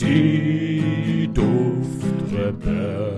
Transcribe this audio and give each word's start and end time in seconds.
Die 0.00 1.28
Duftrebellen. 1.34 3.08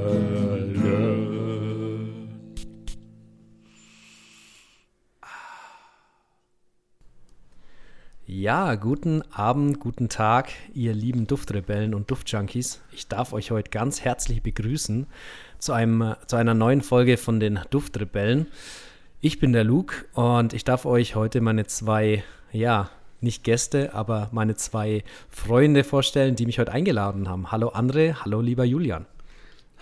Ja, 8.27 8.77
guten 8.77 9.22
Abend, 9.30 9.80
guten 9.80 10.08
Tag, 10.08 10.53
ihr 10.72 10.95
lieben 10.95 11.27
Duftrebellen 11.27 11.95
und 11.95 12.11
Duftjunkies. 12.11 12.81
Ich 12.93 13.09
darf 13.09 13.35
euch 13.35 13.51
heute 13.51 13.71
ganz 13.71 14.01
herzlich 14.01 14.43
begrüßen 14.43 15.07
zu, 15.59 15.73
einem, 15.75 16.15
zu 16.27 16.37
einer 16.37 16.55
neuen 16.55 16.81
Folge 16.81 17.19
von 17.19 17.41
den 17.41 17.61
Duftrebellen. 17.69 18.47
Ich 19.21 19.39
bin 19.39 19.53
der 19.53 19.65
Luke 19.65 20.07
und 20.15 20.55
ich 20.55 20.65
darf 20.65 20.87
euch 20.87 21.15
heute 21.15 21.43
meine 21.43 21.67
zwei, 21.67 22.25
ja, 22.53 22.89
nicht 23.21 23.45
Gäste, 23.45 23.95
aber 23.95 24.29
meine 24.32 24.57
zwei 24.57 25.05
Freunde 25.29 25.84
vorstellen, 25.84 26.37
die 26.37 26.46
mich 26.46 26.59
heute 26.59 26.73
eingeladen 26.73 27.29
haben. 27.29 27.50
Hallo 27.50 27.69
André, 27.69 28.14
hallo 28.14 28.41
lieber 28.41 28.64
Julian. 28.64 29.06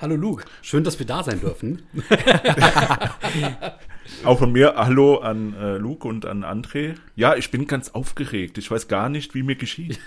Hallo 0.00 0.14
Luke, 0.14 0.44
schön, 0.62 0.84
dass 0.84 0.98
wir 0.98 1.06
da 1.06 1.24
sein 1.24 1.40
dürfen. 1.40 1.82
Auch 4.24 4.38
von 4.38 4.52
mir 4.52 4.74
Hallo 4.76 5.16
an 5.16 5.54
äh, 5.54 5.76
Luke 5.76 6.06
und 6.06 6.24
an 6.24 6.44
André. 6.44 6.94
Ja, 7.16 7.34
ich 7.34 7.50
bin 7.50 7.66
ganz 7.66 7.90
aufgeregt. 7.90 8.58
Ich 8.58 8.70
weiß 8.70 8.88
gar 8.88 9.08
nicht, 9.08 9.34
wie 9.34 9.42
mir 9.42 9.56
geschieht. 9.56 9.98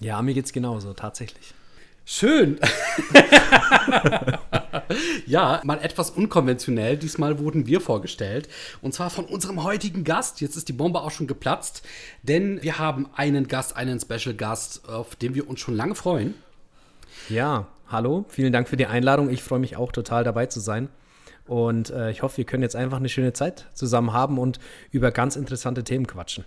ja, 0.00 0.20
mir 0.20 0.34
geht's 0.34 0.52
genauso, 0.52 0.94
tatsächlich. 0.94 1.54
Schön. 2.08 2.60
ja, 5.26 5.60
mal 5.64 5.80
etwas 5.82 6.10
unkonventionell. 6.10 6.96
Diesmal 6.96 7.40
wurden 7.40 7.66
wir 7.66 7.80
vorgestellt. 7.80 8.48
Und 8.80 8.94
zwar 8.94 9.10
von 9.10 9.24
unserem 9.24 9.64
heutigen 9.64 10.04
Gast. 10.04 10.40
Jetzt 10.40 10.54
ist 10.54 10.68
die 10.68 10.72
Bombe 10.72 11.00
auch 11.00 11.10
schon 11.10 11.26
geplatzt. 11.26 11.84
Denn 12.22 12.62
wir 12.62 12.78
haben 12.78 13.08
einen 13.16 13.48
Gast, 13.48 13.76
einen 13.76 13.98
Special 13.98 14.36
Gast, 14.36 14.88
auf 14.88 15.16
den 15.16 15.34
wir 15.34 15.50
uns 15.50 15.58
schon 15.58 15.74
lange 15.74 15.96
freuen. 15.96 16.34
Ja, 17.28 17.66
hallo. 17.88 18.24
Vielen 18.28 18.52
Dank 18.52 18.68
für 18.68 18.76
die 18.76 18.86
Einladung. 18.86 19.28
Ich 19.28 19.42
freue 19.42 19.58
mich 19.58 19.76
auch 19.76 19.90
total 19.90 20.22
dabei 20.22 20.46
zu 20.46 20.60
sein. 20.60 20.88
Und 21.48 21.90
äh, 21.90 22.12
ich 22.12 22.22
hoffe, 22.22 22.36
wir 22.36 22.44
können 22.44 22.62
jetzt 22.62 22.76
einfach 22.76 22.98
eine 22.98 23.08
schöne 23.08 23.32
Zeit 23.32 23.66
zusammen 23.74 24.12
haben 24.12 24.38
und 24.38 24.60
über 24.92 25.10
ganz 25.10 25.34
interessante 25.34 25.82
Themen 25.82 26.06
quatschen. 26.06 26.44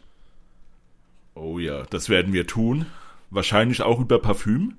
Oh 1.36 1.60
ja, 1.60 1.84
das 1.90 2.08
werden 2.08 2.32
wir 2.32 2.48
tun. 2.48 2.86
Wahrscheinlich 3.30 3.82
auch 3.82 4.00
über 4.00 4.22
Parfüm. 4.22 4.78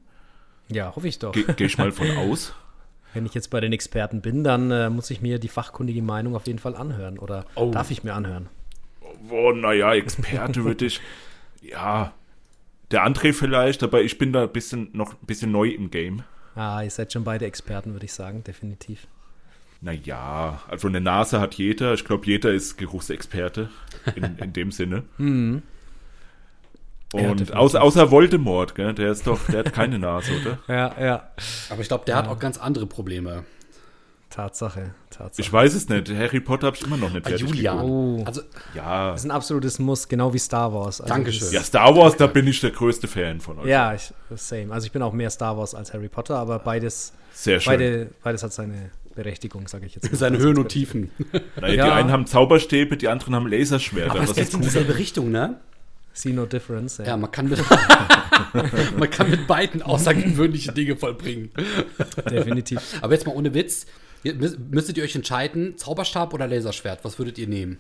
Ja, 0.71 0.95
hoffe 0.95 1.09
ich 1.09 1.19
doch. 1.19 1.33
Ge 1.33 1.45
Gehe 1.57 1.67
ich 1.67 1.79
mal 1.79 1.93
von 1.93 2.11
aus. 2.17 2.55
Wenn 3.13 3.27
ich 3.27 3.35
jetzt 3.35 3.51
bei 3.51 3.61
den 3.61 3.73
Experten 3.73 4.21
bin, 4.21 4.45
dann 4.45 4.71
äh, 4.71 4.89
muss 4.89 5.11
ich 5.11 5.21
mir 5.21 5.39
die 5.39 5.49
fachkundige 5.49 6.03
Meinung 6.03 6.37
auf 6.37 6.47
jeden 6.47 6.61
Fall 6.61 6.77
anhören. 6.77 7.19
Oder 7.19 7.45
oh. 7.57 7.71
darf 7.71 7.91
ich 7.91 8.05
mir 8.05 8.15
anhören? 8.15 8.49
Oh, 9.29 9.53
naja, 9.53 9.95
Experte 9.95 10.65
würde 10.65 10.87
ich. 10.87 11.01
Ja, 11.63 12.15
der 12.91 13.07
André 13.07 13.35
vielleicht, 13.35 13.83
aber 13.83 14.01
ich 14.01 14.17
bin 14.17 14.33
da 14.33 14.45
ein 14.45 14.53
bisschen, 14.53 14.89
noch 14.95 15.13
ein 15.13 15.27
bisschen 15.27 15.53
neu 15.53 15.69
im 15.69 15.91
Game. 15.91 16.23
Ah, 16.55 16.83
ihr 16.83 16.91
seid 16.91 17.13
schon 17.13 17.23
beide 17.23 17.45
Experten, 17.45 17.93
würde 17.93 18.07
ich 18.07 18.15
sagen, 18.15 18.43
definitiv. 18.45 19.07
Naja, 19.83 20.61
also 20.69 20.89
eine 20.89 21.01
Nase 21.01 21.41
hat 21.41 21.55
jeder. 21.55 21.95
Ich 21.95 22.05
glaube, 22.05 22.27
jeder 22.27 22.53
ist 22.53 22.77
Geruchsexperte 22.77 23.71
in, 24.15 24.37
in 24.39 24.53
dem 24.53 24.73
Sinne. 24.73 25.05
Mhm. 25.19 25.63
Und 27.13 27.49
ja, 27.49 27.57
außer, 27.57 27.83
außer 27.83 28.11
Voldemort, 28.11 28.75
gell? 28.75 28.95
der 28.95 29.11
ist 29.11 29.27
doch, 29.27 29.41
der 29.49 29.61
hat 29.61 29.73
keine 29.73 29.99
Nase, 29.99 30.31
oder? 30.41 30.59
Ja, 30.69 30.95
ja. 31.01 31.31
Aber 31.69 31.81
ich 31.81 31.89
glaube, 31.89 32.05
der 32.05 32.15
ja. 32.15 32.23
hat 32.23 32.29
auch 32.29 32.39
ganz 32.39 32.59
andere 32.59 32.87
Probleme. 32.87 33.45
Tatsache, 34.31 34.95
Tatsache. 35.11 35.43
Ich 35.43 35.53
weiß 35.53 35.75
es 35.75 35.89
nicht. 35.89 36.09
Harry 36.15 36.39
Potter 36.39 36.69
habe 36.69 36.77
ich 36.77 36.85
immer 36.85 36.97
noch 36.97 37.13
nicht 37.13 37.27
fertig. 37.27 37.45
Julian. 37.45 37.81
Oh. 37.81 38.23
Also, 38.25 38.43
ja. 38.75 39.11
Das 39.11 39.23
ist 39.23 39.27
ein 39.27 39.33
absolutes 39.33 39.81
Muss, 39.81 40.07
genau 40.07 40.33
wie 40.33 40.39
Star 40.39 40.73
Wars. 40.73 41.01
Also 41.01 41.13
Dankeschön. 41.13 41.51
Ja, 41.51 41.63
Star 41.63 41.97
Wars, 41.97 42.17
da 42.17 42.29
bin 42.29 42.47
ich 42.47 42.61
der 42.61 42.71
größte 42.71 43.09
Fan 43.09 43.41
von 43.41 43.59
euch. 43.59 43.67
Ja, 43.67 43.93
ich, 43.93 44.13
same. 44.37 44.73
Also 44.73 44.87
ich 44.87 44.93
bin 44.93 45.03
auch 45.03 45.13
mehr 45.13 45.31
Star 45.31 45.59
Wars 45.59 45.75
als 45.75 45.93
Harry 45.93 46.09
Potter, 46.09 46.37
aber 46.37 46.61
beides, 46.61 47.13
Sehr 47.33 47.59
schön. 47.59 47.73
Beide, 47.73 48.11
beides 48.23 48.45
hat 48.45 48.53
seine 48.53 48.91
Berechtigung, 49.17 49.67
sage 49.67 49.87
ich 49.87 49.97
jetzt. 49.97 50.09
Seine 50.17 50.39
Höhen 50.39 50.59
und 50.59 50.69
Tiefen. 50.69 51.11
Naja, 51.61 51.75
ja. 51.75 51.85
Die 51.87 51.91
einen 51.91 52.13
haben 52.13 52.27
Zauberstäbe, 52.27 52.97
die 52.97 53.09
anderen 53.09 53.35
haben 53.35 53.49
Laserschwerter. 53.49 54.13
Aber 54.13 54.23
es 54.23 54.35
geht 54.35 54.55
in 54.55 54.61
dieselbe 54.61 54.97
Richtung, 54.97 55.33
ne? 55.33 55.59
See 56.13 56.33
no 56.33 56.47
difference. 56.47 56.99
Ja, 56.99 57.05
ja 57.05 57.17
man, 57.17 57.31
kann 57.31 57.49
mit, 57.49 57.59
man 58.99 59.11
kann 59.11 59.31
mit 59.31 59.47
beiden 59.47 59.83
außergewöhnliche 59.83 60.73
Dinge 60.73 60.97
vollbringen. 60.97 61.51
Definitiv. 62.29 62.81
Aber 63.01 63.13
jetzt 63.15 63.27
mal 63.27 63.35
ohne 63.35 63.55
Witz. 63.55 63.87
Müsstet 64.23 64.99
ihr 64.99 65.05
euch 65.05 65.15
entscheiden, 65.15 65.79
Zauberstab 65.79 66.35
oder 66.35 66.47
Laserschwert? 66.47 67.05
Was 67.05 67.19
würdet 67.19 67.39
ihr 67.39 67.49
nehmen? 67.49 67.79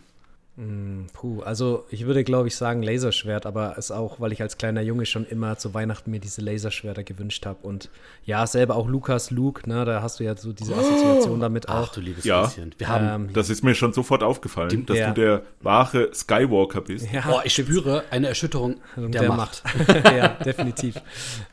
Mm, 0.60 1.06
puh, 1.14 1.40
also 1.40 1.86
ich 1.88 2.04
würde, 2.04 2.22
glaube 2.22 2.48
ich, 2.48 2.54
sagen 2.54 2.82
Laserschwert, 2.82 3.46
aber 3.46 3.76
es 3.78 3.90
auch, 3.90 4.20
weil 4.20 4.30
ich 4.30 4.42
als 4.42 4.58
kleiner 4.58 4.82
Junge 4.82 5.06
schon 5.06 5.24
immer 5.24 5.56
zu 5.56 5.72
Weihnachten 5.72 6.10
mir 6.10 6.20
diese 6.20 6.42
Laserschwerter 6.42 7.02
gewünscht 7.02 7.46
habe. 7.46 7.66
Und 7.66 7.88
ja, 8.26 8.46
selber 8.46 8.76
auch 8.76 8.86
Lukas 8.86 9.30
Luke, 9.30 9.66
ne, 9.66 9.86
da 9.86 10.02
hast 10.02 10.20
du 10.20 10.24
ja 10.24 10.36
so 10.36 10.52
diese 10.52 10.76
Assoziation 10.76 11.38
oh. 11.38 11.40
damit 11.40 11.70
auch. 11.70 11.88
Ach 11.88 11.92
du 11.92 12.02
liebes 12.02 12.24
ja. 12.24 12.42
Bisschen. 12.42 12.74
Wir 12.76 12.88
haben, 12.88 13.28
ähm, 13.28 13.32
das 13.32 13.48
ist 13.48 13.64
mir 13.64 13.74
schon 13.74 13.94
sofort 13.94 14.22
aufgefallen, 14.22 14.68
die, 14.68 14.84
dass 14.84 14.98
ja. 14.98 15.08
du 15.08 15.20
der 15.20 15.42
wahre 15.62 16.12
Skywalker 16.12 16.82
bist. 16.82 17.10
Ja, 17.10 17.24
oh, 17.30 17.40
ich 17.42 17.54
spüre 17.54 18.04
eine 18.10 18.28
Erschütterung 18.28 18.80
der, 18.96 19.08
der 19.08 19.28
Macht. 19.30 19.62
Macht. 19.64 20.04
ja, 20.14 20.28
definitiv. 20.28 21.00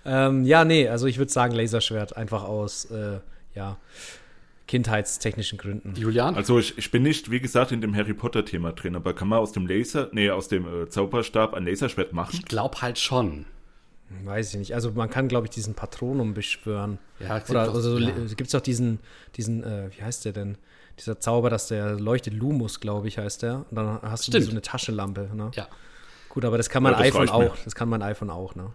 ähm, 0.06 0.44
ja, 0.44 0.66
nee, 0.66 0.90
also 0.90 1.07
ich 1.07 1.17
würde 1.17 1.31
sagen 1.31 1.56
Laserschwert, 1.56 2.17
einfach 2.17 2.44
aus, 2.44 2.85
äh, 2.91 3.19
ja 3.56 3.78
kindheitstechnischen 4.67 5.57
Gründen. 5.57 5.95
Julian? 5.95 6.35
Also 6.35 6.59
ich, 6.59 6.78
ich 6.78 6.91
bin 6.91 7.03
nicht, 7.03 7.31
wie 7.31 7.39
gesagt, 7.39 7.72
in 7.72 7.81
dem 7.81 7.95
Harry 7.95 8.13
Potter-Thema 8.13 8.73
drin, 8.73 8.95
aber 8.95 9.13
kann 9.13 9.28
man 9.29 9.39
aus 9.39 9.53
dem 9.53 9.66
Laser, 9.66 10.09
nee, 10.11 10.29
aus 10.29 10.50
dem 10.50 10.83
äh, 10.83 10.89
Zauberstab 10.89 11.53
ein 11.53 11.66
Laserschwert 11.66 12.13
machen? 12.13 12.31
Ich 12.33 12.45
glaube 12.45 12.81
halt 12.81 13.00
schon. 13.00 13.45
Weiß 14.23 14.53
ich 14.53 14.59
nicht. 14.59 14.73
Also 14.73 14.91
man 14.91 15.09
kann, 15.09 15.28
glaube 15.28 15.47
ich, 15.47 15.51
diesen 15.51 15.73
Patronum 15.73 16.33
beschwören. 16.33 16.97
Ja, 17.19 17.41
Oder 17.50 17.73
also, 17.73 17.97
ja. 17.97 18.11
gibt 18.35 18.47
es 18.47 18.55
auch 18.55 18.61
diesen, 18.61 19.00
diesen, 19.35 19.63
äh, 19.63 19.89
wie 19.95 20.01
heißt 20.01 20.25
der 20.25 20.33
denn? 20.33 20.57
Dieser 20.97 21.19
Zauber, 21.19 21.49
dass 21.49 21.67
der 21.67 21.99
leuchtet, 21.99 22.34
Lumus, 22.34 22.79
glaube 22.79 23.07
ich, 23.07 23.17
heißt 23.17 23.44
der. 23.44 23.66
Und 23.69 23.75
dann 23.75 24.01
hast 24.01 24.25
Stimmt. 24.25 24.44
du 24.44 24.45
so 24.45 24.51
eine 24.51 24.61
Taschenlampe. 24.61 25.29
Ne? 25.34 25.51
Ja. 25.55 25.67
Gut, 26.38 26.46
aber 26.46 26.58
das 26.58 26.70
kann 26.70 26.84
mein 26.84 26.94
ja, 26.94 27.00
das 27.00 27.08
iPhone 27.08 27.30
auch. 27.30 27.58
Das 27.64 27.74
kann 27.74 27.90
mein 27.90 28.03
iPhone 28.03 28.30
auch, 28.30 28.53
ne? 28.53 28.70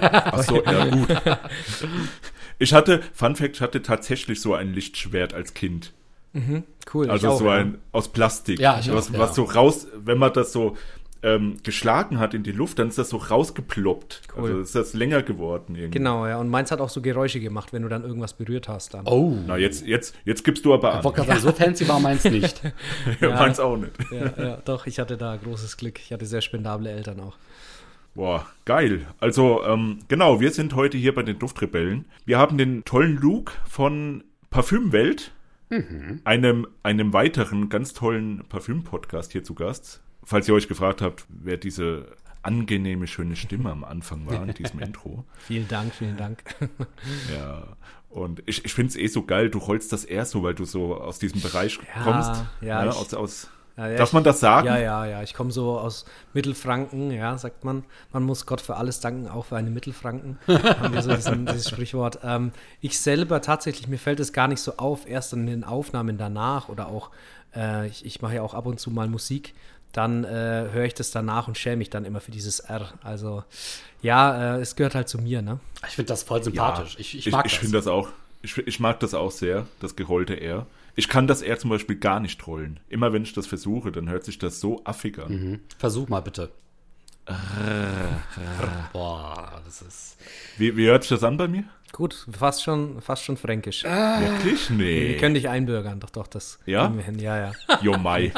Ach 0.00 0.42
so, 0.42 0.64
ja 0.64 0.86
gut. 0.86 1.08
Ich 2.58 2.72
hatte, 2.72 3.02
Fun 3.12 3.36
Fact, 3.36 3.56
ich 3.56 3.60
hatte 3.60 3.82
tatsächlich 3.82 4.40
so 4.40 4.54
ein 4.54 4.72
Lichtschwert 4.72 5.34
als 5.34 5.52
Kind. 5.52 5.92
Mhm, 6.32 6.62
cool. 6.94 7.10
Also 7.10 7.28
auch, 7.28 7.38
so 7.38 7.50
ein 7.50 7.82
aus 7.92 8.08
Plastik. 8.08 8.60
Ja, 8.60 8.78
ich 8.80 8.90
was, 8.90 9.12
auch, 9.12 9.18
was 9.18 9.34
so 9.34 9.44
raus, 9.44 9.88
wenn 9.94 10.16
man 10.16 10.32
das 10.32 10.52
so 10.52 10.78
ähm, 11.22 11.58
geschlagen 11.62 12.18
hat 12.18 12.34
in 12.34 12.42
die 12.42 12.52
Luft, 12.52 12.78
dann 12.78 12.88
ist 12.88 12.98
das 12.98 13.10
so 13.10 13.16
rausgeploppt. 13.16 14.22
Cool. 14.36 14.44
Also 14.44 14.60
ist 14.60 14.74
das 14.74 14.94
länger 14.94 15.22
geworden 15.22 15.76
irgendwie. 15.76 15.98
Genau, 15.98 16.26
ja. 16.26 16.38
Und 16.38 16.48
meins 16.48 16.70
hat 16.70 16.80
auch 16.80 16.88
so 16.88 17.00
Geräusche 17.00 17.40
gemacht, 17.40 17.72
wenn 17.72 17.82
du 17.82 17.88
dann 17.88 18.02
irgendwas 18.02 18.34
berührt 18.34 18.68
hast. 18.68 18.94
Dann. 18.94 19.06
Oh. 19.06 19.36
Na, 19.46 19.56
jetzt, 19.56 19.86
jetzt, 19.86 20.14
jetzt 20.24 20.44
gibst 20.44 20.64
du 20.64 20.74
aber 20.74 20.94
an. 20.94 21.04
Ich 21.04 21.26
ja. 21.26 21.38
so 21.38 21.52
fancy 21.52 21.88
war 21.88 22.00
meins 22.00 22.24
nicht. 22.24 22.60
ja, 23.20 23.30
meins 23.30 23.60
auch 23.60 23.76
nicht. 23.76 23.92
Ja, 24.10 24.44
ja, 24.44 24.56
doch, 24.64 24.86
ich 24.86 24.98
hatte 24.98 25.16
da 25.16 25.36
großes 25.36 25.76
Glück. 25.76 26.00
Ich 26.00 26.12
hatte 26.12 26.26
sehr 26.26 26.40
spendable 26.40 26.90
Eltern 26.90 27.20
auch. 27.20 27.36
Boah, 28.14 28.46
geil. 28.64 29.06
Also, 29.20 29.64
ähm, 29.64 30.00
genau, 30.08 30.40
wir 30.40 30.50
sind 30.50 30.74
heute 30.74 30.98
hier 30.98 31.14
bei 31.14 31.22
den 31.22 31.38
Duftrebellen. 31.38 32.04
Wir 32.26 32.38
haben 32.38 32.58
den 32.58 32.84
tollen 32.84 33.16
Luke 33.16 33.52
von 33.66 34.24
Parfümwelt, 34.50 35.32
mhm. 35.70 36.20
einem, 36.24 36.66
einem 36.82 37.14
weiteren 37.14 37.70
ganz 37.70 37.94
tollen 37.94 38.44
Parfüm-Podcast 38.48 39.32
hier 39.32 39.44
zu 39.44 39.54
Gast. 39.54 40.02
Falls 40.24 40.48
ihr 40.48 40.54
euch 40.54 40.68
gefragt 40.68 41.02
habt, 41.02 41.24
wer 41.28 41.56
diese 41.56 42.16
angenehme, 42.42 43.06
schöne 43.06 43.36
Stimme 43.36 43.70
am 43.70 43.84
Anfang 43.84 44.26
war 44.26 44.42
in 44.42 44.54
diesem 44.54 44.80
Intro. 44.80 45.24
Vielen 45.38 45.68
Dank, 45.68 45.94
vielen 45.94 46.16
Dank. 46.16 46.42
ja, 47.32 47.62
und 48.10 48.42
ich, 48.46 48.64
ich 48.64 48.74
finde 48.74 48.90
es 48.90 48.96
eh 48.96 49.06
so 49.06 49.24
geil, 49.24 49.48
du 49.48 49.58
rollst 49.58 49.92
das 49.92 50.04
eher 50.04 50.24
so, 50.24 50.42
weil 50.42 50.54
du 50.54 50.64
so 50.64 50.96
aus 50.96 51.18
diesem 51.18 51.40
Bereich 51.40 51.78
ja, 51.78 52.02
kommst. 52.02 52.44
Ja, 52.60 52.84
ja 52.84 52.90
ich, 52.90 52.96
aus, 52.96 53.14
aus 53.14 53.48
ja, 53.76 53.88
ja, 53.88 53.96
Darf 53.96 54.12
man 54.12 54.22
das 54.22 54.40
sagen? 54.40 54.66
Ja, 54.66 54.76
ja, 54.76 55.06
ja. 55.06 55.22
Ich 55.22 55.32
komme 55.32 55.50
so 55.50 55.78
aus 55.78 56.04
Mittelfranken, 56.34 57.10
ja, 57.10 57.38
sagt 57.38 57.64
man. 57.64 57.84
Man 58.12 58.22
muss 58.22 58.44
Gott 58.44 58.60
für 58.60 58.76
alles 58.76 59.00
danken, 59.00 59.28
auch 59.28 59.46
für 59.46 59.56
eine 59.56 59.70
Mittelfranken. 59.70 60.38
haben 60.46 60.92
wir 60.92 61.02
so 61.02 61.14
diesen, 61.14 61.46
dieses 61.46 61.70
Sprichwort. 61.70 62.18
Ähm, 62.22 62.52
ich 62.82 62.98
selber 62.98 63.40
tatsächlich, 63.40 63.88
mir 63.88 63.98
fällt 63.98 64.20
es 64.20 64.34
gar 64.34 64.48
nicht 64.48 64.60
so 64.60 64.76
auf, 64.76 65.08
erst 65.08 65.32
in 65.32 65.46
den 65.46 65.64
Aufnahmen 65.64 66.18
danach 66.18 66.68
oder 66.68 66.88
auch, 66.88 67.10
äh, 67.56 67.86
ich, 67.86 68.04
ich 68.04 68.20
mache 68.20 68.34
ja 68.34 68.42
auch 68.42 68.52
ab 68.52 68.66
und 68.66 68.78
zu 68.78 68.90
mal 68.90 69.08
Musik, 69.08 69.54
dann 69.92 70.24
äh, 70.24 70.68
höre 70.72 70.84
ich 70.84 70.94
das 70.94 71.10
danach 71.10 71.48
und 71.48 71.58
schäme 71.58 71.76
mich 71.76 71.90
dann 71.90 72.04
immer 72.04 72.20
für 72.20 72.30
dieses 72.30 72.60
R. 72.60 72.92
Also, 73.02 73.44
ja, 74.00 74.56
äh, 74.56 74.60
es 74.60 74.76
gehört 74.76 74.94
halt 74.94 75.08
zu 75.08 75.18
mir, 75.18 75.42
ne? 75.42 75.60
Ich 75.86 75.94
finde 75.94 76.08
das 76.08 76.22
voll 76.22 76.42
sympathisch. 76.42 76.94
Ja, 76.94 77.00
ich, 77.00 77.18
ich, 77.18 77.30
mag 77.30 77.46
ich, 77.46 77.52
ich 77.52 77.58
das. 77.58 77.62
Ich 77.62 77.70
finde 77.70 77.78
das 77.78 77.86
auch. 77.86 78.08
Ich, 78.42 78.58
ich 78.58 78.80
mag 78.80 78.98
das 79.00 79.14
auch 79.14 79.30
sehr, 79.30 79.66
das 79.80 79.94
gerollte 79.94 80.40
R. 80.40 80.66
Ich 80.94 81.08
kann 81.08 81.26
das 81.26 81.42
eher 81.42 81.58
zum 81.58 81.70
Beispiel 81.70 81.96
gar 81.96 82.20
nicht 82.20 82.40
trollen. 82.40 82.80
Immer 82.88 83.12
wenn 83.12 83.22
ich 83.22 83.32
das 83.32 83.46
versuche, 83.46 83.92
dann 83.92 84.08
hört 84.08 84.24
sich 84.24 84.38
das 84.38 84.60
so 84.60 84.82
affig 84.84 85.18
an. 85.18 85.32
Mhm. 85.32 85.60
Versuch 85.78 86.08
mal 86.08 86.20
bitte. 86.20 86.50
Boah, 88.92 89.60
das 89.64 89.82
ist. 89.82 90.16
Wie, 90.58 90.76
wie 90.76 90.86
hört 90.86 91.02
sich 91.02 91.10
das 91.10 91.24
an 91.24 91.36
bei 91.36 91.48
mir? 91.48 91.64
Gut, 91.92 92.26
fast 92.36 92.62
schon, 92.62 93.02
fast 93.02 93.22
schon 93.22 93.36
fränkisch. 93.36 93.84
Wirklich? 93.84 94.70
Wir 94.70 94.76
Nee. 94.76 95.16
können 95.18 95.34
dich 95.34 95.48
einbürgern, 95.50 96.00
doch, 96.00 96.08
doch, 96.10 96.26
das 96.26 96.58
Ja? 96.64 96.84
kriegen 96.86 96.96
wir 96.96 97.04
hin. 97.04 97.18
Ja, 97.18 97.36
ja. 97.38 97.52
Jo, 97.82 97.98
Mai. 97.98 98.32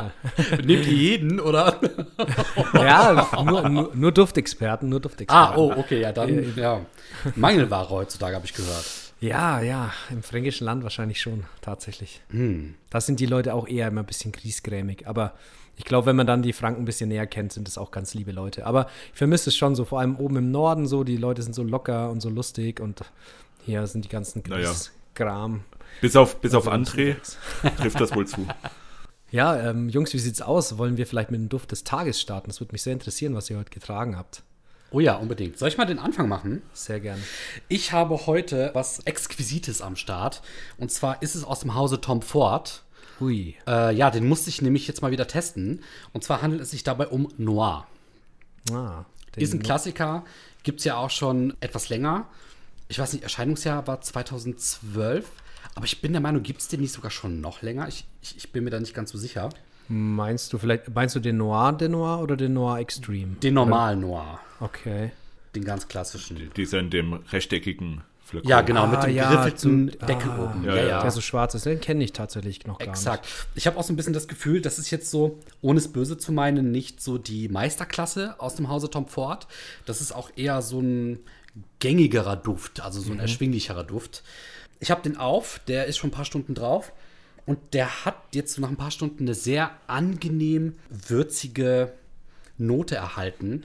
Nehmt 0.65 0.87
ihr 0.87 0.93
jeden, 0.93 1.39
oder? 1.41 1.81
Ja, 2.75 3.29
nur, 3.45 3.69
nur, 3.69 3.91
nur 3.95 4.13
Duftexperten, 4.13 4.89
nur 4.89 5.01
Duftexperten. 5.01 5.55
ah, 5.55 5.57
oh, 5.57 5.73
okay, 5.77 6.01
ja, 6.01 6.13
dann, 6.13 6.53
ja. 6.57 6.81
Mangelware 7.37 7.89
heutzutage, 7.91 8.35
habe 8.35 8.45
ich 8.45 8.55
gehört. 8.55 8.85
Ja, 9.21 9.61
ja, 9.61 9.93
im 10.11 10.23
fränkischen 10.25 10.65
Land 10.67 10.83
wahrscheinlich 10.83 11.21
schon, 11.21 11.45
tatsächlich. 11.63 12.21
Hm. 12.31 12.75
Da 12.91 13.01
sind 13.01 13.21
die 13.21 13.27
Leute 13.27 13.55
auch 13.55 13.69
eher 13.69 13.87
immer 13.89 14.03
ein 14.03 14.07
bisschen 14.07 14.33
griesgrämig. 14.33 15.07
Aber 15.07 15.33
ich 15.77 15.85
glaube, 15.85 16.07
wenn 16.07 16.17
man 16.17 16.27
dann 16.27 16.43
die 16.43 16.53
Franken 16.53 16.83
ein 16.83 16.85
bisschen 16.85 17.09
näher 17.09 17.27
kennt, 17.27 17.53
sind 17.53 17.67
das 17.67 17.79
auch 17.79 17.91
ganz 17.91 18.15
liebe 18.15 18.33
Leute. 18.33 18.67
Aber 18.67 18.87
ich 19.13 19.19
vermisse 19.19 19.51
es 19.51 19.57
schon 19.57 19.75
so, 19.75 19.85
vor 19.85 20.01
allem 20.01 20.17
oben 20.17 20.37
im 20.37 20.51
Norden 20.51 20.87
so, 20.87 21.05
die 21.05 21.17
Leute 21.17 21.43
sind 21.43 21.55
so 21.55 21.63
locker 21.63 22.11
und 22.11 22.21
so 22.21 22.29
lustig 22.29 22.81
und 22.81 23.03
hier 23.65 23.87
sind 23.87 24.05
die 24.05 24.09
ganzen 24.09 24.43
Naja. 24.47 24.71
Griesgram. 24.71 25.65
Bis 26.01 26.17
auf, 26.17 26.41
bis 26.41 26.55
auf 26.55 26.69
Also, 26.69 26.93
André 26.93 27.17
trifft 27.79 28.01
das 28.01 28.15
wohl 28.15 28.27
zu. 28.27 28.47
Ja, 29.31 29.69
ähm, 29.69 29.89
Jungs, 29.89 30.15
wie 30.15 30.21
sieht's 30.21 30.41
aus? 30.41 30.79
Wollen 30.79 30.97
wir 30.97 31.09
vielleicht 31.09 31.33
mit 31.33 31.41
dem 31.41 31.49
Duft 31.49 31.73
des 31.73 31.83
Tages 31.83 32.21
starten? 32.21 32.47
Das 32.51 32.61
würde 32.61 32.71
mich 32.71 32.83
sehr 32.83 32.93
interessieren, 32.93 33.35
was 33.35 33.51
ihr 33.51 33.59
heute 33.59 33.71
getragen 33.71 34.17
habt. 34.17 34.45
Oh 34.93 35.01
ja, 35.01 35.17
unbedingt. 35.17 35.59
Soll 35.59 35.67
ich 35.71 35.77
mal 35.77 35.87
den 35.87 35.99
Anfang 35.99 36.29
machen? 36.29 36.63
Sehr 36.73 37.01
gerne. 37.01 37.21
Ich 37.67 37.91
habe 37.91 38.27
heute 38.27 38.71
was 38.75 39.01
Exquisites 39.01 39.83
am 39.83 39.97
Start. 39.97 40.41
Und 40.79 40.93
zwar 40.93 41.21
ist 41.21 41.35
es 41.35 41.43
aus 41.43 41.59
dem 41.61 41.75
Hause 41.75 42.01
Tom 42.01 42.23
Ford. 42.23 42.85
Hui. 43.21 43.57
Äh, 43.67 43.95
ja, 43.95 44.11
den 44.11 44.27
musste 44.27 44.51
ich 44.51 44.63
nämlich 44.63 44.87
jetzt 44.87 45.03
mal 45.03 45.11
wieder 45.11 45.27
testen. 45.27 45.83
Und 46.13 46.25
zwar 46.25 46.43
handelt 46.43 46.63
es 46.63 46.71
sich 46.71 46.85
dabei 46.85 47.09
um 47.09 47.29
Noir. 47.37 47.87
Ah, 48.73 49.05
ein 49.37 49.63
Klassiker, 49.63 50.25
gibt 50.63 50.79
es 50.81 50.85
ja 50.85 50.97
auch 50.97 51.11
schon 51.11 51.55
etwas 51.61 51.89
länger. 51.89 52.27
Ich 52.89 52.99
weiß 52.99 53.13
nicht, 53.13 53.23
Erscheinungsjahr 53.23 53.87
war 53.87 54.01
2012. 54.01 55.31
Aber 55.75 55.87
ich 55.87 56.01
bin 56.01 56.13
der 56.13 56.21
Meinung, 56.21 56.43
gibt 56.43 56.61
es 56.61 56.69
den 56.69 56.81
nicht 56.81 56.93
sogar 56.93 57.11
schon 57.11 57.41
noch 57.41 57.63
länger? 57.63 57.89
Ich, 57.89 58.07
ich, 58.23 58.37
ich 58.37 58.53
bin 58.53 58.65
mir 58.65 58.71
da 58.71 58.79
nicht 58.79 58.95
ganz 58.95 59.11
so 59.11 59.19
sicher. 59.19 59.51
Meinst 59.89 60.53
du 60.53 60.59
vielleicht, 60.59 60.95
meinst 60.95 61.15
du 61.15 61.21
den 61.21 61.37
Noir, 61.37 61.73
den 61.73 61.93
Noir 61.93 62.21
oder 62.21 62.37
den 62.37 62.55
Noir 62.55 62.79
Extreme? 62.79 63.37
Den 63.43 63.55
normalen 63.55 64.01
Noir. 64.01 64.41
Okay. 64.61 65.13
Den 65.55 65.65
ganz 65.65 65.89
klassischen. 65.89 66.51
Dieser 66.57 66.79
in 66.79 66.91
dem 66.91 67.13
rechteckigen 67.13 68.03
Flakon. 68.25 68.49
Ja, 68.49 68.61
genau, 68.63 68.87
mit 68.87 68.99
Ah, 68.99 69.07
dem 69.07 69.15
ja, 69.17 69.31
geriffelten 69.31 69.91
so- 70.01 70.07
Deckel 70.07 70.31
ah, 70.31 70.45
oben. 70.45 70.65
ja, 70.65 70.75
ja. 70.77 71.03
Der 71.03 71.11
so 71.11 71.21
schwarz 71.21 71.55
ist, 71.55 71.67
den 71.67 71.81
kenne 71.81 72.03
ich 72.03 72.13
tatsächlich 72.13 72.67
noch 72.67 72.79
gar 72.79 72.89
Exakt. 72.89 73.27
Ich 73.55 73.67
habe 73.67 73.77
auch 73.79 73.83
so 73.85 73.93
ein 73.93 73.97
bisschen 73.97 74.13
das 74.15 74.29
Gefühl, 74.29 74.61
das 74.61 74.79
ist 74.79 74.91
jetzt 74.91 75.11
so, 75.11 75.39
ohne 75.61 75.79
es 75.79 75.89
böse 75.93 76.17
zu 76.19 76.33
meinen, 76.33 76.71
nicht 76.71 77.01
so 77.03 77.19
die 77.19 77.49
Meisterklasse 77.49 78.37
aus 78.39 78.55
dem 78.55 78.69
Hause 78.69 78.89
Tom 78.91 79.07
Ford. 79.07 79.47
Das 79.87 80.01
ist 80.01 80.13
auch 80.13 80.31
eher 80.37 80.63
so 80.63 80.81
ein 80.81 81.21
gängigerer 81.79 82.37
Duft, 82.37 82.81
also 82.81 83.01
so 83.01 83.13
ein 83.13 83.21
erschwinglicherer 83.21 83.85
Duft. 83.85 84.23
Ich 84.81 84.91
habe 84.91 85.03
den 85.03 85.17
auf, 85.17 85.61
der 85.69 85.87
ist 85.87 85.99
schon 85.99 86.09
ein 86.09 86.15
paar 86.15 86.25
Stunden 86.25 86.55
drauf 86.55 86.93
und 87.47 87.59
der 87.75 88.05
hat 88.05 88.17
jetzt 88.33 88.55
so 88.55 88.61
nach 88.63 88.71
ein 88.71 88.77
paar 88.77 88.91
Stunden 88.91 89.25
eine 89.25 89.35
sehr 89.35 89.71
angenehm 89.87 90.75
würzige 90.91 91.93
Note 92.59 92.97
erhalten. 92.97 93.65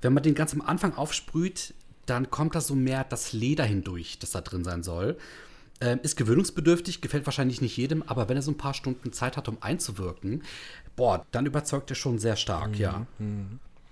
Wenn 0.00 0.12
man 0.14 0.22
den 0.22 0.34
ganz 0.34 0.54
am 0.54 0.60
Anfang 0.62 0.94
aufsprüht, 0.94 1.74
dann 2.10 2.30
kommt 2.30 2.54
da 2.54 2.60
so 2.60 2.74
mehr 2.74 3.04
das 3.04 3.32
Leder 3.32 3.64
hindurch, 3.64 4.18
das 4.18 4.32
da 4.32 4.40
drin 4.40 4.64
sein 4.64 4.82
soll. 4.82 5.16
Ähm, 5.80 6.00
ist 6.02 6.16
gewöhnungsbedürftig, 6.16 7.00
gefällt 7.00 7.24
wahrscheinlich 7.24 7.62
nicht 7.62 7.76
jedem, 7.76 8.02
aber 8.02 8.28
wenn 8.28 8.36
er 8.36 8.42
so 8.42 8.50
ein 8.50 8.58
paar 8.58 8.74
Stunden 8.74 9.12
Zeit 9.12 9.36
hat, 9.36 9.48
um 9.48 9.58
einzuwirken, 9.62 10.42
boah, 10.96 11.24
dann 11.30 11.46
überzeugt 11.46 11.88
er 11.90 11.96
schon 11.96 12.18
sehr 12.18 12.36
stark, 12.36 12.78
ja. 12.78 13.06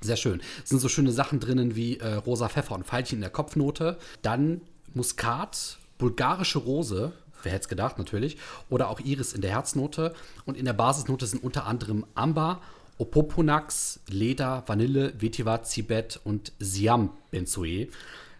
Sehr 0.01 0.17
schön. 0.17 0.41
Es 0.63 0.69
sind 0.69 0.81
so 0.81 0.89
schöne 0.89 1.13
Sachen 1.13 1.41
drinnen 1.41 1.75
wie 1.77 1.97
äh, 1.97 2.15
rosa 2.15 2.49
Pfeffer 2.49 2.75
und 2.75 2.85
Veilchen 2.85 3.17
in 3.17 3.23
der 3.23 3.31
Kopfnote. 3.31 3.99
Dann 4.23 4.61
Muskat, 4.95 5.79
bulgarische 5.97 6.59
Rose, 6.59 7.13
wer 7.43 7.53
hätte 7.53 7.63
es 7.63 7.69
gedacht 7.69 7.99
natürlich, 7.99 8.37
oder 8.69 8.91
auch 8.91 9.01
Iris 9.01 9.33
in 9.33 9.41
der 9.41 9.51
Herznote. 9.51 10.15
Und 10.45 10.57
in 10.57 10.67
der 10.67 10.73
Basisnote 10.73 11.27
sind 11.27 11.43
unter 11.43 11.67
anderem 11.67 12.05
Amber, 12.15 12.61
Opoponax, 12.99 14.01
Leder, 14.09 14.65
Vanille, 14.67 15.15
Vetiver, 15.19 15.63
Zibet 15.63 16.21
und 16.25 16.53
Siam 16.59 17.11
Benzoe. 17.31 17.89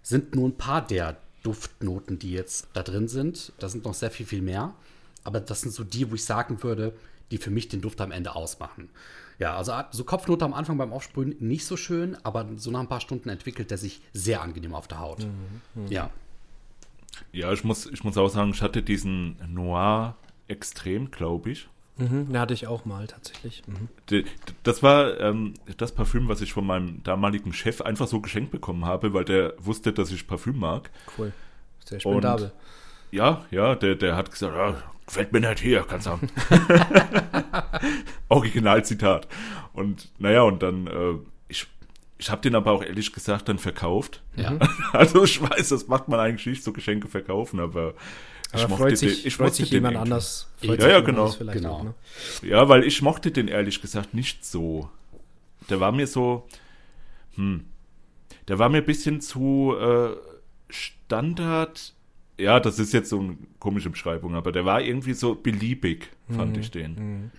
Sind 0.03 0.35
nur 0.35 0.49
ein 0.49 0.57
paar 0.57 0.87
der 0.87 1.17
Duftnoten, 1.43 2.19
die 2.19 2.33
jetzt 2.33 2.69
da 2.73 2.83
drin 2.83 3.09
sind. 3.09 3.53
Da 3.59 3.69
sind 3.69 3.85
noch 3.85 3.95
sehr 3.95 4.11
viel, 4.11 4.27
viel 4.27 4.43
mehr. 4.43 4.75
Aber 5.25 5.41
das 5.41 5.61
sind 5.61 5.73
so 5.73 5.85
die, 5.85 6.11
wo 6.11 6.15
ich 6.15 6.25
sagen 6.25 6.63
würde, 6.63 6.93
die 7.31 7.39
für 7.39 7.51
mich 7.51 7.69
den 7.69 7.81
Duft 7.81 8.01
am 8.01 8.11
Ende 8.11 8.35
ausmachen. 8.35 8.89
Ja, 9.39 9.57
also 9.57 9.73
so 9.93 10.05
Kopfnote 10.05 10.45
am 10.45 10.55
Anfang 10.55 10.79
beim 10.79 10.93
Aufsprühen 10.93 11.37
nicht 11.39 11.65
so 11.65 11.77
schön, 11.77 12.17
aber 12.25 12.47
so 12.57 12.71
nach 12.71 12.81
ein 12.81 12.89
paar 12.89 13.01
Stunden 13.01 13.29
entwickelt 13.29 13.71
er 13.71 13.79
sich 13.79 14.01
sehr 14.13 14.43
angenehm 14.43 14.75
auf 14.75 14.89
der 14.89 14.99
Haut. 14.99 15.27
Ja. 15.89 16.11
Ja, 17.33 17.53
ich 17.53 17.63
muss, 17.65 17.87
ich 17.87 18.03
muss 18.05 18.17
auch 18.17 18.29
sagen, 18.29 18.51
ich 18.51 18.63
hatte 18.63 18.83
diesen 18.83 19.37
Noir 19.53 20.17
extrem, 20.49 21.11
glaube 21.11 21.51
ich. 21.51 21.69
Mhm, 21.99 22.29
den 22.29 22.39
hatte 22.39 22.55
ich 22.55 22.67
auch 22.67 22.85
mal 22.85 23.07
tatsächlich. 23.07 23.63
Mhm. 23.67 24.25
Das 24.63 24.83
war 24.83 25.21
ähm, 25.21 25.55
das 25.77 25.93
Parfüm, 25.93 26.29
was 26.29 26.41
ich 26.41 26.53
von 26.53 26.65
meinem 26.65 27.03
damaligen 27.03 27.53
Chef 27.53 27.81
einfach 27.81 28.07
so 28.07 28.21
geschenkt 28.21 28.53
bekommen 28.53 28.85
habe, 28.85 29.13
weil 29.13 29.25
der 29.25 29.55
wusste, 29.59 29.93
dass 29.93 30.13
ich 30.13 30.27
Parfüm 30.27 30.59
mag. 30.59 30.91
Cool. 31.19 31.33
Sehr 31.85 32.01
spendabel. 32.01 32.53
Ja, 33.11 33.45
ja, 33.51 33.75
der, 33.75 33.95
der 33.97 34.17
hat 34.17 34.31
gesagt, 34.31 34.55
ja, 34.55 34.77
gefällt 35.07 35.33
mir 35.33 35.41
nicht 35.41 35.61
hier, 35.61 35.85
kannst 35.89 36.07
haben. 36.07 36.29
Originalzitat. 38.29 39.27
Und 39.73 40.11
naja, 40.19 40.43
und 40.43 40.63
dann, 40.63 40.87
äh, 40.87 41.15
ich, 41.49 41.67
ich 42.19 42.31
habe 42.31 42.43
den 42.43 42.55
aber 42.55 42.73
auch 42.73 42.85
ehrlich 42.85 43.13
gesagt 43.13 43.49
dann 43.49 43.59
verkauft. 43.59 44.23
Ja. 44.37 44.57
Also 44.93 45.25
ich 45.25 45.41
weiß, 45.41 45.69
das 45.69 45.89
macht 45.89 46.09
man 46.09 46.19
eigentlich 46.19 46.47
nicht, 46.47 46.65
so 46.65 46.73
Geschenke 46.73 47.09
verkaufen, 47.09 47.61
aber, 47.61 47.95
Aber 48.53 48.69
mochte 48.69 48.83
freut 48.83 48.99
sich, 48.99 49.23
den, 49.23 49.27
ich 49.29 49.37
freut 49.37 49.47
mochte 49.49 49.57
sich 49.57 49.71
den 49.71 49.77
jemand 49.77 49.97
anders. 49.97 50.49
Ja, 50.61 50.69
freut 50.69 50.83
ja, 50.83 51.01
genau, 51.01 51.31
genau. 51.33 51.73
Auch, 51.73 51.83
ne? 51.85 51.95
Ja, 52.43 52.69
weil 52.69 52.85
ich 52.85 53.03
mochte 53.03 53.31
den 53.31 53.49
ehrlich 53.49 53.81
gesagt 53.83 54.15
nicht 54.15 54.45
so. 54.45 54.89
Der 55.69 55.81
war 55.81 55.93
mir 55.93 56.07
so, 56.07 56.49
hm, 57.35 57.65
der 58.49 58.59
war 58.59 58.69
mir 58.69 58.79
ein 58.79 58.87
bisschen 58.87 59.21
zu 59.21 59.75
äh, 59.79 60.17
Standard. 60.71 61.95
Ja, 62.39 62.61
das 62.61 62.79
ist 62.79 62.93
jetzt 62.93 63.11
so 63.11 63.21
eine 63.21 63.37
komische 63.59 63.91
Beschreibung, 63.91 64.35
aber 64.35 64.53
der 64.53 64.65
war 64.65 64.81
irgendwie 64.81 65.13
so 65.13 65.35
beliebig, 65.35 66.11
fand 66.31 66.57
ich 66.57 66.71
den. 66.71 67.31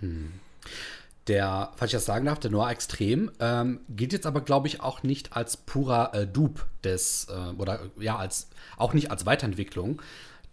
Der, 1.27 1.71
falls 1.75 1.91
ich 1.91 1.97
das 1.97 2.05
sagen 2.05 2.25
darf, 2.25 2.39
der 2.39 2.49
Noir 2.49 2.71
Extrem 2.71 3.31
ähm, 3.39 3.81
gilt 3.87 4.13
jetzt 4.13 4.25
aber, 4.25 4.41
glaube 4.41 4.67
ich, 4.67 4.81
auch 4.81 5.03
nicht 5.03 5.33
als 5.33 5.57
purer 5.57 6.13
äh, 6.13 6.27
Dupe 6.27 6.63
des, 6.83 7.27
äh, 7.29 7.53
oder 7.55 7.81
äh, 7.81 8.03
ja, 8.03 8.17
als 8.17 8.49
auch 8.77 8.93
nicht 8.93 9.11
als 9.11 9.27
Weiterentwicklung 9.27 10.01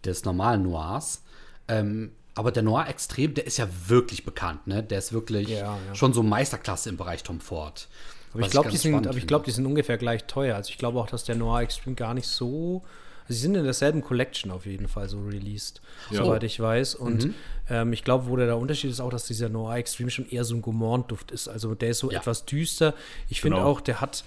des 0.05 0.25
normalen 0.25 0.63
Noirs. 0.63 1.23
Ähm, 1.67 2.11
aber 2.35 2.51
der 2.51 2.63
Noir 2.63 2.87
Extrem, 2.87 3.33
der 3.33 3.47
ist 3.47 3.57
ja 3.57 3.67
wirklich 3.87 4.23
bekannt, 4.23 4.67
ne? 4.67 4.83
Der 4.83 4.99
ist 4.99 5.11
wirklich 5.11 5.49
Ja, 5.49 5.77
ja. 5.87 5.95
schon 5.95 6.13
so 6.13 6.21
Meisterklasse 6.23 6.89
im 6.89 6.97
Bereich 6.97 7.23
Tom 7.23 7.39
Ford. 7.39 7.87
Aber 8.33 8.41
ich 8.41 8.51
glaube, 8.51 8.69
die 8.69 8.77
sind, 8.77 9.07
aber 9.07 9.17
ich 9.17 9.25
glaube, 9.25 9.45
die 9.45 9.51
sind 9.51 9.65
ungefähr 9.65 9.97
gleich 9.97 10.25
teuer. 10.25 10.55
Also 10.55 10.69
ich 10.69 10.77
glaube 10.77 10.99
auch, 10.99 11.07
dass 11.07 11.23
der 11.23 11.35
Noir 11.35 11.61
Extreme 11.61 11.95
gar 11.95 12.13
nicht 12.13 12.27
so. 12.27 12.83
Also 13.23 13.33
sie 13.33 13.41
sind 13.41 13.55
in 13.55 13.63
derselben 13.63 14.01
Collection 14.03 14.51
auf 14.51 14.65
jeden 14.67 14.87
Fall 14.87 15.09
so 15.09 15.19
released, 15.19 15.81
Ja. 16.11 16.23
soweit 16.23 16.43
ich 16.43 16.59
weiß. 16.59 16.95
Und 16.95 17.25
Mhm. 17.25 17.33
ähm, 17.69 17.93
ich 17.93 18.03
glaube, 18.03 18.27
wo 18.27 18.35
der, 18.35 18.45
der 18.45 18.57
Unterschied 18.57 18.91
ist 18.91 18.99
auch, 19.01 19.09
dass 19.09 19.25
dieser 19.25 19.49
Noir 19.49 19.75
Extreme 19.75 20.11
schon 20.11 20.29
eher 20.29 20.43
so 20.45 20.53
ein 20.55 20.61
Gourmand-Duft 20.61 21.31
ist. 21.31 21.47
Also 21.47 21.73
der 21.75 21.89
ist 21.89 21.99
so 21.99 22.11
Ja. 22.11 22.19
etwas 22.19 22.45
düster. 22.45 22.93
Ich 23.29 23.41
finde 23.41 23.57
Genau. 23.57 23.67
auch, 23.69 23.81
der 23.81 23.99
hat 23.99 24.23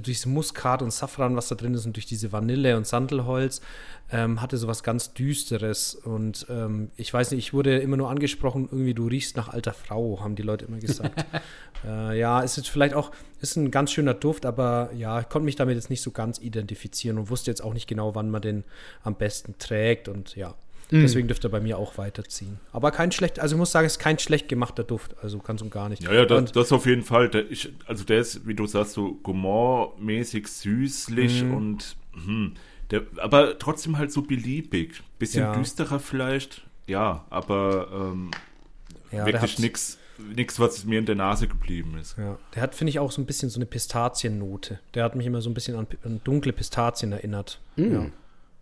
durch 0.00 0.18
dieses 0.18 0.26
Muskat 0.26 0.82
und 0.82 0.92
Safran, 0.92 1.36
was 1.36 1.48
da 1.48 1.54
drin 1.54 1.74
ist, 1.74 1.86
und 1.86 1.96
durch 1.96 2.06
diese 2.06 2.32
Vanille 2.32 2.76
und 2.76 2.86
Sandelholz, 2.86 3.60
ähm, 4.10 4.40
hatte 4.40 4.56
so 4.56 4.66
was 4.66 4.82
ganz 4.82 5.12
Düsteres. 5.12 5.94
Und 5.94 6.46
ähm, 6.48 6.90
ich 6.96 7.12
weiß 7.12 7.30
nicht, 7.30 7.46
ich 7.46 7.52
wurde 7.52 7.78
immer 7.78 7.96
nur 7.96 8.10
angesprochen, 8.10 8.68
irgendwie, 8.70 8.94
du 8.94 9.06
riechst 9.06 9.36
nach 9.36 9.48
alter 9.48 9.72
Frau, 9.72 10.20
haben 10.20 10.34
die 10.34 10.42
Leute 10.42 10.64
immer 10.64 10.78
gesagt. 10.78 11.24
äh, 11.86 12.18
ja, 12.18 12.40
ist 12.40 12.56
jetzt 12.56 12.68
vielleicht 12.68 12.94
auch, 12.94 13.10
ist 13.40 13.56
ein 13.56 13.70
ganz 13.70 13.92
schöner 13.92 14.14
Duft, 14.14 14.46
aber 14.46 14.90
ja, 14.94 15.20
ich 15.20 15.28
konnte 15.28 15.44
mich 15.44 15.56
damit 15.56 15.76
jetzt 15.76 15.90
nicht 15.90 16.02
so 16.02 16.10
ganz 16.10 16.38
identifizieren 16.38 17.18
und 17.18 17.30
wusste 17.30 17.50
jetzt 17.50 17.62
auch 17.62 17.74
nicht 17.74 17.86
genau, 17.86 18.14
wann 18.14 18.30
man 18.30 18.42
den 18.42 18.64
am 19.02 19.14
besten 19.14 19.56
trägt. 19.58 20.08
Und 20.08 20.36
ja, 20.36 20.54
deswegen 20.90 21.28
dürfte 21.28 21.48
er 21.48 21.50
bei 21.50 21.60
mir 21.60 21.78
auch 21.78 21.98
weiterziehen. 21.98 22.58
Aber 22.72 22.90
kein 22.90 23.12
schlecht, 23.12 23.38
also 23.40 23.54
ich 23.56 23.58
muss 23.58 23.72
sagen, 23.72 23.86
es 23.86 23.92
ist 23.94 23.98
kein 23.98 24.18
schlecht 24.18 24.48
gemachter 24.48 24.84
Duft, 24.84 25.14
also 25.22 25.38
ganz 25.38 25.60
und 25.62 25.70
gar 25.70 25.88
nicht. 25.88 26.02
Ja, 26.02 26.12
ja, 26.12 26.24
das, 26.24 26.38
und, 26.38 26.56
das 26.56 26.72
auf 26.72 26.86
jeden 26.86 27.02
Fall. 27.02 27.28
Der, 27.28 27.50
ich, 27.50 27.72
also 27.86 28.04
der 28.04 28.18
ist, 28.20 28.46
wie 28.46 28.54
du 28.54 28.66
sagst, 28.66 28.92
so 28.92 29.18
Gourmand-mäßig 29.22 30.46
süßlich 30.48 31.44
Mhm. 31.44 31.54
und 31.54 31.96
hm, 32.12 32.54
der, 32.90 33.02
aber 33.18 33.58
trotzdem 33.58 33.98
halt 33.98 34.12
so 34.12 34.22
beliebig. 34.22 35.02
Bisschen 35.18 35.42
Ja. 35.42 35.52
düsterer 35.52 36.00
vielleicht, 36.00 36.62
ja, 36.86 37.26
aber 37.28 37.88
ähm, 37.92 38.30
ja, 39.12 39.26
wirklich 39.26 39.58
nix, 39.58 39.98
nix, 40.34 40.58
was 40.58 40.84
mir 40.84 40.98
in 40.98 41.06
der 41.06 41.14
Nase 41.16 41.48
geblieben 41.48 41.98
ist. 42.00 42.16
Ja, 42.18 42.38
der 42.54 42.62
hat, 42.62 42.74
finde 42.74 42.90
ich, 42.90 42.98
auch 42.98 43.10
so 43.12 43.20
ein 43.20 43.26
bisschen 43.26 43.50
so 43.50 43.58
eine 43.58 43.66
Pistaziennote. 43.66 44.78
Der 44.94 45.04
hat 45.04 45.14
mich 45.16 45.26
immer 45.26 45.40
so 45.42 45.50
ein 45.50 45.54
bisschen 45.54 45.76
an, 45.76 45.86
an 46.04 46.20
dunkle 46.24 46.52
Pistazien 46.52 47.12
erinnert. 47.12 47.60
Ja, 47.76 48.06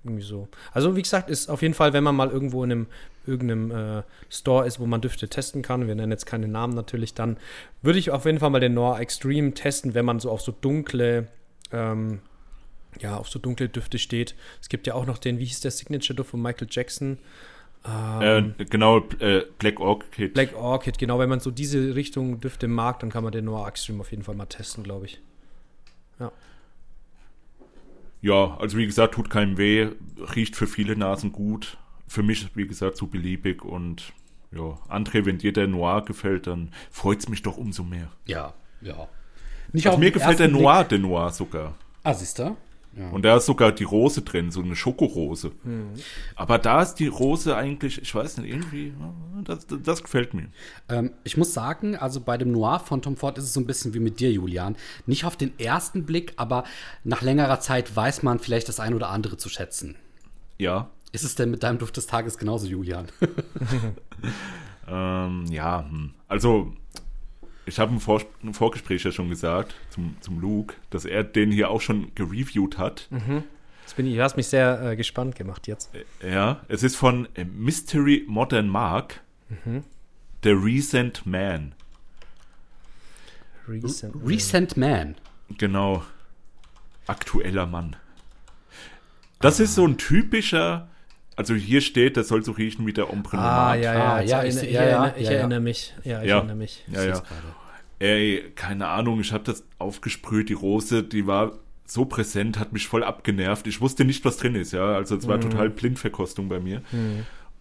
irgendwie 0.06 0.22
so. 0.22 0.48
Also, 0.72 0.96
wie 0.96 1.02
gesagt, 1.02 1.30
ist 1.30 1.48
auf 1.48 1.62
jeden 1.62 1.74
Fall, 1.74 1.92
wenn 1.92 2.04
man 2.04 2.16
mal 2.16 2.30
irgendwo 2.30 2.64
in 2.64 2.72
einem 2.72 2.86
irgendeinem 3.26 3.70
äh, 3.70 4.02
Store 4.30 4.66
ist, 4.66 4.78
wo 4.78 4.86
man 4.86 5.00
Düfte 5.00 5.28
testen 5.28 5.62
kann, 5.62 5.86
wir 5.86 5.94
nennen 5.94 6.12
jetzt 6.12 6.26
keine 6.26 6.48
Namen 6.48 6.74
natürlich, 6.74 7.14
dann 7.14 7.36
würde 7.82 7.98
ich 7.98 8.10
auf 8.10 8.24
jeden 8.24 8.38
Fall 8.38 8.50
mal 8.50 8.60
den 8.60 8.74
Noir 8.74 9.00
Extreme 9.00 9.52
testen, 9.52 9.94
wenn 9.94 10.04
man 10.04 10.20
so 10.20 10.30
auf 10.30 10.40
so 10.40 10.52
dunkle, 10.52 11.26
ähm, 11.72 12.20
ja, 13.00 13.16
auf 13.16 13.28
so 13.28 13.38
dunkle 13.38 13.68
Düfte 13.68 13.98
steht. 13.98 14.34
Es 14.60 14.68
gibt 14.68 14.86
ja 14.86 14.94
auch 14.94 15.06
noch 15.06 15.18
den, 15.18 15.38
wie 15.38 15.44
hieß 15.44 15.60
der 15.60 15.70
Signature-Duft 15.70 16.30
von 16.30 16.40
Michael 16.42 16.68
Jackson? 16.70 17.18
äh, 18.38 18.64
genau, 18.64 18.98
äh, 19.20 19.42
Black 19.58 19.78
Orchid. 19.80 20.34
Black 20.34 20.56
Orchid, 20.56 20.98
genau. 20.98 21.18
Wenn 21.18 21.28
man 21.28 21.40
so 21.40 21.50
diese 21.50 21.94
Richtung 21.94 22.40
Düfte 22.40 22.68
mag, 22.68 22.98
dann 23.00 23.10
kann 23.10 23.22
man 23.22 23.32
den 23.32 23.44
Noir 23.44 23.68
Extreme 23.68 24.00
auf 24.00 24.10
jeden 24.10 24.22
Fall 24.22 24.34
mal 24.34 24.46
testen, 24.46 24.82
glaube 24.82 25.06
ich. 25.06 25.20
Ja. 26.18 26.32
Ja, 28.26 28.56
also 28.58 28.76
wie 28.76 28.86
gesagt, 28.86 29.14
tut 29.14 29.30
keinem 29.30 29.56
weh, 29.56 29.88
riecht 30.34 30.56
für 30.56 30.66
viele 30.66 30.96
Nasen 30.96 31.30
gut. 31.30 31.78
Für 32.08 32.24
mich, 32.24 32.48
wie 32.56 32.66
gesagt, 32.66 32.96
so 32.96 33.06
beliebig 33.06 33.64
und 33.64 34.12
ja, 34.50 34.78
André, 34.88 35.24
wenn 35.26 35.38
dir 35.38 35.52
der 35.52 35.68
Noir 35.68 36.04
gefällt, 36.04 36.48
dann 36.48 36.72
freut 36.90 37.20
es 37.20 37.28
mich 37.28 37.42
doch 37.42 37.56
umso 37.56 37.84
mehr. 37.84 38.08
Ja, 38.26 38.54
ja. 38.80 39.06
Nicht 39.72 39.86
Also 39.86 39.94
auf 39.96 40.00
mir 40.00 40.10
gefällt 40.10 40.40
der 40.40 40.48
Noir, 40.48 40.84
der 40.84 40.98
Noir 40.98 41.30
sogar. 41.30 41.68
Blick- 41.68 41.76
Ah, 42.02 42.14
siehst 42.14 42.38
du? 42.40 42.56
Ja. 42.98 43.10
Und 43.10 43.26
da 43.26 43.36
ist 43.36 43.46
sogar 43.46 43.72
die 43.72 43.84
Rose 43.84 44.22
drin, 44.22 44.50
so 44.50 44.62
eine 44.62 44.74
Schokorose. 44.74 45.52
Aber 46.34 46.58
da 46.58 46.80
ist 46.80 46.94
die 46.94 47.08
Rose 47.08 47.54
eigentlich, 47.54 48.00
ich 48.00 48.14
weiß 48.14 48.38
nicht, 48.38 48.50
irgendwie, 48.50 48.94
das, 49.44 49.66
das 49.66 50.02
gefällt 50.02 50.32
mir. 50.32 50.48
Ähm, 50.88 51.10
ich 51.22 51.36
muss 51.36 51.52
sagen, 51.52 51.96
also 51.96 52.20
bei 52.20 52.38
dem 52.38 52.52
Noir 52.52 52.80
von 52.80 53.02
Tom 53.02 53.16
Ford 53.16 53.36
ist 53.36 53.44
es 53.44 53.52
so 53.52 53.60
ein 53.60 53.66
bisschen 53.66 53.92
wie 53.92 54.00
mit 54.00 54.18
dir, 54.18 54.32
Julian. 54.32 54.76
Nicht 55.04 55.26
auf 55.26 55.36
den 55.36 55.58
ersten 55.58 56.06
Blick, 56.06 56.32
aber 56.36 56.64
nach 57.04 57.20
längerer 57.20 57.60
Zeit 57.60 57.94
weiß 57.94 58.22
man 58.22 58.38
vielleicht 58.38 58.68
das 58.68 58.80
ein 58.80 58.94
oder 58.94 59.10
andere 59.10 59.36
zu 59.36 59.50
schätzen. 59.50 59.96
Ja, 60.58 60.88
Ist 61.12 61.24
es 61.24 61.34
denn 61.34 61.50
mit 61.50 61.62
deinem 61.62 61.78
Duft 61.78 61.98
des 61.98 62.06
Tages 62.06 62.38
genauso, 62.38 62.66
Julian? 62.66 63.08
ähm, 64.88 65.44
ja, 65.50 65.84
hm. 65.88 66.14
also 66.28 66.72
ich 67.66 67.78
habe 67.78 67.92
im, 67.92 68.00
Vor 68.00 68.22
im 68.42 68.54
Vorgespräch 68.54 69.04
ja 69.04 69.12
schon 69.12 69.28
gesagt 69.28 69.74
zum, 69.90 70.16
zum 70.20 70.40
Luke, 70.40 70.74
dass 70.90 71.04
er 71.04 71.24
den 71.24 71.50
hier 71.50 71.70
auch 71.70 71.80
schon 71.80 72.14
gereviewt 72.14 72.78
hat. 72.78 73.08
Jetzt 73.82 73.96
bin 73.96 74.06
ich, 74.06 74.14
du 74.16 74.22
hast 74.22 74.36
mich 74.36 74.46
sehr 74.46 74.82
äh, 74.82 74.96
gespannt 74.96 75.36
gemacht 75.36 75.66
jetzt. 75.66 75.90
Ja, 76.26 76.64
es 76.68 76.82
ist 76.82 76.96
von 76.96 77.28
äh, 77.34 77.44
Mystery 77.44 78.24
Modern 78.26 78.68
Mark, 78.68 79.20
The 80.42 80.50
Recent 80.50 81.26
Man. 81.26 81.74
Recent. 83.68 84.14
Recent 84.24 84.76
Man. 84.76 85.16
Genau. 85.58 86.04
Aktueller 87.06 87.66
Mann. 87.66 87.96
Das 89.40 89.60
ist 89.60 89.74
so 89.74 89.86
ein 89.86 89.98
typischer, 89.98 90.88
also 91.36 91.54
hier 91.54 91.80
steht, 91.82 92.16
das 92.16 92.28
soll 92.28 92.42
so 92.44 92.52
riechen 92.52 92.86
wie 92.86 92.92
der 92.92 93.12
Ombre 93.12 93.38
Ah, 93.38 93.74
ja, 93.74 93.94
ja, 93.94 94.14
Ah, 94.14 94.20
ja, 94.22 94.44
ich- 94.44 94.54
ja, 94.56 94.62
ja, 94.64 94.80
erinnere, 94.80 95.14
ich 95.18 95.24
ja, 95.26 95.30
ja. 95.32 95.38
erinnere 95.38 95.60
mich. 95.60 95.94
Ja, 96.04 96.22
ich 96.22 96.28
Ja. 96.28 96.36
erinnere 96.38 96.56
mich. 96.56 96.84
Ja, 96.92 97.04
ja. 97.04 97.22
Ey, 97.98 98.44
keine 98.54 98.88
Ahnung, 98.88 99.20
ich 99.20 99.32
habe 99.32 99.44
das 99.44 99.64
aufgesprüht, 99.78 100.48
die 100.48 100.54
Rose, 100.54 101.02
die 101.02 101.26
war 101.26 101.52
so 101.86 102.04
präsent, 102.04 102.58
hat 102.58 102.72
mich 102.72 102.88
voll 102.88 103.04
abgenervt. 103.04 103.66
Ich 103.66 103.80
wusste 103.80 104.04
nicht, 104.04 104.24
was 104.24 104.36
drin 104.38 104.54
ist, 104.54 104.72
ja. 104.72 104.84
Also 104.96 105.16
es 105.16 105.26
war 105.28 105.40
total 105.40 105.70
Blindverkostung 105.70 106.48
bei 106.48 106.58
mir. 106.60 106.82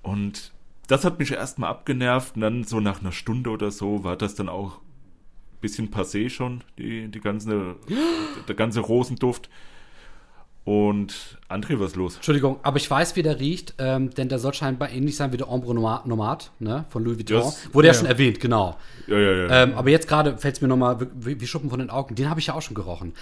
Und 0.01 0.51
das 0.87 1.05
hat 1.05 1.19
mich 1.19 1.31
erstmal 1.31 1.69
abgenervt 1.69 2.35
und 2.35 2.41
dann 2.41 2.63
so 2.63 2.79
nach 2.79 3.01
einer 3.01 3.11
Stunde 3.11 3.49
oder 3.49 3.71
so 3.71 4.03
war 4.03 4.15
das 4.17 4.35
dann 4.35 4.49
auch 4.49 4.77
ein 4.77 5.59
bisschen 5.61 5.89
passé 5.89 6.29
schon, 6.29 6.63
die, 6.77 7.07
die 7.07 7.19
ganze, 7.21 7.75
der 8.47 8.55
ganze 8.55 8.81
Rosenduft. 8.81 9.49
Und 10.65 11.37
André, 11.47 11.79
was 11.79 11.91
ist 11.91 11.95
los? 11.95 12.15
Entschuldigung, 12.15 12.59
aber 12.63 12.77
ich 12.77 12.89
weiß, 12.89 13.15
wie 13.15 13.21
der 13.21 13.39
riecht, 13.39 13.75
ähm, 13.77 14.09
denn 14.09 14.29
der 14.29 14.39
soll 14.39 14.53
scheinbar 14.55 14.89
ähnlich 14.89 15.15
sein 15.15 15.31
wie 15.31 15.37
der 15.37 15.47
Ombre 15.47 15.75
Nomad, 15.75 16.51
ne, 16.57 16.85
von 16.89 17.03
Louis 17.03 17.17
Vuitton. 17.19 17.37
Das- 17.37 17.71
Wurde 17.73 17.87
ja, 17.87 17.93
ja. 17.93 17.99
schon 17.99 18.07
erwähnt, 18.07 18.39
genau. 18.39 18.75
Ja, 19.05 19.17
ja, 19.19 19.31
ja. 19.47 19.63
Ähm, 19.63 19.73
aber 19.75 19.91
jetzt 19.91 20.07
gerade 20.07 20.37
fällt 20.39 20.55
es 20.55 20.61
mir 20.61 20.67
nochmal 20.67 20.97
wie, 21.13 21.39
wie 21.39 21.45
Schuppen 21.47 21.69
von 21.69 21.77
den 21.77 21.91
Augen. 21.91 22.15
Den 22.15 22.31
habe 22.31 22.39
ich 22.39 22.47
ja 22.47 22.55
auch 22.55 22.63
schon 22.63 22.73
gerochen. 22.73 23.13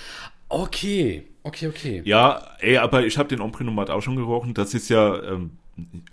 Okay, 0.47 1.25
okay, 1.43 1.67
okay. 1.67 2.01
Ja, 2.05 2.41
ey, 2.59 2.77
aber 2.77 3.05
ich 3.05 3.17
habe 3.17 3.27
den 3.27 3.41
Ombre 3.41 3.65
Nomad 3.65 3.89
auch 3.89 4.01
schon 4.01 4.15
gerochen. 4.15 4.53
Das 4.53 4.73
ist 4.73 4.87
ja, 4.89 5.21
ähm, 5.23 5.51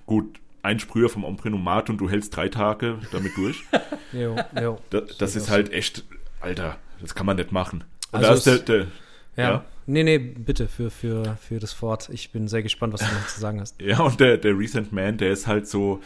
gut, 0.07 0.41
ein 0.63 0.81
Sprüher 0.81 1.09
vom 1.09 1.25
Ombre 1.25 1.51
Nomad 1.51 1.91
und 1.91 1.99
du 1.99 2.11
hältst 2.11 2.35
drei 2.35 2.49
Tage 2.49 2.99
damit 3.13 3.37
durch. 3.37 3.63
Jo, 4.13 4.35
jo. 4.61 4.79
Da, 4.91 5.03
das 5.21 5.37
ist 5.37 5.49
halt 5.51 5.73
echt, 5.73 6.03
Alter, 6.41 6.79
das 7.01 7.15
kann 7.15 7.27
man 7.27 7.37
nicht 7.37 7.53
machen. 7.53 7.85
Und 8.11 8.25
Also 8.25 8.29
da 8.29 8.35
ist 8.57 8.69
der, 8.69 8.79
der 8.81 8.87
Ja. 9.41 9.51
Ja. 9.51 9.65
Nee, 9.87 10.05
nee, 10.05 10.19
bitte 10.19 10.69
für, 10.69 10.91
für, 10.91 11.37
für 11.41 11.59
das 11.59 11.81
Wort. 11.83 12.11
Ich 12.11 12.31
bin 12.31 12.47
sehr 12.47 12.63
gespannt, 12.63 12.93
was 12.93 13.01
du 13.01 13.13
noch 13.13 13.27
zu 13.27 13.41
sagen 13.41 13.61
hast. 13.61 13.81
ja, 13.83 13.99
und 14.01 14.21
der, 14.21 14.37
der 14.37 14.57
Recent 14.57 14.93
Man, 14.93 15.19
der 15.19 15.33
ist 15.33 15.47
halt 15.47 15.67
so, 15.67 16.01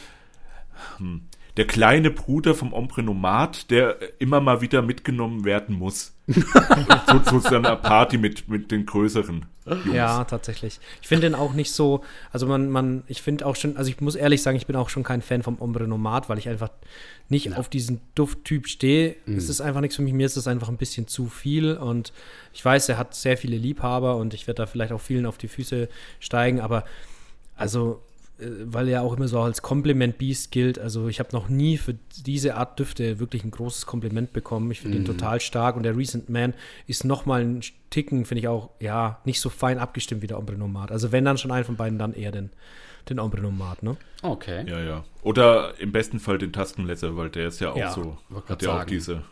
hm, 0.99 1.23
der 1.57 1.67
kleine 1.67 2.11
Bruder 2.11 2.55
vom 2.55 2.73
Ombre 2.73 3.03
Nomad, 3.03 3.71
der 3.71 3.97
immer 4.19 4.41
mal 4.41 4.61
wieder 4.61 4.83
mitgenommen 4.83 5.45
werden 5.45 5.77
muss. 5.77 6.13
zu, 6.27 7.21
zu 7.21 7.39
so 7.39 7.57
einer 7.57 7.77
Party 7.77 8.17
mit, 8.17 8.49
mit 8.49 8.71
den 8.71 8.87
größeren 8.87 9.45
Jungs. 9.67 9.95
Ja, 9.95 10.25
tatsächlich. 10.25 10.81
Ich 11.03 11.09
finde 11.09 11.27
den 11.27 11.35
auch 11.35 11.53
nicht 11.53 11.71
so, 11.73 12.03
also 12.33 12.47
man, 12.47 12.71
man, 12.71 13.05
ich 13.09 13.21
finde 13.21 13.45
auch 13.45 13.57
schon, 13.57 13.77
also 13.77 13.91
ich 13.91 14.01
muss 14.01 14.15
ehrlich 14.15 14.43
sagen, 14.43 14.57
ich 14.57 14.67
bin 14.67 14.75
auch 14.75 14.89
schon 14.89 15.03
kein 15.03 15.21
Fan 15.21 15.43
vom 15.43 15.61
Ombre 15.61 15.87
Nomad, 15.87 16.31
weil 16.31 16.39
ich 16.39 16.49
einfach 16.49 16.71
nicht 17.29 17.55
auf 17.57 17.69
diesen 17.69 18.01
Dufttyp 18.15 18.69
stehe. 18.69 19.17
Es 19.27 19.51
ist 19.51 19.61
einfach 19.61 19.83
nichts 19.83 19.97
für 19.97 20.03
mich, 20.03 20.15
mir 20.15 20.27
ist 20.27 20.39
das 20.39 20.47
einfach 20.47 20.71
ein 20.71 20.79
bisschen 20.79 21.07
zu 21.09 21.27
viel 21.27 21.77
und 21.77 22.15
ich 22.55 22.65
weiß, 22.65 22.89
er 22.89 22.97
hat 22.97 23.15
sehr 23.15 23.37
viele 23.37 23.59
Liebhaber 23.59 24.17
und 24.17 24.33
ich 24.33 24.47
werde 24.47 24.63
da 24.63 24.67
vielleicht 24.67 24.93
auch 24.93 25.01
vielen 25.01 25.27
auf 25.27 25.37
die 25.37 25.49
Füße 25.49 25.89
steigen, 26.21 26.61
aber 26.61 26.85
also 27.55 28.01
weil 28.39 28.89
er 28.89 29.03
auch 29.03 29.17
immer 29.17 29.29
so 29.29 29.41
als 29.41 29.63
Kompliment 29.63 30.19
Beast 30.19 30.51
gilt. 30.51 30.79
Also 30.79 31.09
ich 31.09 31.21
habe 31.21 31.31
noch 31.33 31.49
nie 31.49 31.79
für 31.79 31.95
diese 32.27 32.57
Art 32.57 32.79
Düfte 32.79 33.21
wirklich 33.21 33.45
ein 33.45 33.51
großes 33.51 33.87
Kompliment 33.87 34.33
bekommen. 34.33 34.71
Ich 34.71 34.81
finde 34.81 34.99
ihn 34.99 35.05
total 35.05 35.41
stark 35.41 35.77
und 35.77 35.85
der 35.85 35.97
Recent 35.97 36.29
Man 36.29 36.55
ist 36.87 37.05
noch 37.05 37.27
mal 37.27 37.43
ein 37.43 37.61
Ticken, 37.91 38.25
finde 38.25 38.41
ich 38.41 38.49
auch, 38.49 38.71
ja, 38.81 39.21
nicht 39.25 39.41
so 39.41 39.51
fein 39.51 39.79
abgestimmt 39.79 40.23
wie 40.23 40.27
der 40.27 40.39
Ombre 40.39 40.57
Nomad. 40.57 40.91
Also 40.91 41.13
wenn 41.13 41.25
dann 41.25 41.39
schon 41.39 41.53
einen 41.53 41.65
von 41.65 41.77
beiden, 41.77 41.99
dann 41.99 42.13
eher 42.13 42.33
den, 42.33 42.51
den 43.09 43.21
Ombre 43.21 43.41
Nomad, 43.41 43.83
ne? 43.85 43.97
Okay. 44.23 44.69
Ja, 44.69 44.81
ja. 44.81 45.05
Oder 45.23 45.79
im 45.79 45.93
besten 45.93 46.19
Fall 46.19 46.39
den 46.39 46.53
Taskenleather, 46.53 47.17
weil 47.17 47.31
der 47.31 47.49
ist 47.49 47.61
ja 47.61 47.71
auch 47.71 47.77
Ja, 47.77 47.93
so, 47.93 48.19
hat 48.49 48.63
ja 48.63 48.81
auch 48.81 48.85
diese 48.85 49.23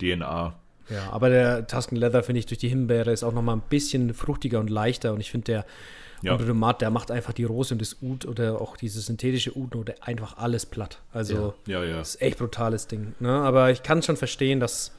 DNA. 0.00 0.54
Ja, 0.88 1.10
aber 1.10 1.30
der 1.30 1.66
Tusken 1.66 1.96
Leather, 1.96 2.22
finde 2.22 2.40
ich, 2.40 2.46
durch 2.46 2.58
die 2.58 2.68
Himbeere 2.68 3.12
ist 3.12 3.22
auch 3.22 3.32
noch 3.32 3.42
mal 3.42 3.54
ein 3.54 3.62
bisschen 3.68 4.14
fruchtiger 4.14 4.60
und 4.60 4.68
leichter 4.68 5.12
und 5.12 5.20
ich 5.20 5.30
finde 5.30 5.44
der 5.44 5.66
Ja. 6.22 6.32
Ombre 6.32 6.46
Nomad, 6.46 6.80
der 6.80 6.90
macht 6.90 7.10
einfach 7.10 7.32
die 7.32 7.44
Rose 7.44 7.74
und 7.74 7.80
das 7.80 7.96
Oud 8.02 8.26
oder 8.26 8.60
auch 8.60 8.76
diese 8.76 9.00
synthetische 9.00 9.56
Oud-Note 9.56 10.02
einfach 10.02 10.38
alles 10.38 10.66
platt. 10.66 11.00
Also 11.12 11.54
Ja, 11.66 11.82
ja. 11.84 11.98
Das 11.98 12.14
ist 12.14 12.22
echt 12.22 12.38
brutales 12.38 12.86
Ding. 12.86 13.14
Ne? 13.20 13.30
Aber 13.30 13.70
ich 13.70 13.82
kann 13.82 14.02
schon 14.02 14.16
verstehen, 14.16 14.60
dass, 14.60 14.92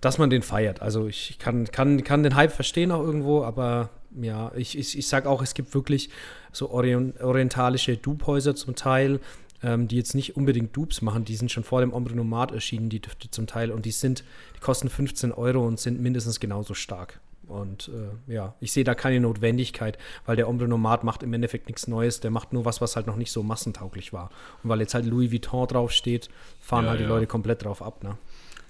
dass 0.00 0.18
man 0.18 0.30
den 0.30 0.42
feiert. 0.42 0.80
Also 0.80 1.06
ich 1.06 1.38
kann, 1.38 1.66
kann, 1.66 2.02
kann 2.02 2.22
den 2.22 2.34
Hype 2.34 2.52
verstehen 2.52 2.90
auch 2.92 3.02
irgendwo, 3.02 3.44
aber 3.44 3.90
ja, 4.20 4.52
ich, 4.54 4.76
ich, 4.78 4.98
ich 4.98 5.06
sag 5.06 5.26
auch, 5.26 5.42
es 5.42 5.54
gibt 5.54 5.74
wirklich 5.74 6.10
so 6.50 6.70
orient, 6.70 7.20
orientalische 7.20 7.96
Dupe-Häuser 7.96 8.54
zum 8.54 8.74
Teil, 8.74 9.20
ähm, 9.62 9.88
die 9.88 9.96
jetzt 9.96 10.14
nicht 10.14 10.36
unbedingt 10.36 10.76
Dupes 10.76 11.02
machen, 11.02 11.24
die 11.24 11.36
sind 11.36 11.50
schon 11.50 11.64
vor 11.64 11.80
dem 11.80 11.92
Ombre 11.92 12.14
Nomad 12.14 12.52
erschienen, 12.52 12.88
die 12.88 13.00
Düfte 13.00 13.30
zum 13.30 13.46
Teil, 13.46 13.70
und 13.70 13.86
die 13.86 13.90
sind, 13.90 14.24
die 14.56 14.60
kosten 14.60 14.88
15 14.88 15.32
Euro 15.32 15.66
und 15.66 15.78
sind 15.78 16.00
mindestens 16.00 16.40
genauso 16.40 16.74
stark. 16.74 17.20
Und 17.52 17.90
äh, 18.28 18.32
ja, 18.32 18.54
ich 18.60 18.72
sehe 18.72 18.84
da 18.84 18.94
keine 18.94 19.20
Notwendigkeit, 19.20 19.98
weil 20.26 20.36
der 20.36 20.48
Ombre 20.48 20.66
Nomad 20.66 21.04
macht 21.04 21.22
im 21.22 21.32
Endeffekt 21.34 21.68
nichts 21.68 21.86
Neues, 21.86 22.20
der 22.20 22.30
macht 22.30 22.52
nur 22.52 22.64
was, 22.64 22.80
was 22.80 22.96
halt 22.96 23.06
noch 23.06 23.16
nicht 23.16 23.30
so 23.30 23.42
massentauglich 23.42 24.12
war. 24.12 24.30
Und 24.62 24.70
weil 24.70 24.80
jetzt 24.80 24.94
halt 24.94 25.06
Louis 25.06 25.30
Vuitton 25.30 25.68
draufsteht, 25.68 26.30
fahren 26.60 26.84
Ja, 26.84 26.90
halt 26.90 27.00
die 27.00 27.04
ja. 27.04 27.08
Leute 27.10 27.26
komplett 27.26 27.64
drauf 27.64 27.82
ab, 27.82 28.02
ne? 28.02 28.16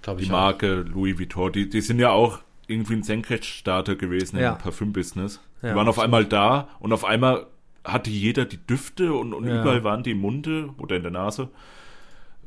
Die 0.05 0.23
ich 0.25 0.29
Marke 0.31 0.81
Louis 0.83 1.19
Vuitton, 1.19 1.53
die, 1.53 1.69
die 1.71 1.81
sind 1.81 2.01
ja 2.01 2.11
auch 2.11 2.41
irgendwie 2.67 2.95
ein 2.95 3.03
Senkrechtstarter 3.03 3.95
gewesen 3.97 4.39
Ja. 4.39 4.53
im 4.53 4.59
Parfümbusiness. 4.59 5.41
Die 5.63 5.67
Ja, 5.69 5.77
waren 5.77 5.87
auf 5.89 5.99
einmal 6.01 6.25
da 6.25 6.69
und 6.81 6.93
auf 6.93 7.05
einmal 7.05 7.47
hatte 7.85 8.11
jeder 8.11 8.45
die 8.45 8.57
Düfte 8.59 9.13
und, 9.15 9.33
und 9.33 9.47
Ja. 9.47 9.61
überall 9.61 9.85
waren 9.85 10.03
die 10.03 10.13
im 10.13 10.19
Munde 10.19 10.71
oder 10.79 10.97
in 10.97 11.03
der 11.03 11.13
Nase. 11.13 11.49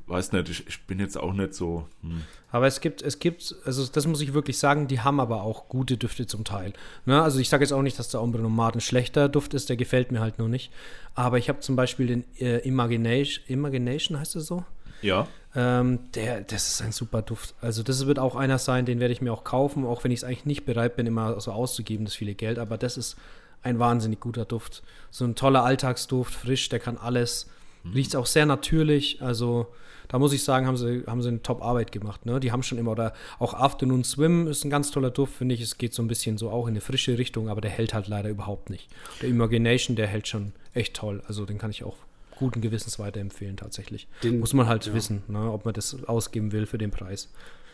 Weiß 0.07 0.33
nicht, 0.33 0.49
ich, 0.49 0.67
ich 0.67 0.85
bin 0.85 0.99
jetzt 0.99 1.17
auch 1.17 1.33
nicht 1.33 1.55
so. 1.55 1.87
Hm. 2.01 2.21
Aber 2.51 2.67
es 2.67 2.79
gibt, 2.79 3.01
es 3.01 3.19
gibt, 3.19 3.55
also 3.65 3.85
das 3.87 4.05
muss 4.05 4.21
ich 4.21 4.33
wirklich 4.33 4.57
sagen, 4.59 4.87
die 4.87 4.99
haben 4.99 5.19
aber 5.19 5.41
auch 5.41 5.67
gute 5.67 5.97
Düfte 5.97 6.27
zum 6.27 6.43
Teil. 6.43 6.73
Ne? 7.05 7.21
Also 7.21 7.39
ich 7.39 7.49
sage 7.49 7.63
jetzt 7.63 7.71
auch 7.71 7.81
nicht, 7.81 7.97
dass 7.97 8.09
der 8.09 8.21
Ombre 8.21 8.41
Nomad 8.41 8.75
ein 8.75 8.81
schlechter 8.81 9.29
Duft 9.29 9.53
ist, 9.53 9.67
der 9.69 9.77
gefällt 9.77 10.11
mir 10.11 10.19
halt 10.19 10.37
nur 10.37 10.47
nicht. 10.47 10.71
Aber 11.15 11.37
ich 11.39 11.49
habe 11.49 11.59
zum 11.59 11.75
Beispiel 11.75 12.07
den 12.07 12.23
äh, 12.39 12.59
Imagination, 12.59 13.43
Imagination 13.47 14.19
heißt 14.19 14.35
es 14.35 14.45
so? 14.45 14.63
Ja, 15.01 15.27
Ähm, 15.55 15.99
der, 16.13 16.41
das 16.41 16.67
ist 16.67 16.81
ein 16.81 16.91
super 16.91 17.21
Duft. 17.21 17.55
Also 17.61 17.81
das 17.81 18.05
wird 18.05 18.19
auch 18.19 18.35
einer 18.35 18.59
sein, 18.59 18.85
den 18.85 18.99
werde 18.99 19.13
ich 19.13 19.21
mir 19.21 19.31
auch 19.31 19.43
kaufen, 19.43 19.85
auch 19.85 20.03
wenn 20.03 20.11
ich 20.11 20.19
es 20.19 20.23
eigentlich 20.23 20.45
nicht 20.45 20.65
bereit 20.65 20.97
bin, 20.97 21.07
immer 21.07 21.39
so 21.39 21.51
auszugeben, 21.51 22.05
das 22.05 22.15
viele 22.15 22.35
Geld. 22.35 22.59
Aber 22.59 22.77
das 22.77 22.97
ist 22.97 23.15
ein 23.63 23.79
wahnsinnig 23.79 24.19
guter 24.19 24.45
Duft. 24.45 24.83
So 25.11 25.25
ein 25.25 25.35
toller 25.35 25.63
Alltagsduft, 25.63 26.33
frisch, 26.33 26.69
der 26.69 26.79
kann 26.79 26.97
alles. 26.97 27.49
Riecht 27.93 28.15
auch 28.15 28.25
sehr 28.25 28.45
natürlich. 28.45 29.21
Also 29.21 29.67
da 30.07 30.19
muss 30.19 30.33
ich 30.33 30.43
sagen, 30.43 30.65
haben 30.67 30.77
sie, 30.77 31.03
haben 31.07 31.21
sie 31.21 31.29
eine 31.29 31.41
Top-Arbeit 31.41 31.91
gemacht. 31.91 32.25
Ne? 32.25 32.39
Die 32.39 32.51
haben 32.51 32.63
schon 32.63 32.77
immer, 32.77 32.91
oder 32.91 33.13
auch 33.39 33.53
Afternoon 33.53 34.03
Swim 34.03 34.47
ist 34.47 34.63
ein 34.65 34.69
ganz 34.69 34.91
toller 34.91 35.09
Duft, 35.11 35.35
finde 35.35 35.55
ich. 35.55 35.61
Es 35.61 35.77
geht 35.77 35.93
so 35.93 36.01
ein 36.03 36.07
bisschen 36.07 36.37
so 36.37 36.49
auch 36.49 36.67
in 36.67 36.73
eine 36.73 36.81
frische 36.81 37.17
Richtung, 37.17 37.49
aber 37.49 37.61
der 37.61 37.71
hält 37.71 37.93
halt 37.93 38.07
leider 38.07 38.29
überhaupt 38.29 38.69
nicht. 38.69 38.87
Der 39.21 39.29
Imagination, 39.29 39.95
der 39.95 40.07
hält 40.07 40.27
schon 40.27 40.53
echt 40.73 40.93
toll. 40.95 41.21
Also 41.27 41.45
den 41.45 41.57
kann 41.57 41.71
ich 41.71 41.83
auch 41.83 41.95
guten 42.37 42.59
Gewissens 42.61 42.99
weiterempfehlen 42.99 43.55
tatsächlich. 43.57 44.07
Den- 44.23 44.39
Muss 44.39 44.53
man 44.53 44.67
halt 44.67 44.85
ja. 44.85 44.93
wissen, 44.93 45.23
ne, 45.27 45.51
ob 45.51 45.63
man 45.65 45.73
das 45.73 46.03
ausgeben 46.05 46.51
will 46.51 46.65
für 46.65 46.77
den 46.77 46.91
Preis. 46.91 47.29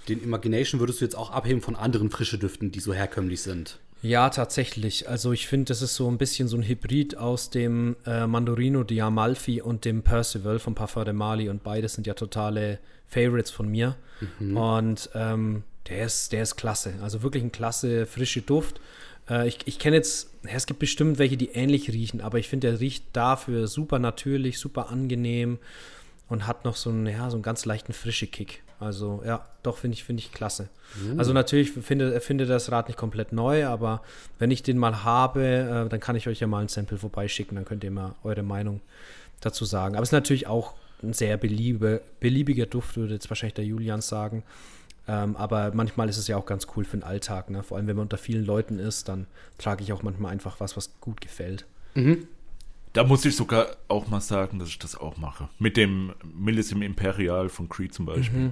Den 0.07 0.23
Imagination 0.23 0.79
würdest 0.79 1.01
du 1.01 1.05
jetzt 1.05 1.15
auch 1.15 1.31
abheben 1.31 1.61
von 1.61 1.75
anderen 1.75 2.09
frische 2.11 2.37
Düften, 2.37 2.71
die 2.71 2.79
so 2.79 2.93
herkömmlich 2.93 3.41
sind. 3.41 3.79
Ja, 4.01 4.29
tatsächlich. 4.29 5.07
Also 5.07 5.31
ich 5.31 5.47
finde, 5.47 5.65
das 5.65 5.81
ist 5.81 5.95
so 5.95 6.09
ein 6.09 6.17
bisschen 6.17 6.47
so 6.47 6.57
ein 6.57 6.63
Hybrid 6.63 7.17
aus 7.17 7.51
dem 7.51 7.95
äh, 8.05 8.25
Mandorino 8.25 8.83
di 8.83 8.99
Amalfi 9.01 9.61
und 9.61 9.85
dem 9.85 10.01
Percival 10.01 10.57
von 10.57 10.73
Parfum 10.73 11.05
de 11.05 11.13
Mali 11.13 11.49
und 11.49 11.63
beides 11.63 11.93
sind 11.93 12.07
ja 12.07 12.15
totale 12.15 12.79
Favorites 13.07 13.51
von 13.51 13.67
mir. 13.67 13.95
Und 14.55 15.09
ähm, 15.13 15.63
der, 15.87 16.05
ist, 16.05 16.31
der 16.31 16.43
ist 16.43 16.55
klasse. 16.55 16.93
Also 17.01 17.21
wirklich 17.21 17.43
ein 17.43 17.51
klasse, 17.51 18.05
frische 18.07 18.41
Duft. 18.41 18.81
Äh, 19.29 19.47
ich 19.47 19.59
ich 19.65 19.77
kenne 19.77 19.97
jetzt, 19.97 20.31
ja, 20.43 20.53
es 20.53 20.65
gibt 20.65 20.79
bestimmt 20.79 21.19
welche, 21.19 21.37
die 21.37 21.49
ähnlich 21.49 21.91
riechen, 21.91 22.21
aber 22.21 22.39
ich 22.39 22.47
finde, 22.47 22.71
der 22.71 22.79
riecht 22.79 23.05
dafür 23.13 23.67
super 23.67 23.99
natürlich, 23.99 24.57
super 24.57 24.89
angenehm 24.89 25.59
und 26.27 26.47
hat 26.47 26.65
noch 26.65 26.75
so 26.75 26.89
einen, 26.89 27.05
ja, 27.05 27.29
so 27.29 27.35
einen 27.35 27.43
ganz 27.43 27.65
leichten 27.65 27.93
frische 27.93 28.27
Kick. 28.27 28.63
Also 28.81 29.21
ja, 29.25 29.45
doch 29.63 29.77
finde 29.77 29.95
ich, 29.95 30.03
finde 30.03 30.21
ich 30.21 30.31
klasse. 30.31 30.69
Also 31.17 31.33
natürlich 31.33 31.71
finde 31.71 32.19
finde 32.19 32.45
das 32.45 32.71
Rad 32.71 32.87
nicht 32.87 32.97
komplett 32.97 33.31
neu, 33.31 33.65
aber 33.67 34.01
wenn 34.39 34.51
ich 34.51 34.63
den 34.63 34.77
mal 34.77 35.03
habe, 35.03 35.43
äh, 35.85 35.89
dann 35.89 35.99
kann 35.99 36.15
ich 36.15 36.27
euch 36.27 36.39
ja 36.39 36.47
mal 36.47 36.63
ein 36.63 36.67
Sample 36.67 36.97
vorbeischicken, 36.97 37.55
dann 37.55 37.65
könnt 37.65 37.83
ihr 37.83 37.91
mal 37.91 38.15
eure 38.23 38.43
Meinung 38.43 38.81
dazu 39.39 39.65
sagen. 39.65 39.95
Aber 39.95 40.03
es 40.03 40.09
ist 40.09 40.13
natürlich 40.13 40.47
auch 40.47 40.73
ein 41.03 41.13
sehr 41.13 41.37
beliebe, 41.37 42.01
beliebiger 42.19 42.65
Duft, 42.65 42.97
würde 42.97 43.13
jetzt 43.13 43.29
wahrscheinlich 43.29 43.53
der 43.53 43.65
Julian 43.65 44.01
sagen. 44.01 44.43
Ähm, 45.07 45.35
aber 45.35 45.71
manchmal 45.73 46.09
ist 46.09 46.17
es 46.17 46.27
ja 46.27 46.37
auch 46.37 46.45
ganz 46.45 46.67
cool 46.75 46.85
für 46.85 46.97
den 46.97 47.03
Alltag. 47.03 47.49
Ne? 47.49 47.63
Vor 47.63 47.77
allem, 47.77 47.87
wenn 47.87 47.95
man 47.95 48.03
unter 48.03 48.17
vielen 48.17 48.45
Leuten 48.45 48.79
ist, 48.79 49.09
dann 49.09 49.27
trage 49.57 49.83
ich 49.83 49.93
auch 49.93 50.03
manchmal 50.03 50.31
einfach 50.31 50.59
was, 50.59 50.77
was 50.77 50.91
gut 51.01 51.21
gefällt. 51.21 51.65
Da 52.93 53.03
muss 53.05 53.23
ich 53.25 53.35
sogar 53.35 53.77
auch 53.87 54.07
mal 54.07 54.19
sagen, 54.21 54.59
dass 54.59 54.67
ich 54.69 54.79
das 54.79 54.95
auch 54.95 55.17
mache. 55.17 55.47
Mit 55.59 55.77
dem 55.77 56.13
Millissim 56.23 56.81
Imperial 56.81 57.47
von 57.49 57.69
Creed 57.69 57.93
zum 57.93 58.05
Beispiel. 58.05 58.51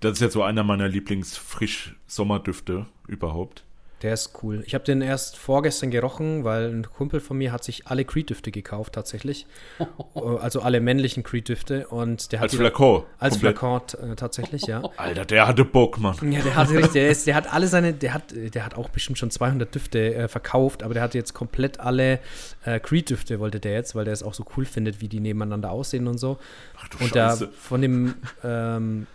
Das 0.00 0.12
ist 0.12 0.20
ja 0.20 0.30
so 0.30 0.42
einer 0.42 0.64
meiner 0.64 0.88
Lieblings-Frisch-Sommerdüfte 0.88 2.86
überhaupt. 3.06 3.64
Der 4.02 4.14
ist 4.14 4.30
cool. 4.42 4.62
Ich 4.66 4.74
habe 4.74 4.84
den 4.84 5.02
erst 5.02 5.36
vorgestern 5.36 5.90
gerochen, 5.90 6.44
weil 6.44 6.70
ein 6.70 6.86
Kumpel 6.88 7.20
von 7.20 7.36
mir 7.36 7.50
hat 7.50 7.64
sich 7.64 7.86
alle 7.88 8.04
Creed-Düfte 8.04 8.50
gekauft, 8.50 8.94
tatsächlich. 8.94 9.46
Äh, 10.14 10.20
also 10.20 10.60
alle 10.60 10.80
männlichen 10.80 11.22
Creed-Düfte. 11.22 11.88
Und 11.88 12.32
der 12.32 12.40
hat 12.40 12.50
Als 12.50 12.56
Flakon. 12.56 13.04
Als. 13.18 13.36
Flakon, 13.36 13.80
äh, 14.02 14.16
tatsächlich, 14.16 14.62
ja. 14.66 14.82
Alter, 14.96 15.24
der 15.24 15.46
hatte 15.46 15.64
Bock, 15.64 15.98
Mann. 15.98 16.16
Ja, 16.32 16.40
der 16.40 16.54
hat 16.56 16.70
richtig, 16.70 16.92
der, 16.92 17.08
ist, 17.10 17.26
der 17.26 17.34
hat 17.34 17.52
alle 17.52 17.68
seine, 17.68 17.92
der 17.92 18.14
hat, 18.14 18.34
der 18.34 18.64
hat 18.64 18.74
auch 18.74 18.88
bestimmt 18.88 19.18
schon 19.18 19.30
200 19.30 19.74
Düfte 19.74 20.14
äh, 20.14 20.28
verkauft, 20.28 20.82
aber 20.82 20.94
der 20.94 21.02
hat 21.02 21.14
jetzt 21.14 21.34
komplett 21.34 21.80
alle 21.80 22.20
äh, 22.64 22.80
Creed-Düfte 22.80 23.40
wollte 23.40 23.60
der 23.60 23.72
jetzt, 23.72 23.94
weil 23.94 24.04
der 24.04 24.12
es 24.12 24.22
auch 24.22 24.34
so 24.34 24.44
cool 24.56 24.64
findet, 24.64 25.00
wie 25.00 25.08
die 25.08 25.20
nebeneinander 25.20 25.70
aussehen 25.70 26.06
und 26.06 26.18
so. 26.18 26.38
Ach 26.78 26.88
du 26.88 27.04
Und 27.04 27.16
da 27.16 27.30
Scheiße. 27.30 27.48
von 27.48 27.82
dem, 27.82 28.14
ähm, 28.44 29.06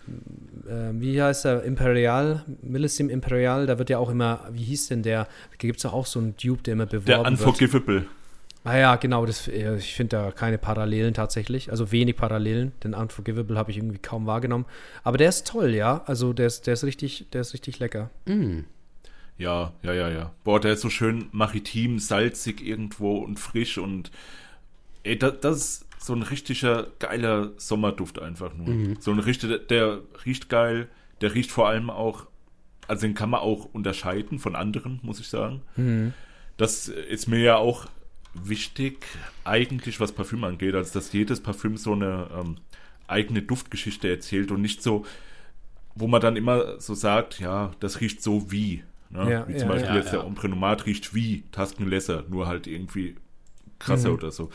äh, 0.67 0.91
wie 0.93 1.21
heißt 1.21 1.45
er, 1.45 1.63
Imperial, 1.63 2.43
Millissim 2.61 3.09
Imperial, 3.09 3.65
da 3.67 3.77
wird 3.77 3.89
ja 3.89 3.97
auch 3.99 4.09
immer, 4.09 4.47
wie 4.51 4.63
hieß 4.63 4.72
denn 4.87 5.03
der, 5.03 5.25
da 5.25 5.57
gibt 5.57 5.79
es 5.79 5.85
auch 5.85 6.05
so 6.05 6.19
einen 6.19 6.35
Dupe, 6.37 6.63
der 6.63 6.73
immer 6.73 6.85
beworben 6.85 7.05
Der 7.05 7.17
wird. 7.17 7.27
Unforgivable. 7.27 8.05
Ah 8.65 8.77
ja, 8.77 8.95
genau, 8.95 9.25
das, 9.25 9.47
äh, 9.49 9.75
ich 9.75 9.93
finde 9.93 10.17
da 10.17 10.31
keine 10.31 10.57
Parallelen 10.57 11.13
tatsächlich, 11.13 11.69
also 11.69 11.91
wenig 11.91 12.15
Parallelen, 12.15 12.71
den 12.83 12.93
Unforgivable 12.93 13.57
habe 13.57 13.71
ich 13.71 13.77
irgendwie 13.77 13.97
kaum 13.97 14.25
wahrgenommen. 14.25 14.65
Aber 15.03 15.17
der 15.17 15.29
ist 15.29 15.47
toll, 15.47 15.75
ja, 15.75 16.01
also 16.05 16.31
der 16.31 16.47
ist, 16.47 16.65
der 16.65 16.75
ist 16.75 16.83
richtig, 16.85 17.25
der 17.33 17.41
ist 17.41 17.53
richtig 17.53 17.79
lecker. 17.79 18.09
Ja, 19.37 19.73
ja, 19.81 19.93
ja, 19.93 20.09
ja. 20.09 20.31
Boah, 20.45 20.59
der 20.61 20.73
ist 20.73 20.81
so 20.81 20.89
schön 20.89 21.25
maritim, 21.31 21.99
salzig 21.99 22.65
irgendwo 22.65 23.17
und 23.17 23.37
frisch 23.37 23.77
und 23.77 24.11
ey, 25.03 25.19
das, 25.19 25.33
das 25.41 25.57
ist 25.57 25.85
so 25.99 26.13
ein 26.13 26.21
richtiger 26.21 26.87
geiler 26.99 27.51
Sommerduft 27.57 28.21
einfach 28.21 28.53
nur. 28.53 28.95
So 29.01 29.11
ein 29.11 29.19
richtiger, 29.19 29.57
der 29.57 29.99
riecht 30.25 30.47
geil, 30.49 30.87
der 31.19 31.33
riecht 31.33 31.51
vor 31.51 31.67
allem 31.67 31.89
auch, 31.89 32.27
also 32.87 33.01
den 33.07 33.13
kann 33.15 33.29
man 33.29 33.41
auch 33.41 33.65
unterscheiden 33.73 34.39
von 34.39 34.55
anderen, 34.55 34.99
muss 35.03 35.19
ich 35.19 35.27
sagen. 35.27 35.61
Das 36.57 36.87
ist 36.87 37.27
mir 37.27 37.39
ja 37.39 37.55
auch 37.57 37.87
wichtig, 38.33 39.05
eigentlich 39.43 39.99
was 39.99 40.11
Parfüm 40.11 40.43
angeht, 40.43 40.75
also 40.75 40.93
dass 40.93 41.13
jedes 41.13 41.41
Parfüm 41.41 41.77
so 41.77 41.93
eine 41.93 42.27
ähm, 42.37 42.57
eigene 43.07 43.41
Duftgeschichte 43.41 44.09
erzählt 44.09 44.51
und 44.51 44.61
nicht 44.61 44.81
so, 44.81 45.05
wo 45.95 46.07
man 46.07 46.21
dann 46.21 46.35
immer 46.35 46.79
so 46.79 46.93
sagt, 46.95 47.39
ja, 47.39 47.71
das 47.79 48.01
riecht 48.01 48.23
so 48.23 48.51
wie. 48.51 48.83
Ne? 49.11 49.31
Ja, 49.31 49.47
wie 49.47 49.53
zum 49.55 49.67
ja, 49.67 49.73
Beispiel 49.75 49.91
ja, 49.95 49.97
jetzt 49.97 50.11
der 50.11 50.25
Ombre 50.25 50.49
Nomad 50.49 50.87
riecht 50.87 51.13
wie 51.13 51.43
Taskenlesser, 51.51 52.23
nur 52.29 52.47
halt 52.47 52.65
irgendwie 52.65 53.15
krasser 53.77 54.09
Mhm. 54.09 54.15
oder 54.15 54.31
so. 54.31 54.49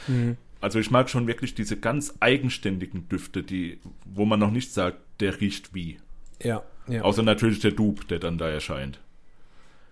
Also 0.61 0.81
ich 0.81 0.91
mag 0.91 1.09
schon 1.09 1.29
wirklich 1.29 1.55
diese 1.55 1.77
ganz 1.77 2.15
eigenständigen 2.19 3.09
Düfte, 3.09 3.45
die, 3.45 3.79
wo 4.05 4.25
man 4.25 4.41
noch 4.41 4.51
nicht 4.51 4.73
sagt, 4.73 4.99
der 5.21 5.41
riecht 5.41 5.75
wie. 5.75 5.99
Ja, 6.43 6.63
ja. 6.89 7.03
Außer 7.03 7.23
natürlich 7.23 7.61
der 7.61 7.73
Dupe, 7.73 8.05
der 8.07 8.19
dann 8.19 8.39
da 8.39 8.49
erscheint. 8.49 8.99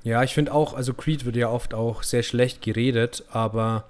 Ja, 0.02 0.22
ich 0.22 0.34
finde 0.34 0.52
auch, 0.54 0.74
also 0.74 0.94
Creed 0.94 1.24
wird 1.24 1.36
ja 1.36 1.48
oft 1.50 1.74
auch 1.74 2.02
sehr 2.04 2.22
schlecht 2.22 2.62
geredet, 2.62 3.24
aber 3.32 3.84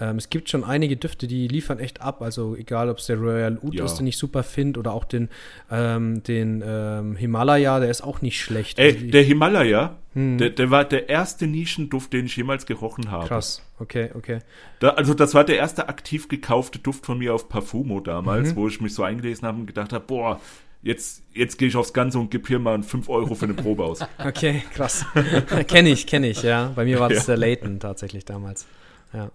ähm, 0.00 0.16
es 0.16 0.28
gibt 0.28 0.50
schon 0.50 0.64
einige 0.64 0.96
Düfte, 0.96 1.28
die 1.28 1.46
liefern 1.46 1.78
echt 1.78 2.00
ab. 2.00 2.20
Also 2.22 2.56
egal, 2.56 2.88
ob 2.90 2.98
es 2.98 3.06
der 3.06 3.18
Royal 3.18 3.58
Oud 3.62 3.74
Ja. 3.74 3.84
ist, 3.84 3.94
den 3.94 4.08
ich 4.08 4.16
super 4.18 4.42
finde, 4.42 4.80
oder 4.80 4.92
auch 4.92 5.04
den, 5.04 5.28
ähm, 5.70 6.24
den 6.24 6.60
ähm, 6.66 7.14
Himalaya, 7.14 7.78
der 7.78 7.88
ist 7.90 8.02
auch 8.02 8.20
nicht 8.20 8.40
schlecht. 8.40 8.80
Ey, 8.80 8.94
Also 8.94 9.06
der 9.06 9.22
Himalaya, 9.22 9.94
der, 10.16 10.50
der 10.50 10.70
war 10.72 10.84
der 10.84 11.08
erste 11.08 11.46
Nischenduft, 11.46 12.12
den 12.12 12.26
ich 12.26 12.36
jemals 12.36 12.66
gerochen 12.66 13.12
habe. 13.12 13.28
Krass, 13.28 13.62
okay, 13.78 14.10
okay. 14.14 14.40
Da, 14.80 14.90
also 14.90 15.14
das 15.14 15.34
war 15.34 15.44
der 15.44 15.58
erste 15.58 15.88
aktiv 15.88 16.26
gekaufte 16.26 16.80
Duft 16.80 17.06
von 17.06 17.18
mir 17.18 17.32
auf 17.32 17.48
Parfumo 17.48 18.00
damals, 18.00 18.50
Mhm. 18.50 18.56
wo 18.56 18.66
ich 18.66 18.80
mich 18.80 18.92
so 18.94 19.04
eingelesen 19.04 19.46
habe 19.46 19.58
und 19.60 19.66
gedacht 19.66 19.92
habe, 19.92 20.04
boah, 20.04 20.40
jetzt, 20.84 21.22
jetzt 21.32 21.58
gehe 21.58 21.66
ich 21.68 21.74
aufs 21.76 21.92
Ganze 21.92 22.18
und 22.20 22.30
gebe 22.30 22.46
hier 22.46 22.58
mal 22.60 22.80
5 22.82 23.08
Euro 23.08 23.34
für 23.34 23.46
eine 23.46 23.54
Probe 23.54 23.84
aus. 23.84 23.98
Okay, 24.24 24.62
krass. 24.72 25.04
kenne 25.66 25.88
ich, 25.88 26.06
kenne 26.06 26.28
ich, 26.28 26.42
ja. 26.42 26.72
Bei 26.76 26.84
mir 26.84 27.00
war 27.00 27.08
das 27.08 27.26
Ja. 27.26 27.34
der 27.34 27.36
Leighton 27.38 27.80
tatsächlich 27.80 28.24
damals. 28.24 28.66
Ja. 29.12 29.30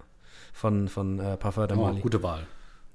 Von, 0.53 0.87
von 0.87 1.19
äh, 1.19 1.35
Parfum 1.37 1.67
de 1.67 1.77
Oh, 1.77 1.81
Mali. 1.81 1.99
gute 2.01 2.23
Wahl. 2.23 2.45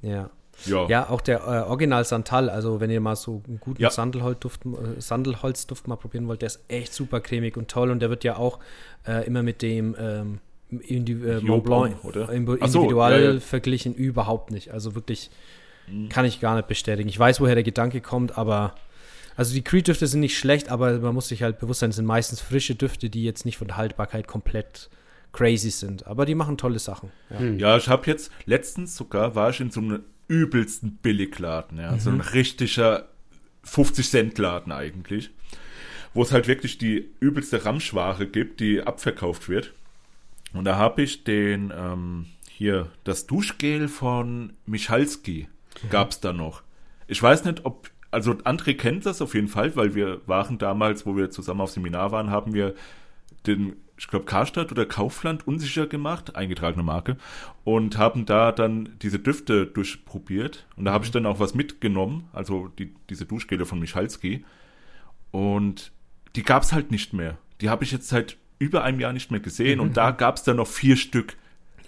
Ja. 0.03 0.31
Ja, 0.67 0.87
Ja, 0.89 1.11
auch 1.11 1.21
der 1.21 1.41
äh, 1.41 1.69
Original 1.69 2.05
Santal, 2.05 2.49
also 2.49 2.79
wenn 2.81 2.89
ihr 2.89 3.01
mal 3.01 3.17
so 3.17 3.43
einen 3.49 3.59
guten 3.59 3.83
Ja. 3.83 3.91
Sandelholzduft, 3.91 4.65
äh, 4.67 5.01
Sandelholzduft 5.01 5.89
mal 5.89 5.97
probieren 5.97 6.29
wollt, 6.29 6.43
der 6.43 6.47
ist 6.47 6.61
echt 6.69 6.93
super 6.95 7.21
cremig 7.21 7.57
und 7.57 7.69
toll 7.69 7.91
und 7.91 7.99
der 8.01 8.09
wird 8.09 8.23
ja 8.23 8.37
auch 8.37 8.61
äh, 9.07 9.27
immer 9.27 9.43
mit 9.43 9.63
dem 9.63 9.97
ähm, 9.99 10.39
Indi 10.71 11.13
äh, 11.15 11.41
Mont 11.41 11.65
Blanc 11.65 12.05
oder? 12.05 12.27
So, 12.27 12.33
individual 12.33 13.13
ja, 13.21 13.29
Mhm. 13.31 13.35
ja. 13.35 13.41
verglichen, 13.41 13.95
überhaupt 13.95 14.51
nicht. 14.53 14.71
Also 14.73 14.95
wirklich 14.95 15.31
kann 16.09 16.25
ich 16.25 16.41
gar 16.41 16.57
nicht 16.57 16.69
bestätigen. 16.69 17.09
Ich 17.09 17.19
weiß, 17.19 17.41
woher 17.41 17.55
der 17.55 17.65
Gedanke 17.65 18.01
kommt, 18.01 18.39
aber 18.39 18.75
also 19.37 19.55
die 19.55 19.63
Creed-Düfte 19.63 20.07
sind 20.07 20.21
nicht 20.21 20.39
schlecht, 20.39 20.69
aber 20.69 20.99
man 20.99 21.15
muss 21.15 21.29
sich 21.29 21.43
halt 21.43 21.59
bewusst 21.59 21.81
sein, 21.81 21.91
es 21.91 21.97
sind 21.97 22.07
meistens 22.07 22.41
frische 22.41 22.75
Düfte, 22.75 23.11
die 23.11 23.25
jetzt 23.25 23.45
nicht 23.45 23.57
von 23.57 23.67
der 23.67 23.77
Haltbarkeit 23.77 24.27
komplett 24.27 24.91
crazy 25.33 25.71
sind. 25.71 26.07
Aber 26.07 26.25
die 26.25 26.37
machen 26.37 26.57
tolle 26.57 26.79
Sachen. 26.79 27.11
Ja. 27.31 27.43
ja 27.43 27.77
ich 27.77 27.89
habe 27.89 28.07
jetzt, 28.07 28.31
letztens 28.47 28.97
sogar, 28.97 29.35
war 29.35 29.51
ich 29.51 29.61
in 29.61 29.71
so 29.71 29.81
einem 29.81 30.05
übelsten 30.29 30.97
Billigladen, 31.03 31.79
ja, 31.79 31.99
so 31.99 32.11
ein 32.11 32.21
richtiger 32.21 33.09
50-Cent-Laden 33.67 34.73
eigentlich, 34.73 35.31
wo 36.15 36.23
es 36.23 36.33
halt 36.33 36.49
wirklich 36.49 36.79
die 36.79 37.11
übelste 37.21 37.65
Ramschware 37.65 38.27
gibt, 38.27 38.61
die 38.61 38.83
abverkauft 38.83 39.49
wird. 39.49 39.73
Und 40.55 40.65
da 40.65 40.77
habe 40.77 41.03
ich 41.03 41.25
den, 41.25 41.73
ähm, 41.77 42.27
hier, 42.49 42.91
das 43.03 43.27
Duschgel 43.27 43.89
von 43.89 44.55
Michalski 44.65 45.49
gab's 45.91 46.21
da 46.21 46.33
noch. 46.33 46.63
Ich 47.07 47.23
weiß 47.23 47.45
nicht, 47.45 47.65
ob, 47.65 47.91
also 48.11 48.33
André 48.33 48.75
kennt 48.77 49.07
das 49.07 49.21
auf 49.21 49.35
jeden 49.35 49.49
Fall, 49.49 49.77
weil 49.77 49.95
wir 49.95 50.21
waren 50.27 50.59
damals, 50.59 51.07
wo 51.07 51.17
wir 51.17 51.31
zusammen 51.31 51.61
auf 51.61 51.71
Seminar 51.71 52.13
waren, 52.13 52.31
haben 52.31 52.55
wir 52.55 52.75
den, 53.47 53.77
ich 53.99 54.09
glaube, 54.09 54.25
Karstadt 54.25 54.73
oder 54.73 54.87
Kaufland 54.87 55.47
unsicher 55.47 55.87
gemacht, 55.87 56.37
eingetragene 56.37 56.83
Marke, 56.83 57.17
und 57.65 57.99
haben 57.99 58.27
da 58.27 58.53
dann 58.53 58.97
diese 59.03 59.19
Düfte 59.19 59.67
durchprobiert. 59.67 60.67
Und 60.77 60.87
da 60.87 60.93
habe 60.93 61.05
ich 61.05 61.11
dann 61.11 61.27
auch 61.27 61.41
was 61.41 61.55
mitgenommen, 61.55 62.29
also 62.33 62.69
die, 62.79 62.95
diese 63.11 63.27
Duschgele 63.27 63.67
von 63.67 63.79
Michalski. 63.79 64.45
Und 65.31 65.93
die 66.37 66.43
gab's 66.43 66.73
halt 66.73 66.91
nicht 66.91 67.13
mehr. 67.13 67.39
Die 67.61 67.69
habe 67.69 67.85
ich 67.85 67.93
jetzt 67.93 68.09
seit 68.09 68.37
über 68.59 68.85
einem 68.85 69.01
Jahr 69.01 69.13
nicht 69.13 69.31
mehr 69.31 69.41
gesehen. 69.41 69.81
Und 69.81 69.97
da 69.97 70.11
gab's 70.11 70.43
dann 70.43 70.57
noch 70.57 70.69
vier 70.69 70.97
Stück. 70.97 71.37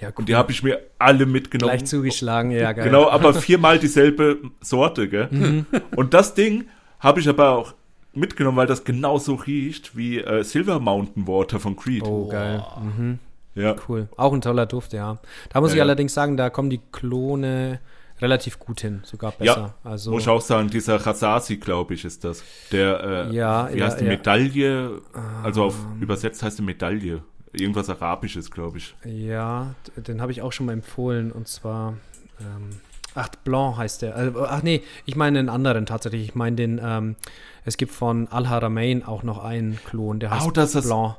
Ja, 0.01 0.11
Und 0.15 0.29
die 0.29 0.35
habe 0.37 0.53
ich 0.53 0.63
mir 0.63 0.81
alle 0.99 1.25
mitgenommen. 1.27 1.71
Gleich 1.71 1.87
zugeschlagen, 1.87 2.51
ja, 2.51 2.73
geil. 2.73 2.85
Genau, 2.85 3.09
aber 3.09 3.33
viermal 3.49 3.79
dieselbe 3.79 4.39
Sorte, 4.61 5.09
gell? 5.09 5.29
Mhm. 5.31 5.67
Und 5.97 6.13
das 6.15 6.35
Ding 6.35 6.67
habe 7.01 7.21
ich 7.21 7.29
aber 7.29 7.51
auch 7.51 7.75
mitgenommen, 8.13 8.57
weil 8.59 8.67
das 8.67 8.85
genauso 8.85 9.35
riecht 9.35 9.97
wie 9.97 10.19
äh, 10.21 10.43
Silver 10.45 10.81
Mountain 10.81 11.27
Water 11.27 11.61
von 11.61 11.77
Creed. 11.77 12.03
Oh, 12.03 12.29
geil. 12.29 12.65
Mhm. 12.83 13.19
Ja. 13.55 13.75
Cool. 13.89 14.09
Auch 14.17 14.33
ein 14.35 14.43
toller 14.43 14.67
Duft, 14.67 14.93
ja. 14.93 15.19
Da 15.51 15.61
muss 15.61 15.71
Ja, 15.71 15.75
ich 15.75 15.79
ja. 15.79 15.85
allerdings 15.85 16.13
sagen, 16.13 16.37
da 16.37 16.51
kommen 16.51 16.69
die 16.69 16.81
Klone 16.93 17.81
relativ 18.21 18.59
gut 18.59 18.81
hin, 18.81 19.01
sogar 19.05 19.33
besser. 19.33 19.75
also, 19.85 20.11
Muss 20.11 20.23
ich 20.23 20.29
auch 20.29 20.41
sagen, 20.41 20.69
dieser 20.71 20.97
Rasasi, 20.97 21.57
glaube 21.57 21.95
ich, 21.95 22.05
ist 22.05 22.25
das. 22.25 22.43
Der, 22.73 23.29
äh, 23.31 23.35
Ja, 23.35 23.69
wie 23.73 23.79
ja, 23.79 23.87
heißt 23.87 24.01
die 24.01 24.05
ja. 24.05 24.11
Medaille? 24.11 25.01
Also 25.43 25.65
auf 25.65 25.75
übersetzt 26.01 26.43
heißt 26.43 26.59
die 26.59 26.63
Medaille. 26.63 27.23
Irgendwas 27.59 27.89
Arabisches, 27.91 28.51
glaube 28.51 28.79
ich. 28.79 28.95
ja, 29.05 29.75
den 29.97 30.21
habe 30.21 30.33
ich 30.33 30.43
auch 30.43 30.53
schon 30.53 30.67
mal 30.67 30.73
empfohlen 30.73 31.33
und 31.33 31.49
zwar, 31.49 31.95
ähm, 32.41 32.71
ach, 33.15 33.29
Blanc 33.45 33.77
heißt 33.79 34.03
der. 34.03 34.15
Also, 34.17 34.45
ach 34.47 34.63
nee, 34.63 34.83
ich 35.05 35.17
meine 35.17 35.39
den 35.39 35.49
anderen 35.49 35.87
tatsächlich. 35.87 36.23
Ich 36.25 36.35
meine 36.35 36.57
den, 36.57 36.81
ähm, 36.83 37.17
es 37.65 37.77
gibt 37.77 37.93
von 37.93 38.29
Al-Haramain 38.29 39.03
auch 39.05 39.23
noch 39.23 39.43
einen 39.43 39.79
Klon, 39.85 40.21
der 40.21 40.31
heißt 40.31 40.47
Oh, 40.47 40.51
das 40.51 40.75
ist- 40.75 40.87
Blanc. 40.87 41.17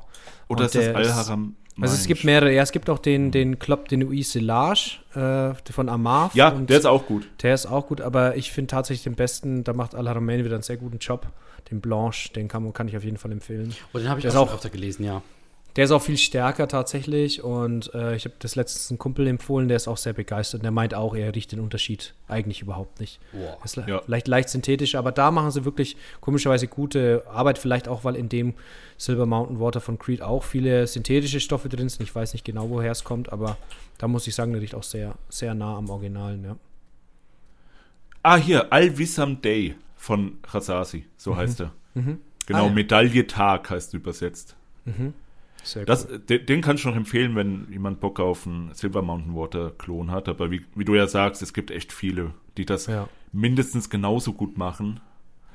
Oder 0.48 0.60
Und 0.60 0.66
ist 0.66 0.74
das 0.76 0.84
der 0.84 0.96
Al-Haram? 0.96 1.54
Also 1.80 1.94
es 1.94 2.06
gibt 2.08 2.24
mehrere, 2.24 2.52
ja, 2.52 2.62
es 2.64 2.72
gibt 2.72 2.90
auch 2.90 2.98
den, 2.98 3.30
den 3.30 3.60
Club 3.60 3.86
de 3.88 3.98
Nuit 3.98 4.26
Silage 4.26 4.98
äh, 5.14 5.54
von 5.72 5.88
Amar. 5.88 6.30
Ja, 6.34 6.50
der 6.50 6.76
ist 6.78 6.86
auch 6.86 7.06
gut. 7.06 7.28
der 7.42 7.54
ist 7.54 7.66
auch 7.66 7.86
gut, 7.86 8.00
aber 8.00 8.34
ich 8.36 8.50
finde 8.50 8.68
tatsächlich 8.72 9.04
den 9.04 9.14
besten, 9.14 9.62
da 9.62 9.72
macht 9.74 9.94
Al-Haramain 9.94 10.44
wieder 10.44 10.54
einen 10.56 10.62
sehr 10.64 10.76
guten 10.76 10.98
Job. 10.98 11.28
Den 11.70 11.80
Blanche, 11.80 12.32
den 12.32 12.48
kann, 12.48 12.72
kann 12.72 12.88
ich 12.88 12.96
auf 12.96 13.04
jeden 13.04 13.16
Fall 13.18 13.30
empfehlen. 13.30 13.74
Und 13.92 14.00
den 14.00 14.08
habe 14.10 14.18
ich 14.18 14.28
auch, 14.28 14.34
auch- 14.34 14.54
öfter 14.54 14.70
gelesen, 14.70 15.04
ja. 15.04 15.22
Der 15.76 15.84
ist 15.84 15.92
auch 15.92 16.02
viel 16.02 16.16
stärker 16.16 16.66
tatsächlich 16.66 17.44
und 17.44 17.94
äh, 17.94 18.16
ich 18.16 18.24
habe 18.24 18.34
das 18.40 18.56
letztens 18.56 18.90
einem 18.90 18.98
Kumpel 18.98 19.28
empfohlen, 19.28 19.68
der 19.68 19.76
ist 19.76 19.86
auch 19.86 19.96
sehr 19.96 20.12
begeistert. 20.12 20.60
Und 20.60 20.64
der 20.64 20.72
meint 20.72 20.92
auch, 20.92 21.14
er 21.14 21.32
riecht 21.34 21.52
den 21.52 21.60
Unterschied 21.60 22.14
eigentlich 22.26 22.62
überhaupt 22.62 22.98
nicht. 22.98 23.20
Boah. 23.32 23.58
Ist 23.64 23.76
le- 23.76 23.84
Ja. 23.86 24.02
vielleicht 24.04 24.26
leicht 24.26 24.48
synthetisch, 24.48 24.96
aber 24.96 25.12
da 25.12 25.30
machen 25.30 25.52
sie 25.52 25.64
wirklich 25.64 25.96
komischerweise 26.20 26.66
gute 26.66 27.22
Arbeit. 27.30 27.58
Vielleicht 27.58 27.86
auch, 27.86 28.02
weil 28.02 28.16
in 28.16 28.28
dem 28.28 28.54
Silver 28.96 29.26
Mountain 29.26 29.60
Water 29.60 29.80
von 29.80 30.00
Creed 30.00 30.20
auch 30.20 30.42
viele 30.42 30.86
synthetische 30.88 31.38
Stoffe 31.38 31.68
drin 31.68 31.88
sind. 31.88 32.02
Ich 32.02 32.12
weiß 32.12 32.32
nicht 32.32 32.44
genau, 32.44 32.68
woher 32.70 32.90
es 32.90 33.04
kommt, 33.04 33.32
aber 33.32 33.56
da 33.98 34.08
muss 34.08 34.26
ich 34.26 34.34
sagen, 34.34 34.52
der 34.52 34.62
riecht 34.62 34.74
auch 34.74 34.82
sehr, 34.82 35.14
sehr 35.28 35.54
nah 35.54 35.76
am 35.76 35.90
Originalen. 35.90 36.42
Ja. 36.44 36.56
Ah, 38.24 38.36
hier, 38.36 38.72
Al-Wissam 38.72 39.40
Day 39.42 39.76
von 39.96 40.38
Rasasi, 40.44 41.04
so 41.16 41.36
heißt 41.36 41.60
er. 41.60 41.72
Genau, 41.94 42.18
Ah, 42.50 42.66
ja. 42.66 42.68
Medaille 42.72 43.26
Tag 43.28 43.70
heißt 43.70 43.94
übersetzt. 43.94 44.56
Sehr 45.68 45.84
Das, 45.84 46.08
cool. 46.08 46.18
den, 46.20 46.46
den 46.46 46.60
kannst 46.62 46.84
du 46.84 46.88
noch 46.88 46.96
empfehlen, 46.96 47.36
wenn 47.36 47.68
jemand 47.70 48.00
Bock 48.00 48.20
auf 48.20 48.46
einen 48.46 48.72
Silver 48.74 49.02
Mountain 49.02 49.34
Water 49.34 49.70
Klon 49.76 50.10
hat. 50.10 50.28
Aber 50.28 50.50
wie, 50.50 50.64
wie 50.74 50.84
du 50.84 50.94
ja 50.94 51.06
sagst, 51.06 51.42
es 51.42 51.52
gibt 51.52 51.70
echt 51.70 51.92
viele, 51.92 52.32
die 52.56 52.64
das 52.64 52.86
Ja. 52.86 53.08
mindestens 53.32 53.90
genauso 53.90 54.32
gut 54.32 54.56
machen. 54.56 55.00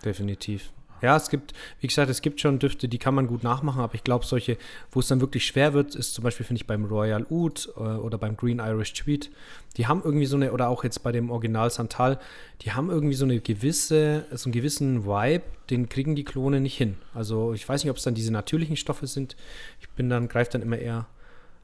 Definitiv. 0.05 0.71
Ja, 1.03 1.17
es 1.17 1.29
gibt, 1.29 1.51
wie 1.81 1.87
gesagt, 1.87 2.09
es 2.09 2.21
gibt 2.21 2.39
schon 2.39 2.59
Düfte, 2.59 2.87
die 2.87 2.97
kann 2.97 3.13
man 3.13 3.27
gut 3.27 3.43
nachmachen, 3.43 3.81
aber 3.81 3.93
ich 3.93 4.05
glaube, 4.05 4.25
solche, 4.25 4.57
wo 4.89 5.01
es 5.01 5.09
dann 5.09 5.19
wirklich 5.19 5.45
schwer 5.45 5.73
wird, 5.73 5.95
ist 5.95 6.13
zum 6.13 6.23
Beispiel, 6.23 6.45
finde 6.45 6.61
ich, 6.61 6.65
beim 6.65 6.85
Royal 6.85 7.25
Oud 7.29 7.73
äh, 7.75 7.81
oder 7.81 8.17
beim 8.17 8.37
Green 8.37 8.59
Irish 8.59 8.93
Tweed. 8.93 9.29
Die 9.75 9.85
haben 9.85 10.01
irgendwie 10.01 10.25
so 10.25 10.37
eine, 10.37 10.53
oder 10.53 10.69
auch 10.69 10.85
jetzt 10.85 11.03
bei 11.03 11.11
dem 11.11 11.29
Original 11.29 11.69
Santal, 11.69 12.19
die 12.61 12.71
haben 12.71 12.89
irgendwie 12.89 13.15
so 13.15 13.25
eine 13.25 13.41
gewisse, 13.41 14.25
so 14.31 14.45
einen 14.45 14.53
gewissen 14.53 15.05
Vibe, 15.05 15.43
den 15.69 15.89
kriegen 15.89 16.15
die 16.15 16.23
Klone 16.23 16.61
nicht 16.61 16.77
hin. 16.77 16.95
Also 17.13 17.51
ich 17.51 17.67
weiß 17.67 17.83
nicht, 17.83 17.91
ob 17.91 17.97
es 17.97 18.03
dann 18.03 18.15
diese 18.15 18.31
natürlichen 18.31 18.77
Stoffe 18.77 19.05
sind. 19.05 19.35
Ich 19.81 19.89
bin 19.89 20.09
dann, 20.09 20.29
greife 20.29 20.51
dann 20.51 20.61
immer 20.61 20.77
eher 20.77 21.07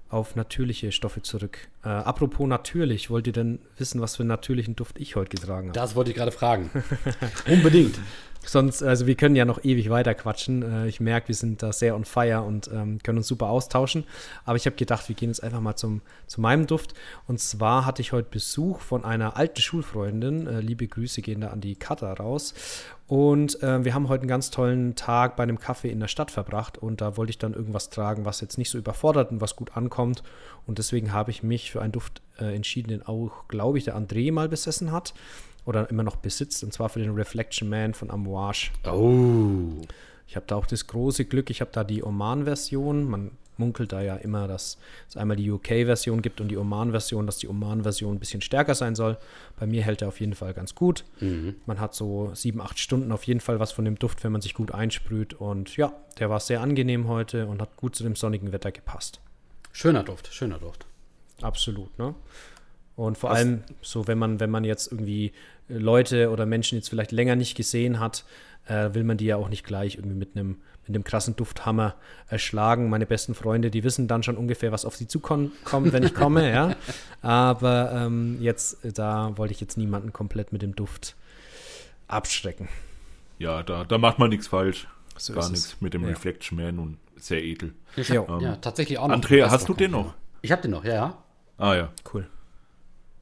auf 0.10 0.36
natürliche 0.36 0.92
Stoffe 0.92 1.22
zurück. 1.22 1.70
Äh, 1.84 1.90
apropos 1.90 2.48
natürlich, 2.48 3.10
wollt 3.10 3.28
ihr 3.28 3.34
denn 3.34 3.60
wissen, 3.78 4.02
was 4.02 4.18
für 4.18 4.24
einen 4.24 4.30
natürlichen 4.30 4.76
Duft 4.76 5.00
ich 5.00 5.16
heute 5.16 5.30
getragen 5.30 5.70
habe? 5.70 5.80
Das 5.80 5.96
wollte 5.96 6.12
ich 6.12 6.18
gerade 6.18 6.32
fragen. 6.32 6.70
Unbedingt. 7.48 8.00
Sonst, 8.46 8.82
also 8.82 9.06
wir 9.06 9.16
können 9.16 9.36
ja 9.36 9.44
noch 9.46 9.64
ewig 9.64 9.90
weiter 9.90 10.14
quatschen. 10.16 10.64
Äh, 10.64 10.88
ich 10.88 11.00
merke, 11.00 11.28
wir 11.28 11.36
sind 11.36 11.62
da 11.62 11.74
sehr 11.74 11.96
on 11.96 12.06
fire 12.06 12.42
und 12.42 12.70
ähm, 12.74 13.00
können 13.04 13.18
uns 13.18 13.28
super 13.28 13.50
austauschen. 13.50 14.06
Aber 14.46 14.56
ich 14.56 14.66
habe 14.66 14.76
gedacht, 14.76 15.08
wir 15.10 15.16
gehen 15.16 15.30
jetzt 15.30 15.44
einfach 15.44 15.60
mal 15.60 15.76
zum, 15.76 16.02
zu 16.26 16.40
meinem 16.42 16.66
Duft. 16.66 16.94
Und 17.28 17.40
zwar 17.40 17.86
hatte 17.86 18.02
ich 18.02 18.14
heute 18.14 18.30
Besuch 18.30 18.80
von 18.80 19.04
einer 19.04 19.36
alten 19.36 19.62
Schulfreundin. 19.62 20.48
Äh, 20.48 20.62
liebe 20.62 20.88
Grüße 20.88 21.22
gehen 21.22 21.42
da 21.42 21.50
an 21.50 21.62
die 21.62 21.76
Katha 21.76 22.14
raus. 22.14 22.54
Und 23.08 23.62
äh, 23.62 23.84
wir 23.84 23.94
haben 23.94 24.08
heute 24.08 24.22
einen 24.22 24.30
ganz 24.30 24.52
tollen 24.52 24.96
Tag 24.96 25.36
bei 25.36 25.44
einem 25.44 25.60
Kaffee 25.60 25.90
in 25.90 26.00
der 26.00 26.08
Stadt 26.08 26.32
verbracht. 26.32 26.78
Und 26.78 27.02
da 27.02 27.18
wollte 27.18 27.32
ich 27.32 27.40
dann 27.40 27.54
irgendwas 27.54 27.90
tragen, 27.90 28.24
was 28.24 28.40
jetzt 28.40 28.58
nicht 28.58 28.70
so 28.70 28.78
überfordert 28.78 29.32
und 29.32 29.42
was 29.42 29.58
gut 29.58 29.76
ankommt. 29.76 30.24
Und 30.70 30.78
deswegen 30.78 31.14
habe 31.14 31.32
ich 31.32 31.42
mich 31.42 31.72
für 31.72 31.82
einen 31.82 31.92
Duft 31.92 32.22
äh, 32.38 32.56
entschieden, 32.56 32.90
den 32.90 33.02
auch, 33.02 33.48
glaube 33.48 33.80
ich, 33.80 33.86
der 33.86 33.98
André 33.98 34.32
mal 34.32 34.48
besessen 34.48 34.92
hat 34.92 35.16
oder 35.66 35.90
immer 35.90 36.04
noch 36.04 36.18
besitzt, 36.18 36.64
und 36.64 36.72
zwar 36.72 36.90
für 36.90 37.00
den 37.00 37.16
Reflection 37.16 37.68
Man 37.68 37.96
von 37.96 38.12
Amouage. 38.12 38.70
Oh. 38.86 39.82
Ich 40.28 40.36
habe 40.36 40.46
da 40.46 40.56
auch 40.56 40.68
das 40.68 40.86
große 40.86 41.26
Glück, 41.26 41.50
ich 41.50 41.62
habe 41.62 41.72
da 41.74 41.84
die 41.84 42.04
Oman-Version. 42.04 43.10
Man 43.10 43.32
munkelt 43.58 43.94
da 43.94 44.04
ja 44.04 44.16
immer, 44.18 44.48
dass 44.48 44.78
es 45.10 45.18
einmal 45.18 45.38
die 45.38 45.50
UK-Version 45.50 46.22
gibt 46.22 46.40
und 46.40 46.50
die 46.50 46.58
Oman-Version, 46.58 47.26
dass 47.26 47.38
die 47.40 47.48
Oman-Version 47.48 48.18
ein 48.18 48.20
bisschen 48.20 48.42
stärker 48.42 48.76
sein 48.76 48.94
soll. 48.94 49.18
Bei 49.60 49.66
mir 49.66 49.82
hält 49.82 50.04
er 50.04 50.10
auf 50.10 50.20
jeden 50.20 50.36
Fall 50.36 50.54
ganz 50.54 50.76
gut. 50.76 51.04
Man 51.66 51.80
hat 51.80 51.96
so 51.96 52.30
sieben, 52.36 52.62
acht 52.62 52.78
Stunden 52.78 53.12
auf 53.12 53.24
jeden 53.24 53.40
Fall 53.40 53.60
was 53.60 53.72
von 53.72 53.86
dem 53.86 53.98
Duft, 53.98 54.24
wenn 54.24 54.32
man 54.32 54.42
sich 54.42 54.54
gut 54.54 54.72
einsprüht. 54.72 55.34
Und 55.34 55.76
ja, 55.78 55.94
der 56.20 56.30
war 56.30 56.40
sehr 56.40 56.62
angenehm 56.62 57.08
heute 57.08 57.48
und 57.48 57.60
hat 57.60 57.76
gut 57.76 57.96
zu 57.96 58.04
dem 58.04 58.16
sonnigen 58.16 58.52
Wetter 58.52 58.72
gepasst. 58.72 59.20
Schöner 59.80 60.04
Duft, 60.04 60.34
schöner 60.34 60.60
Duft. 60.60 60.86
Absolut, 61.42 61.98
ne? 61.98 62.14
Und 62.98 63.18
vor 63.18 63.32
allem, 63.32 63.64
so 63.82 64.08
wenn 64.08 64.18
man, 64.18 64.42
wenn 64.42 64.50
man 64.50 64.66
jetzt 64.66 64.92
irgendwie 64.92 65.32
äh, 65.70 65.78
Leute 65.78 66.32
oder 66.32 66.46
Menschen 66.46 66.78
jetzt 66.78 66.90
vielleicht 66.90 67.14
länger 67.14 67.38
nicht 67.38 67.56
gesehen 67.56 68.02
hat, 68.02 68.26
äh, 68.68 68.94
will 68.94 69.06
man 69.06 69.16
die 69.16 69.24
ja 69.24 69.38
auch 69.38 69.48
nicht 69.48 69.66
gleich 69.66 69.96
irgendwie 69.96 70.18
mit 70.18 70.36
einem 70.36 70.58
mit 70.86 70.96
einem 70.96 71.06
krassen 71.06 71.38
Dufthammer 71.38 71.96
erschlagen. 72.28 72.90
Meine 72.90 73.06
besten 73.06 73.36
Freunde, 73.36 73.72
die 73.72 73.86
wissen 73.86 74.10
dann 74.10 74.22
schon 74.22 74.36
ungefähr, 74.36 74.74
was 74.74 74.84
auf 74.84 74.98
sie 74.98 75.08
zukommt, 75.08 75.54
wenn 75.72 76.04
ich 76.04 76.14
komme, 76.14 76.52
ja. 76.52 76.76
Aber 77.22 77.94
ähm, 77.94 78.38
jetzt, 78.42 78.84
äh, 78.84 78.92
da 78.92 79.38
wollte 79.38 79.54
ich 79.54 79.62
jetzt 79.62 79.78
niemanden 79.78 80.12
komplett 80.12 80.52
mit 80.52 80.62
dem 80.62 80.76
Duft 80.76 81.16
abschrecken. 82.10 82.68
Ja, 83.38 83.64
da, 83.64 83.86
da 83.86 83.98
macht 83.98 84.20
man 84.20 84.30
nichts 84.30 84.48
falsch. 84.48 84.90
So 85.16 85.34
Gar 85.34 85.50
nichts 85.50 85.78
mit 85.80 85.94
dem 85.94 86.04
Ja. 86.04 86.10
Reflection 86.10 86.58
Man 86.58 86.80
und 86.80 86.98
sehr 87.24 87.44
edel. 87.44 87.74
Ich 87.96 88.10
Jo. 88.10 88.28
hab, 88.28 88.42
ja, 88.42 88.56
tatsächlich 88.58 88.98
auch 88.98 89.08
noch. 89.08 89.16
Andrea, 89.16 89.50
hast 89.52 89.68
du 89.70 89.74
den 89.74 89.92
noch? 89.92 90.14
Ich 90.42 90.52
habe 90.52 90.62
den 90.62 90.72
noch, 90.72 90.84
ja, 90.86 90.94
ja. 90.94 91.24
Ah 91.58 91.76
ja, 91.76 91.90
Cool. 92.14 92.28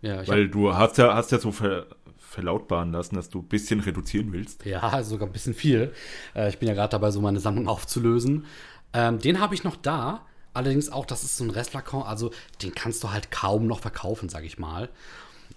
ja 0.02 0.22
ich 0.22 0.28
hab, 0.30 0.36
weil 0.36 0.48
du 0.50 0.74
hast 0.76 0.98
ja, 0.98 1.16
hast 1.16 1.32
ja 1.32 1.40
so 1.40 1.52
ver, 1.52 1.88
verlautbaren 2.18 2.92
lassen, 2.92 3.16
dass 3.16 3.30
du 3.30 3.40
ein 3.40 3.48
bisschen 3.48 3.80
reduzieren 3.80 4.32
willst. 4.34 4.66
ja, 4.66 5.02
sogar 5.04 5.28
ein 5.28 5.32
bisschen 5.32 5.54
viel. 5.54 5.94
Äh, 6.36 6.50
ich 6.50 6.60
bin 6.60 6.68
ja 6.68 6.76
gerade 6.76 6.92
dabei, 6.92 7.12
so 7.12 7.22
meine 7.22 7.40
Sammlung 7.40 7.68
aufzulösen. 7.68 8.46
Ähm, 8.94 9.20
den 9.20 9.40
habe 9.40 9.56
ich 9.56 9.64
noch 9.64 9.76
da. 9.76 10.26
Allerdings 10.54 10.90
auch, 10.92 11.06
das 11.06 11.24
ist 11.24 11.38
so 11.38 11.44
ein 11.44 11.52
Restlakon, 11.52 12.02
also 12.04 12.32
den 12.64 12.74
kannst 12.74 13.04
du 13.04 13.12
halt 13.12 13.30
kaum 13.30 13.68
noch 13.68 13.80
verkaufen, 13.80 14.28
sag 14.28 14.44
ich 14.44 14.58
mal. 14.58 14.90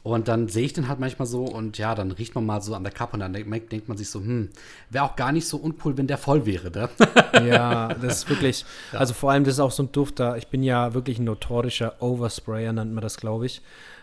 Und 0.03 0.29
dann 0.29 0.49
sehe 0.49 0.65
ich 0.65 0.73
den 0.73 0.89
halt 0.89 0.99
manchmal 0.99 1.27
so 1.27 1.45
und 1.45 1.77
ja, 1.77 1.95
dann 1.95 2.11
riecht 2.11 2.35
man 2.35 2.47
mal 2.47 2.63
so 2.63 2.75
an 2.75 2.83
der 2.85 2.93
Kappe 2.93 3.15
und 3.15 3.21
dann 3.21 3.35
denkt, 3.35 3.71
denkt 3.71 3.87
man 3.89 3.99
sich 3.99 4.09
so, 4.09 4.21
hm, 4.21 4.49
wäre 4.89 5.05
auch 5.05 5.15
gar 5.15 5.31
nicht 5.31 5.47
so 5.47 5.59
uncool, 5.59 5.99
wenn 5.99 6.07
der 6.07 6.17
voll 6.17 6.47
wäre, 6.47 6.71
ne? 6.71 6.89
Ja, 7.47 7.93
das 7.95 8.19
ist 8.19 8.31
wirklich, 8.31 8.65
also 8.93 9.13
vor 9.13 9.31
allem, 9.31 9.45
das 9.45 9.55
ist 9.55 9.61
auch 9.61 9.71
so 9.71 9.83
ein 9.83 9.93
Duft 9.93 10.19
da. 10.19 10.37
Ich 10.37 10.47
bin 10.49 10.63
ja 10.63 10.95
wirklich 10.95 11.19
ein 11.19 11.25
notorischer 11.25 12.01
Oversprayer, 12.01 12.73
nennt 12.73 12.95
man 12.95 13.03
das, 13.03 13.19
glaube 13.19 13.45
ich. 13.45 13.61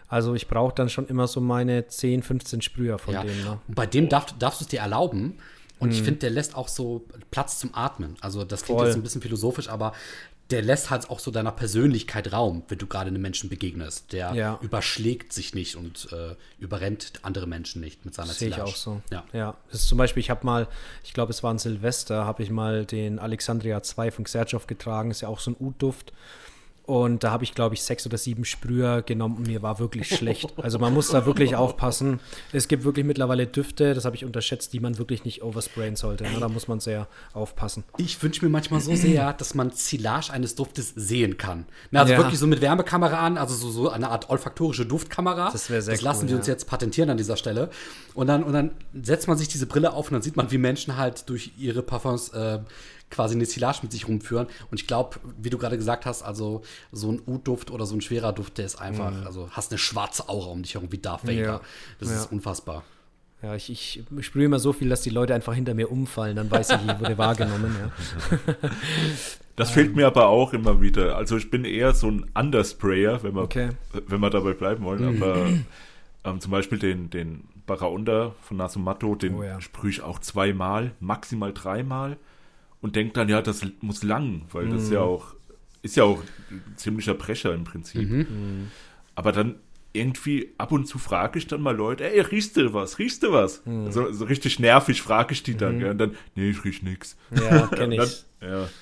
Also 0.08 0.36
ich 0.36 0.48
brauche 0.48 0.74
dann 0.76 0.90
schon 0.90 1.08
immer 1.08 1.28
so 1.28 1.42
meine 1.42 1.88
10, 1.88 2.22
15 2.22 2.62
Sprüher 2.62 3.00
von 3.00 3.14
Ja. 3.16 3.24
dem. 3.24 3.44
Ne? 3.44 3.60
Bei 3.68 3.86
dem 3.88 4.08
darf, 4.08 4.28
darfst 4.38 4.62
du 4.62 4.66
es 4.66 4.70
dir 4.70 4.82
erlauben. 4.82 5.38
Und 5.80 5.92
ich 5.92 6.02
finde, 6.02 6.22
der 6.22 6.32
lässt 6.32 6.56
auch 6.56 6.70
so 6.70 7.06
Platz 7.30 7.60
zum 7.60 7.76
Atmen. 7.76 8.16
Also 8.22 8.44
das 8.44 8.64
klingt 8.64 8.80
Voll. 8.80 8.88
jetzt 8.88 8.96
ein 8.96 9.04
bisschen 9.04 9.22
philosophisch, 9.22 9.70
aber 9.70 9.94
der 10.50 10.62
lässt 10.62 10.90
halt 10.90 11.10
auch 11.10 11.20
so 11.20 11.30
deiner 11.30 11.52
Persönlichkeit 11.52 12.32
Raum, 12.32 12.64
wenn 12.70 12.78
du 12.78 12.88
gerade 12.88 13.10
einem 13.10 13.22
Menschen 13.22 13.50
begegnest. 13.50 14.14
Der 14.14 14.34
Ja. 14.34 14.60
überschlägt 14.62 15.34
sich 15.34 15.54
nicht 15.54 15.76
und 15.76 16.08
äh, 16.14 16.36
überrennt 16.60 17.14
andere 17.22 17.48
Menschen 17.48 17.82
nicht 17.82 18.06
mit 18.06 18.16
seiner 18.16 18.34
Sehe 18.34 18.50
ich 18.50 18.62
auch 18.62 18.76
so. 18.76 19.02
Ja. 19.12 19.26
ja. 19.34 19.58
Das 19.72 19.82
ist 19.82 19.88
zum 19.90 19.98
Beispiel, 19.98 20.22
ich 20.22 20.30
habe 20.30 20.46
mal, 20.46 20.68
ich 21.04 21.14
glaube, 21.14 21.32
es 21.32 21.44
war 21.44 21.54
ein 21.54 21.60
Silvester, 21.60 22.26
habe 22.26 22.44
ich 22.44 22.50
mal 22.50 22.86
den 22.86 23.20
Alexandria 23.20 23.84
2 23.84 24.12
von 24.12 24.24
Xertschow 24.24 24.66
getragen. 24.68 25.12
Ist 25.12 25.22
ja 25.22 25.28
auch 25.28 25.40
so 25.40 25.52
ein 25.52 25.58
Ud-Duft. 25.60 26.14
Und 26.88 27.26
da 27.26 27.32
habe 27.32 27.44
ich, 27.44 27.54
glaube 27.54 27.76
ich, 27.76 27.84
sechs 27.84 28.06
oder 28.06 28.18
sieben 28.18 28.46
Sprüher 28.46 29.02
genommen 29.02 29.36
und 29.36 29.48
mir 29.48 29.62
war 29.62 29.78
wirklich 29.78 30.08
schlecht. 30.08 30.54
Also 30.58 30.80
man 30.80 30.94
muss 30.94 31.10
da 31.10 31.26
wirklich 31.26 31.54
aufpassen. 31.58 32.22
Es 32.54 32.70
gibt 32.70 32.86
wirklich 32.86 33.06
mittlerweile 33.06 33.46
Düfte, 33.46 33.94
das 33.94 34.06
habe 34.06 34.16
ich 34.16 34.24
unterschätzt, 34.24 34.72
die 34.72 34.80
man 34.80 34.98
wirklich 34.98 35.26
nicht 35.26 35.44
oversprayen 35.44 35.98
sollte. 35.98 36.24
Ne? 36.24 36.40
Da 36.40 36.48
muss 36.48 36.70
man 36.70 36.80
sehr 36.80 37.08
aufpassen. 37.34 37.84
Ich 37.98 38.24
wünsche 38.24 38.44
mir 38.46 38.50
manchmal 38.50 38.80
so 38.80 38.96
sehr, 38.96 39.34
dass 39.34 39.54
man 39.54 39.72
Silage 39.72 40.32
eines 40.32 40.56
Duftes 40.56 40.94
sehen 40.96 41.38
kann. 41.38 41.66
Na, 41.92 42.00
also 42.02 42.14
Ja. 42.14 42.20
wirklich 42.20 42.40
so 42.40 42.48
mit 42.48 42.62
Wärmekamera 42.62 43.20
an, 43.20 43.38
also 43.38 43.54
so, 43.54 43.70
so 43.70 43.90
eine 43.90 44.10
Art 44.10 44.30
olfaktorische 44.30 44.86
Duftkamera. 44.86 45.52
Das 45.52 45.70
wär 45.70 45.82
sehr 45.82 45.94
Das 45.96 46.02
lassen 46.02 46.30
cool, 46.30 46.36
uns 46.38 46.48
ja. 46.48 46.54
jetzt 46.54 46.68
patentieren 46.70 47.10
an 47.10 47.18
dieser 47.18 47.36
Stelle. 47.36 47.70
Und 48.14 48.28
dann, 48.28 48.44
und 48.44 48.54
dann 48.54 48.72
setzt 49.04 49.28
man 49.28 49.38
sich 49.38 49.50
diese 49.50 49.66
Brille 49.66 49.92
auf 49.92 50.08
und 50.08 50.14
dann 50.14 50.22
sieht 50.22 50.38
man, 50.38 50.52
wie 50.52 50.58
Menschen 50.58 50.96
halt 50.96 51.28
durch 51.30 51.52
ihre 51.58 51.82
Parfums 51.82 52.30
äh, 52.30 52.60
quasi 53.10 53.36
eine 53.36 53.46
Silage 53.46 53.80
mit 53.84 53.92
sich 53.92 54.08
rumführen. 54.08 54.48
Und 54.72 54.80
ich 54.82 54.88
glaube, 54.88 55.18
wie 55.38 55.50
du 55.50 55.58
gerade 55.58 55.78
gesagt 55.78 56.06
hast, 56.06 56.24
also 56.24 56.62
so 56.92 57.12
ein 57.12 57.22
Ud-Duft 57.26 57.72
oder 57.72 57.86
so 57.86 57.96
ein 57.96 58.02
schwerer 58.02 58.34
Duft, 58.34 58.58
der 58.58 58.66
ist 58.66 58.82
einfach, 58.82 59.26
also 59.26 59.50
hast 59.52 59.72
eine 59.72 59.78
schwarze 59.78 60.28
Aura 60.30 60.52
um 60.52 60.62
dich 60.64 60.74
herum, 60.76 60.92
wie 60.92 60.98
Darth 60.98 61.24
Vader. 61.24 61.34
Mhm. 61.34 61.42
Ja. 61.44 61.62
Das 62.00 62.10
Ja. 62.10 62.16
ist 62.18 62.32
unfassbar. 62.32 62.84
Ja, 63.44 63.54
ich, 63.56 63.70
ich 63.70 64.04
sprühe 64.22 64.46
immer 64.46 64.58
so 64.60 64.74
viel, 64.74 64.90
dass 64.90 65.02
die 65.02 65.12
Leute 65.12 65.36
einfach 65.36 65.54
hinter 65.54 65.74
mir 65.76 65.92
umfallen. 65.92 66.36
Dann 66.36 66.50
weiß 66.50 66.72
ich, 66.72 66.78
ich 66.88 67.00
wurde 67.00 67.18
wahrgenommen. 67.18 67.76
Ja. 67.80 68.58
Das 69.56 69.72
fehlt 69.72 69.96
mir 69.96 70.06
aber 70.06 70.28
auch 70.28 70.54
immer 70.54 70.82
wieder. 70.82 71.16
Also 71.18 71.36
ich 71.36 71.50
bin 71.50 71.66
eher 71.66 71.94
so 71.96 72.08
ein 72.12 72.26
Undersprayer, 72.36 73.24
wenn 73.24 73.34
wir, 73.34 73.42
Okay. 73.42 73.70
wenn 74.06 74.20
wir 74.20 74.30
dabei 74.30 74.54
bleiben 74.54 74.84
wollen. 74.84 75.18
Aber 75.24 75.48
ähm, 76.26 76.40
zum 76.40 76.52
Beispiel 76.52 76.78
den, 76.78 77.10
den 77.10 77.44
Baraunda 77.66 78.36
von 78.44 78.58
Nasumato, 78.58 79.16
den 79.16 79.34
Oh 79.34 79.42
ja. 79.42 79.60
sprühe 79.60 79.90
ich 79.90 80.02
auch 80.04 80.20
zweimal, 80.20 80.92
maximal 81.00 81.54
dreimal 81.54 82.18
und 82.82 82.96
denke 82.96 83.14
dann, 83.14 83.30
ja, 83.30 83.42
das 83.42 83.62
muss 83.82 84.04
lang, 84.04 84.44
weil 84.52 84.70
das 84.70 84.88
Mhm. 84.88 84.94
ja 84.94 85.02
auch, 85.02 85.36
ist 85.82 85.96
ja 85.96 86.04
auch 86.04 86.24
ein 86.50 86.74
ziemlicher 86.76 87.14
Brecher 87.14 87.54
im 87.54 87.64
Prinzip. 87.64 88.10
Mhm. 88.10 88.72
Aber 89.16 89.32
dann 89.32 89.56
irgendwie 89.94 90.54
ab 90.58 90.72
und 90.72 90.86
zu 90.88 91.00
frage 91.00 91.40
ich 91.40 91.48
dann 91.48 91.62
mal 91.62 91.76
Leute, 91.76 92.04
ey, 92.12 92.20
riechst 92.22 92.56
du 92.58 92.74
was? 92.74 93.00
Riechst 93.00 93.24
du 93.24 93.32
was? 93.32 93.66
Mhm. 93.66 93.92
So, 93.92 94.12
so 94.12 94.26
richtig 94.26 94.60
nervig 94.60 95.02
frage 95.02 95.34
ich 95.34 95.44
die 95.44 95.58
dann. 95.58 95.80
Ja, 95.80 95.92
und 95.92 95.98
dann, 95.98 96.16
nee, 96.36 96.50
ich 96.52 96.64
riech 96.64 96.84
nix. 96.84 97.18
Ja, 97.32 97.68
kenn 97.76 97.92
Und 97.92 97.98
dann, 97.98 98.10
ich. 98.10 98.26
ja. 98.42 98.74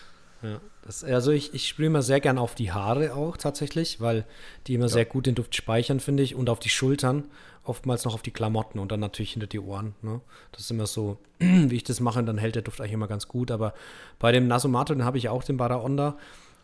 Ja, 0.41 0.61
das, 0.81 1.03
also 1.03 1.31
ich, 1.31 1.53
ich 1.53 1.67
sprühe 1.67 1.87
immer 1.87 2.01
sehr 2.03 2.19
gern 2.19 2.37
auf 2.37 2.53
die 2.53 2.71
Haare 2.71 3.15
auch 3.15 3.37
tatsächlich, 3.37 3.99
weil 4.01 4.25
die 4.67 4.75
immer 4.75 4.89
sehr 4.89 5.05
gut 5.05 5.25
den 5.25 5.33
Duft 5.35 5.55
speichern, 5.55 5.99
finde 5.99 6.21
ich, 6.21 6.35
und 6.35 6.49
auf 6.49 6.59
die 6.59 6.69
Schultern, 6.69 7.23
oftmals 7.65 8.05
noch 8.05 8.13
auf 8.13 8.21
die 8.21 8.31
Klamotten 8.31 8.79
und 8.79 8.91
dann 8.91 8.99
natürlich 8.99 9.33
hinter 9.33 9.47
die 9.47 9.59
Ohren. 9.59 9.95
Ne? 10.01 10.21
Das 10.51 10.61
ist 10.61 10.71
immer 10.71 10.87
so, 10.87 11.17
wie 11.39 11.75
ich 11.75 11.83
das 11.83 11.99
mache, 11.99 12.19
und 12.19 12.25
dann 12.25 12.37
hält 12.37 12.55
der 12.55 12.61
Duft 12.61 12.79
eigentlich 12.79 12.93
immer 12.93 13.07
ganz 13.07 13.27
gut. 13.27 13.51
Aber 13.51 13.73
bei 14.19 14.31
dem 14.31 14.47
Nasomato, 14.47 14.93
den 14.93 15.05
habe 15.05 15.17
ich 15.17 15.29
auch, 15.29 15.43
den 15.43 15.57
Baraonda, 15.57 16.17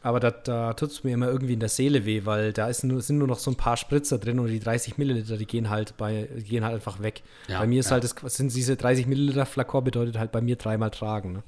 aber 0.03 0.19
da, 0.19 0.31
da 0.31 0.73
tut 0.73 0.89
es 0.89 1.03
mir 1.03 1.13
immer 1.13 1.27
irgendwie 1.27 1.53
in 1.53 1.59
der 1.59 1.69
Seele 1.69 2.05
weh, 2.05 2.25
weil 2.25 2.53
da 2.53 2.67
ist 2.67 2.83
nur, 2.83 3.01
sind 3.01 3.19
nur 3.19 3.27
noch 3.27 3.37
so 3.37 3.51
ein 3.51 3.55
paar 3.55 3.77
Spritzer 3.77 4.17
drin 4.17 4.39
und 4.39 4.47
die 4.47 4.59
30 4.59 4.97
Milliliter, 4.97 5.37
die 5.37 5.45
gehen 5.45 5.69
halt 5.69 5.95
bei, 5.97 6.27
gehen 6.37 6.63
halt 6.63 6.73
einfach 6.73 7.03
weg. 7.03 7.21
Ja, 7.47 7.59
bei 7.59 7.67
mir 7.67 7.81
ist 7.81 7.87
ja. 7.87 7.91
halt, 7.91 8.03
das, 8.03 8.15
sind 8.35 8.53
diese 8.55 8.75
30 8.75 9.05
Milliliter 9.05 9.45
Flakon 9.45 9.83
bedeutet 9.83 10.17
halt 10.17 10.31
bei 10.31 10.41
mir 10.41 10.55
dreimal 10.55 10.89
tragen. 10.89 11.33
Ne? 11.33 11.43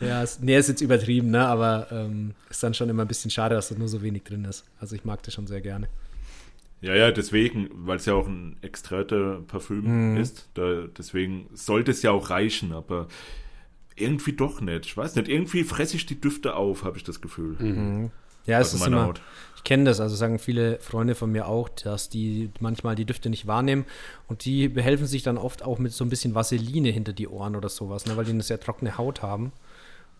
ja, 0.02 0.22
es, 0.22 0.42
nee, 0.42 0.58
ist 0.58 0.68
jetzt 0.68 0.82
übertrieben, 0.82 1.32
ne? 1.32 1.48
aber 1.48 1.88
ähm, 1.92 2.34
ist 2.50 2.62
dann 2.62 2.74
schon 2.74 2.90
immer 2.90 3.06
ein 3.06 3.08
bisschen 3.08 3.32
schade, 3.32 3.56
dass 3.56 3.70
da 3.70 3.76
nur 3.76 3.88
so 3.88 4.02
wenig 4.02 4.24
drin 4.24 4.44
ist. 4.44 4.66
Also 4.82 4.98
ich 4.98 5.06
mag 5.06 5.24
das 5.24 5.34
schon 5.34 5.48
sehr 5.48 5.62
gerne. 5.62 5.88
Ja, 6.82 6.96
ja, 6.96 7.12
deswegen, 7.12 7.70
weil 7.74 7.98
es 7.98 8.06
ja 8.06 8.14
auch 8.16 8.28
ein 8.28 8.58
extrakter 8.62 9.42
Parfüm 9.48 10.18
ist, 10.18 10.50
da, 10.56 10.88
deswegen 10.98 11.48
sollte 11.54 11.92
es 11.92 12.02
ja 12.02 12.12
auch 12.12 12.32
reichen, 12.32 12.74
aber 12.74 13.08
irgendwie 13.96 14.34
doch 14.34 14.62
nicht. 14.62 14.86
Ich 14.88 14.98
weiß 14.98 15.16
nicht, 15.16 15.28
irgendwie 15.28 15.64
fresse 15.64 15.96
ich 15.96 16.08
die 16.08 16.20
Düfte 16.20 16.56
auf, 16.56 16.84
habe 16.84 16.98
ich 16.98 17.04
das 17.04 17.22
Gefühl. 17.22 18.10
Ja, 18.48 18.60
es 18.60 18.68
Also 18.74 18.78
ist 18.78 18.82
meine 18.82 18.96
immer, 18.96 19.06
Haut. 19.08 19.22
ich 19.58 19.64
kenne 19.64 19.84
das, 19.84 20.00
also 20.00 20.16
sagen 20.16 20.40
viele 20.40 20.80
Freunde 20.80 21.14
von 21.14 21.32
mir 21.32 21.48
auch, 21.48 21.70
dass 21.70 22.10
die 22.10 22.50
manchmal 22.60 22.96
die 22.96 23.06
Düfte 23.06 23.30
nicht 23.30 23.46
wahrnehmen 23.46 23.86
und 24.28 24.46
die 24.46 24.68
behelfen 24.68 25.06
sich 25.06 25.22
dann 25.22 25.38
oft 25.38 25.62
auch 25.62 25.78
mit 25.78 25.92
so 25.92 26.04
ein 26.04 26.10
bisschen 26.10 26.34
Vaseline 26.34 26.90
hinter 26.90 27.14
die 27.14 27.28
Ohren 27.28 27.56
oder 27.56 27.70
sowas, 27.70 28.08
ne, 28.08 28.18
weil 28.18 28.26
die 28.26 28.32
eine 28.32 28.42
sehr 28.42 28.60
trockene 28.60 28.98
Haut 28.98 29.22
haben. 29.22 29.52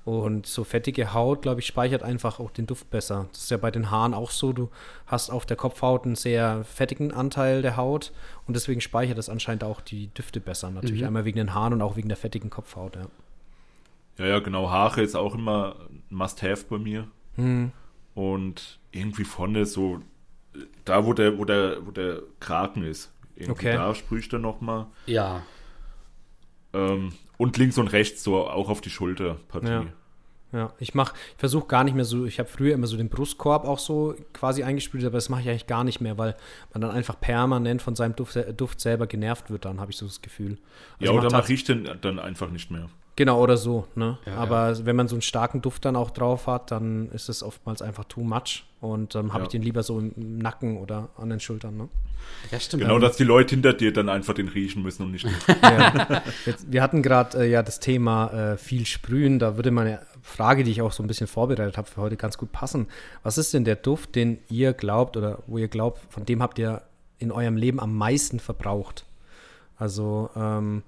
Und 0.04 0.48
so 0.48 0.64
fettige 0.64 1.14
Haut, 1.14 1.44
glaube 1.44 1.60
ich, 1.62 1.68
speichert 1.68 2.02
einfach 2.02 2.40
auch 2.40 2.50
den 2.50 2.66
Duft 2.66 2.90
besser. 2.90 3.28
Das 3.32 3.44
ist 3.44 3.52
ja 3.52 3.58
bei 3.58 3.70
den 3.70 3.92
Haaren 3.92 4.16
auch 4.16 4.32
so. 4.32 4.52
Du 4.52 4.70
hast 5.06 5.30
auf 5.30 5.46
der 5.46 5.58
Kopfhaut 5.58 6.06
einen 6.06 6.16
sehr 6.16 6.64
fettigen 6.64 7.14
Anteil 7.14 7.62
der 7.62 7.78
Haut 7.78 8.12
und 8.48 8.56
deswegen 8.56 8.82
speichert 8.82 9.20
das 9.20 9.30
anscheinend 9.30 9.64
auch 9.64 9.80
die 9.80 10.08
Düfte 10.08 10.40
besser. 10.40 10.72
Natürlich 10.72 11.06
einmal 11.06 11.26
wegen 11.26 11.38
den 11.38 11.54
Haaren 11.54 11.74
und 11.74 11.82
auch 11.84 11.98
wegen 11.98 12.08
der 12.08 12.18
fettigen 12.18 12.50
Kopfhaut. 12.50 12.96
Ja. 12.96 13.06
Ja, 14.18 14.26
ja, 14.26 14.40
genau. 14.40 14.70
Haare 14.70 15.02
ist 15.02 15.16
auch 15.16 15.36
immer 15.36 15.76
ein 15.90 16.04
Must-Have 16.10 16.66
bei 16.70 16.78
mir. 16.80 17.08
Und 18.14 18.80
irgendwie 18.92 19.24
vorne 19.24 19.66
so, 19.66 20.00
da 20.84 21.06
wo 21.06 21.14
der, 21.14 21.38
wo 21.38 21.46
der, 21.46 21.86
wo 21.86 21.92
der 21.92 22.22
Kraken 22.40 22.84
ist. 22.84 23.14
Irgendwie 23.36 23.68
Okay. 23.70 23.74
da 23.74 23.96
sprühe 23.96 24.20
ich 24.20 24.30
dann 24.30 24.42
nochmal. 24.42 24.88
Ja. 25.06 25.44
Ähm, 26.74 27.14
und 27.42 27.58
links 27.58 27.80
und 27.80 27.88
rechts 27.88 28.24
so 28.24 28.48
auch 28.48 28.70
auf 28.70 28.82
die 28.82 28.92
Schulterpartie. 28.92 29.68
Ja. 29.68 29.86
Ja, 30.54 30.74
ich 30.80 30.94
mach, 30.94 31.14
ich 31.14 31.38
versuche 31.40 31.66
gar 31.66 31.86
nicht 31.86 31.96
mehr 31.96 32.04
so, 32.04 32.26
ich 32.26 32.38
habe 32.38 32.50
früher 32.50 32.74
immer 32.74 32.86
so 32.86 32.98
den 32.98 33.08
Brustkorb 33.08 33.64
auch 33.64 33.80
so 33.80 34.16
quasi 34.34 34.64
eingesprüht, 34.64 35.06
aber 35.06 35.16
das 35.16 35.30
mache 35.30 35.42
ich 35.42 35.50
eigentlich 35.50 35.66
gar 35.66 35.86
nicht 35.86 36.02
mehr, 36.02 36.18
weil 36.18 36.36
man 36.74 36.82
dann 36.82 36.92
einfach 36.92 37.18
permanent 37.20 37.82
von 37.82 37.96
seinem 37.96 38.18
Duft, 38.18 38.38
Duft 38.58 38.82
selber 38.82 39.08
genervt 39.08 39.50
wird, 39.50 39.64
dann 39.64 39.80
habe 39.80 39.92
ich 39.92 39.98
so 39.98 40.06
das 40.06 40.22
Gefühl. 40.22 40.58
Ja, 41.00 41.12
Also 41.12 41.14
oder 41.14 41.32
macht 41.32 41.44
mache 41.44 41.54
ich 41.54 41.64
den 41.64 41.90
dann 42.02 42.20
einfach 42.20 42.52
nicht 42.52 42.70
mehr. 42.70 42.90
Genau, 43.22 43.40
oder 43.40 43.56
so, 43.56 43.86
ne? 43.94 44.18
Ja, 44.26 44.36
aber 44.38 44.84
wenn 44.86 44.96
man 44.96 45.08
so 45.08 45.14
einen 45.16 45.22
starken 45.22 45.62
Duft 45.62 45.86
dann 45.86 45.96
auch 45.96 46.10
drauf 46.10 46.48
hat, 46.48 46.72
dann 46.72 47.10
ist 47.12 47.30
es 47.30 47.44
oftmals 47.44 47.84
einfach 47.84 48.06
too 48.06 48.22
much 48.24 48.64
und 48.80 49.14
dann 49.14 49.30
habe 49.34 49.42
Ja. 49.42 49.44
ich 49.46 49.50
den 49.52 49.62
lieber 49.62 49.84
so 49.84 50.00
im 50.00 50.40
Nacken 50.40 50.78
oder 50.78 51.10
an 51.18 51.30
den 51.30 51.40
Schultern, 51.40 51.78
ne? 51.78 51.88
Ja, 52.52 52.60
stimmt. 52.60 52.82
Genau, 52.84 52.96
Ähm, 52.96 53.02
dass 53.02 53.18
die 53.18 53.24
Leute 53.24 53.54
hinter 53.56 53.74
dir 53.74 53.94
dann 53.94 54.10
einfach 54.10 54.34
den 54.34 54.48
riechen 54.48 54.82
müssen 54.82 55.04
und 55.04 55.12
nicht. 55.12 55.28
Ja. 55.62 56.24
Jetzt, 56.48 56.72
wir 56.72 56.82
hatten 56.82 57.04
gerade 57.04 57.44
äh, 57.46 57.50
ja 57.52 57.62
das 57.62 57.80
Thema 57.80 58.32
äh, 58.54 58.58
viel 58.58 58.86
sprühen. 58.88 59.38
Da 59.38 59.56
würde 59.56 59.70
meine 59.72 60.00
Frage, 60.24 60.64
die 60.64 60.72
ich 60.72 60.82
auch 60.82 60.92
so 60.92 61.04
ein 61.04 61.08
bisschen 61.08 61.28
vorbereitet 61.28 61.78
habe, 61.78 61.88
für 61.88 62.02
heute 62.02 62.18
ganz 62.18 62.38
gut 62.40 62.52
passen. 62.52 62.88
Was 63.24 63.38
ist 63.38 63.54
denn 63.54 63.66
der 63.66 63.76
Duft, 63.76 64.16
den 64.16 64.40
ihr 64.50 64.74
glaubt 64.74 65.16
oder 65.18 65.40
wo 65.48 65.58
ihr 65.60 65.68
glaubt, 65.68 66.00
von 66.12 66.26
dem 66.26 66.42
habt 66.42 66.58
ihr 66.58 66.82
in 67.20 67.32
eurem 67.32 67.56
Leben 67.58 67.80
am 67.80 67.96
meisten 67.96 68.40
verbraucht? 68.40 69.06
Also 69.78 70.30
ähm, 70.36 70.82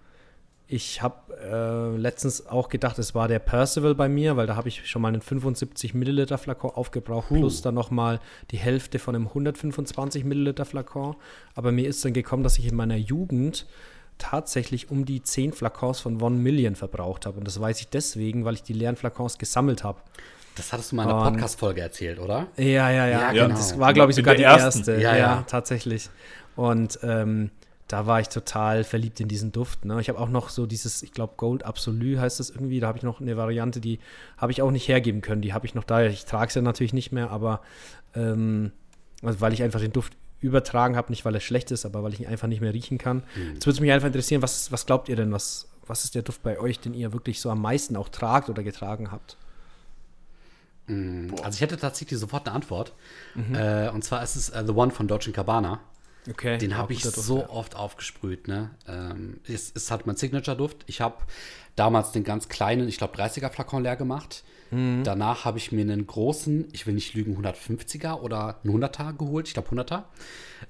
ich 0.74 1.04
habe 1.04 1.38
äh, 1.38 1.98
letztens 1.98 2.48
auch 2.48 2.68
gedacht, 2.68 2.98
es 2.98 3.14
war 3.14 3.28
der 3.28 3.38
Percival 3.38 3.94
bei 3.94 4.10
mir, 4.10 4.38
weil 4.38 4.48
da 4.48 4.56
habe 4.56 4.70
ich 4.70 4.90
schon 4.90 5.04
mal 5.04 5.10
einen 5.10 5.22
75 5.22 5.94
Milliliter 5.94 6.40
Flakon 6.40 6.72
aufgebraucht, 6.72 7.28
plus 7.30 7.62
dann 7.62 7.76
nochmal 7.76 8.20
die 8.50 8.58
Hälfte 8.58 8.98
von 8.98 9.16
einem 9.16 9.28
125 9.28 10.24
Milliliter 10.24 10.66
Flakon. 10.66 11.16
Aber 11.54 11.72
mir 11.72 11.88
ist 11.88 12.04
dann 12.04 12.14
gekommen, 12.14 12.42
dass 12.44 12.58
ich 12.58 12.68
in 12.68 12.76
meiner 12.76 12.96
Jugend 12.96 13.68
tatsächlich 14.18 14.90
um 14.90 15.06
die 15.06 15.22
10 15.22 15.54
Flakons 15.54 16.00
von 16.00 16.20
One 16.20 16.38
Million 16.38 16.76
verbraucht 16.76 17.28
habe. 17.28 17.38
Und 17.38 17.48
das 17.48 17.60
weiß 17.60 17.80
ich 17.80 17.90
deswegen, 17.90 18.44
weil 18.44 18.56
ich 18.56 18.64
die 18.64 18.74
leeren 18.74 18.96
Flakons 18.96 19.38
gesammelt 19.38 19.84
habe. 19.84 20.00
das 20.56 20.74
hattest 20.74 20.92
du 20.92 20.96
mal 20.96 21.04
in 21.04 21.10
einer 21.10 21.30
Podcast-Folge 21.30 21.82
erzählt, 21.82 22.20
oder? 22.20 22.48
Ja, 22.58 22.90
ja, 22.90 22.90
ja. 22.90 23.08
Ja, 23.08 23.32
genau. 23.32 23.50
Das 23.50 23.78
war, 23.78 23.94
glaube 23.94 24.10
ich, 24.12 24.16
sogar 24.16 24.34
die 24.34 24.42
erste. 24.44 24.94
Ja, 24.94 25.00
Ja, 25.00 25.18
ja. 25.18 25.44
tatsächlich. 25.48 26.10
Und 26.56 27.00
ähm, 27.04 27.52
da 27.88 28.08
war 28.08 28.20
ich 28.20 28.30
total 28.30 28.84
verliebt 28.84 29.20
in 29.20 29.28
diesen 29.28 29.52
Duft. 29.52 29.86
Ne? 29.86 30.00
Ich 30.00 30.10
habe 30.10 30.20
auch 30.20 30.30
noch 30.30 30.50
so 30.50 30.66
dieses, 30.66 31.04
ich 31.04 31.12
glaube, 31.12 31.34
Gold 31.38 31.64
Absolu 31.64 32.18
heißt 32.20 32.40
das 32.40 32.50
irgendwie. 32.50 32.80
Da 32.80 32.88
habe 32.88 32.98
ich 32.98 33.04
noch 33.04 33.22
eine 33.22 33.38
Variante, 33.38 33.82
die 33.82 34.00
habe 34.38 34.52
ich 34.52 34.62
auch 34.62 34.72
nicht 34.72 34.88
hergeben 34.88 35.22
können. 35.22 35.42
Die 35.42 35.54
habe 35.54 35.66
ich 35.66 35.76
noch 35.76 35.84
da. 35.84 36.04
Ich 36.06 36.26
trage 36.26 36.48
es 36.48 36.56
ja 36.56 36.62
natürlich 36.62 36.94
nicht 36.94 37.12
mehr, 37.12 37.30
aber 37.30 37.62
ähm, 38.16 38.72
also 39.22 39.42
weil 39.42 39.54
ich 39.54 39.64
einfach 39.64 39.80
den 39.80 39.92
Duft 39.92 40.14
übertragen 40.40 40.96
habe, 40.96 41.12
nicht 41.12 41.24
weil 41.24 41.34
er 41.34 41.42
schlecht 41.42 41.72
ist, 41.72 41.86
aber 41.86 42.04
weil 42.04 42.14
ich 42.14 42.22
ihn 42.22 42.28
einfach 42.28 42.48
nicht 42.48 42.62
mehr 42.62 42.74
riechen 42.74 42.98
kann. 42.98 43.24
Jetzt 43.54 43.66
würde 43.66 43.76
es 43.76 43.80
mich 43.80 43.92
einfach 43.92 44.08
interessieren, 44.08 44.42
was, 44.42 44.72
was 44.72 44.86
glaubt 44.86 45.08
ihr 45.08 45.16
denn, 45.16 45.32
was, 45.32 45.70
was 45.88 46.04
ist 46.04 46.16
der 46.16 46.22
Duft 46.22 46.44
bei 46.44 46.60
euch, 46.60 46.80
den 46.80 46.94
ihr 46.94 47.14
wirklich 47.14 47.40
so 47.40 47.50
am 47.50 47.62
meisten 47.62 47.96
auch 47.96 48.10
tragt 48.10 48.50
oder 48.50 48.62
getragen 48.62 49.12
habt? 49.12 49.38
Also 51.42 51.56
ich 51.56 51.62
hätte 51.62 51.78
tatsächlich 51.78 52.20
sofort 52.20 52.46
eine 52.46 52.56
Antwort. 52.56 52.94
Äh, 53.56 53.90
und 53.92 54.04
zwar 54.04 54.22
ist 54.22 54.36
es 54.36 54.50
äh, 54.50 54.64
The 54.66 54.74
One 54.74 54.92
von 54.92 55.08
Dolce 55.08 55.32
Gabbana. 55.32 55.80
Okay. 56.30 56.58
Den 56.58 56.78
habe 56.78 56.94
ich 56.94 57.04
so 57.04 57.40
ja. 57.40 57.50
oft 57.50 57.76
aufgesprüht. 57.76 58.48
Ne? 58.48 58.72
Ähm, 58.88 59.40
es 59.48 59.70
ist 59.70 59.92
halt 59.92 60.06
mein 60.08 60.16
Signature-Duft. 60.16 60.84
Ich 60.88 61.02
habe 61.02 61.18
damals 61.76 62.12
den 62.12 62.24
ganz 62.24 62.48
kleinen, 62.48 62.88
ich 62.88 62.98
glaube 62.98 63.18
30er 63.18 63.50
Flakon 63.50 63.84
leer 63.84 63.96
gemacht. 63.96 64.44
Mhm. 64.72 65.04
Danach 65.04 65.46
habe 65.46 65.58
ich 65.58 65.72
mir 65.72 65.82
einen 65.82 66.08
großen, 66.08 66.68
ich 66.72 66.88
will 66.88 66.94
nicht 66.94 67.14
lügen, 67.14 67.38
150er 67.38 68.22
oder 68.22 68.60
einen 68.64 68.84
100er 68.84 69.14
geholt. 69.14 69.48
Ich 69.48 69.54
glaube 69.54 69.70
100er. 69.70 70.04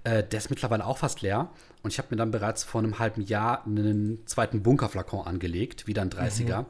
Äh, 0.04 0.24
der 0.24 0.39
ist 0.39 0.50
mittlerweile 0.50 0.86
auch 0.86 0.98
fast 0.98 1.22
leer. 1.22 1.50
Und 1.84 1.92
ich 1.92 2.00
habe 2.00 2.10
mir 2.12 2.18
dann 2.18 2.32
bereits 2.32 2.63
vor 2.63 2.82
einem 2.82 2.98
halben 3.00 3.22
Jahr 3.22 3.66
einen 3.66 4.26
zweiten 4.26 4.63
Bunkerflakon 4.63 5.28
angelegt, 5.28 5.86
wieder 5.86 6.02
ein 6.02 6.10
30er. 6.10 6.62
Mhm. 6.62 6.66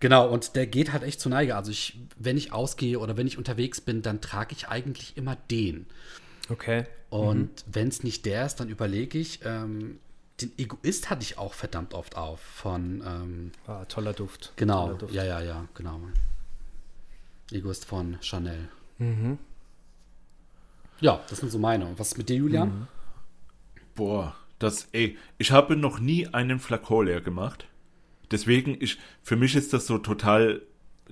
Genau, 0.00 0.28
und 0.28 0.56
der 0.56 0.66
geht 0.66 0.92
halt 0.92 1.02
echt 1.02 1.20
zur 1.20 1.30
Neige. 1.30 1.54
Also 1.54 1.70
ich, 1.70 1.98
wenn 2.18 2.36
ich 2.36 2.52
ausgehe 2.52 2.98
oder 2.98 3.16
wenn 3.16 3.26
ich 3.26 3.38
unterwegs 3.38 3.80
bin, 3.80 4.02
dann 4.02 4.20
trage 4.20 4.54
ich 4.56 4.68
eigentlich 4.68 5.16
immer 5.16 5.36
den. 5.50 5.86
Okay. 6.48 6.86
Und 7.10 7.50
wenn 7.66 7.88
es 7.88 8.02
nicht 8.02 8.26
der 8.26 8.46
ist, 8.46 8.56
dann 8.56 8.68
überlege 8.68 9.18
ich, 9.18 9.40
ähm, 9.44 9.98
den 10.40 10.52
Egoist 10.58 11.08
hatte 11.08 11.22
ich 11.22 11.38
auch 11.38 11.54
verdammt 11.54 11.94
oft 11.94 12.16
auf 12.16 12.40
von, 12.40 13.02
ähm, 13.06 13.52
Ah, 13.66 13.84
toller 13.86 14.12
Duft. 14.12 14.52
genau, 14.56 14.86
Toller 14.88 14.98
Duft. 14.98 15.14
ja, 15.14 15.24
ja, 15.24 15.40
ja, 15.40 15.68
genau. 15.74 16.00
Egoist 17.52 17.84
von 17.84 18.18
Chanel. 18.20 18.68
Ja, 21.00 21.20
das 21.28 21.38
sind 21.38 21.50
so 21.50 21.58
meine. 21.58 21.86
Und 21.86 21.98
was 21.98 22.08
ist 22.12 22.18
mit 22.18 22.28
dir, 22.28 22.36
Julian? 22.36 22.88
Boah, 23.94 24.34
das, 24.58 24.88
ey, 24.92 25.16
ich 25.38 25.52
habe 25.52 25.76
noch 25.76 25.98
nie 26.00 26.26
einen 26.28 26.58
Flakon 26.58 27.06
leer 27.06 27.20
gemacht. 27.20 27.66
Deswegen, 28.30 28.76
ich, 28.80 28.98
für 29.22 29.36
mich 29.36 29.54
ist 29.54 29.72
das 29.72 29.86
so 29.86 29.98
total 29.98 30.62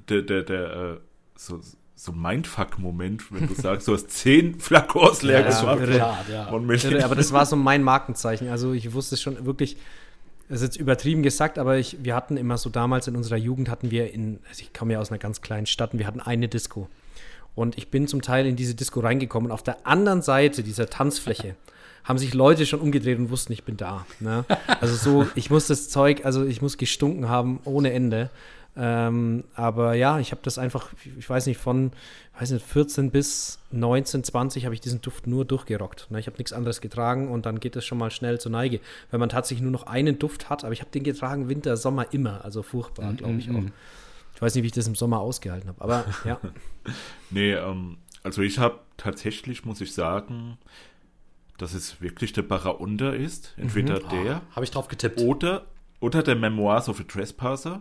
der, 0.08 0.22
der, 0.22 0.42
der, 0.42 0.72
äh, 0.74 1.00
so, 1.36 1.60
so 1.96 2.12
ein 2.12 2.20
Mindfuck-Moment, 2.20 3.32
wenn 3.32 3.46
du 3.46 3.54
sagst, 3.54 3.86
du 3.88 3.92
hast 3.94 4.10
zehn 4.10 4.58
Flakons 4.58 5.22
leer 5.22 5.48
Ja, 5.48 5.60
gemacht. 5.60 5.78
irre. 5.80 5.96
Ja. 6.30 6.58
Milch. 6.58 6.84
Irre, 6.84 7.04
aber 7.04 7.14
das 7.14 7.32
war 7.32 7.46
so 7.46 7.56
mein 7.56 7.82
Markenzeichen. 7.82 8.48
Also 8.48 8.72
ich 8.72 8.92
wusste 8.92 9.16
schon 9.16 9.46
wirklich, 9.46 9.76
das 10.48 10.60
ist 10.60 10.64
jetzt 10.64 10.76
übertrieben 10.76 11.22
gesagt, 11.22 11.58
aber 11.58 11.78
ich, 11.78 11.98
wir 12.02 12.14
hatten 12.14 12.36
immer 12.36 12.58
so 12.58 12.68
damals 12.68 13.06
in 13.06 13.16
unserer 13.16 13.36
Jugend 13.36 13.68
hatten 13.68 13.90
wir 13.90 14.12
in, 14.12 14.40
also 14.48 14.62
ich 14.62 14.72
komme 14.72 14.94
ja 14.94 15.00
aus 15.00 15.10
einer 15.10 15.18
ganz 15.18 15.40
kleinen 15.40 15.66
Stadt 15.66 15.92
und 15.92 15.98
wir 16.00 16.06
hatten 16.06 16.20
eine 16.20 16.48
Disco. 16.48 16.88
Und 17.54 17.78
ich 17.78 17.88
bin 17.90 18.08
zum 18.08 18.20
Teil 18.22 18.46
in 18.46 18.56
diese 18.56 18.74
Disco 18.74 18.98
reingekommen 19.00 19.50
und 19.50 19.52
auf 19.54 19.62
der 19.62 19.86
anderen 19.86 20.22
Seite 20.22 20.64
dieser 20.64 20.90
Tanzfläche 20.90 21.54
haben 22.04 22.18
sich 22.18 22.34
Leute 22.34 22.66
schon 22.66 22.80
umgedreht 22.80 23.18
und 23.18 23.30
wussten, 23.30 23.52
ich 23.52 23.62
bin 23.62 23.76
da. 23.76 24.04
Ne? 24.20 24.44
Also 24.80 24.96
so, 24.96 25.26
ich 25.36 25.48
muss 25.48 25.68
das 25.68 25.88
Zeug, 25.88 26.24
also 26.24 26.44
ich 26.44 26.60
muss 26.60 26.76
gestunken 26.76 27.28
haben 27.28 27.60
ohne 27.64 27.92
Ende. 27.92 28.30
Ähm, 28.76 29.44
aber 29.54 29.94
ja, 29.94 30.18
ich 30.18 30.32
habe 30.32 30.40
das 30.42 30.58
einfach, 30.58 30.92
ich 31.16 31.28
weiß 31.28 31.46
nicht, 31.46 31.58
von 31.58 31.92
weiß 32.38 32.50
nicht, 32.50 32.66
14 32.66 33.10
bis 33.10 33.60
19, 33.70 34.24
20 34.24 34.64
habe 34.64 34.74
ich 34.74 34.80
diesen 34.80 35.00
Duft 35.00 35.26
nur 35.26 35.44
durchgerockt. 35.44 36.10
Ne? 36.10 36.18
Ich 36.18 36.26
habe 36.26 36.36
nichts 36.36 36.52
anderes 36.52 36.80
getragen 36.80 37.28
und 37.30 37.46
dann 37.46 37.60
geht 37.60 37.76
es 37.76 37.84
schon 37.84 37.98
mal 37.98 38.10
schnell 38.10 38.40
zur 38.40 38.50
Neige. 38.50 38.80
Wenn 39.10 39.20
man 39.20 39.28
tatsächlich 39.28 39.62
nur 39.62 39.70
noch 39.70 39.86
einen 39.86 40.18
Duft 40.18 40.50
hat, 40.50 40.64
aber 40.64 40.72
ich 40.72 40.80
habe 40.80 40.90
den 40.90 41.04
getragen 41.04 41.48
Winter, 41.48 41.76
Sommer 41.76 42.12
immer, 42.12 42.44
also 42.44 42.62
furchtbar, 42.62 43.12
glaube 43.12 43.38
ich 43.38 43.50
auch. 43.50 43.62
Ich 44.34 44.42
weiß 44.42 44.54
nicht, 44.56 44.64
wie 44.64 44.66
ich 44.66 44.72
das 44.72 44.88
im 44.88 44.96
Sommer 44.96 45.20
ausgehalten 45.20 45.68
habe, 45.68 45.80
aber 45.80 46.04
ja. 46.24 46.40
Nee, 47.30 47.52
ähm, 47.52 47.98
also 48.24 48.42
ich 48.42 48.58
habe 48.58 48.80
tatsächlich, 48.96 49.64
muss 49.64 49.80
ich 49.80 49.94
sagen, 49.94 50.58
dass 51.58 51.72
es 51.72 52.00
wirklich 52.00 52.32
der 52.32 52.42
Baraunda 52.42 53.10
ist. 53.10 53.54
Entweder 53.56 54.00
der 54.00 54.42
Habe 54.50 54.64
ich 54.64 54.72
drauf 54.72 54.88
getippt. 54.88 55.20
oder, 55.20 55.66
oder 56.00 56.24
der 56.24 56.34
Memoirs 56.34 56.88
of 56.88 56.98
a 56.98 57.04
Trespasser. 57.04 57.80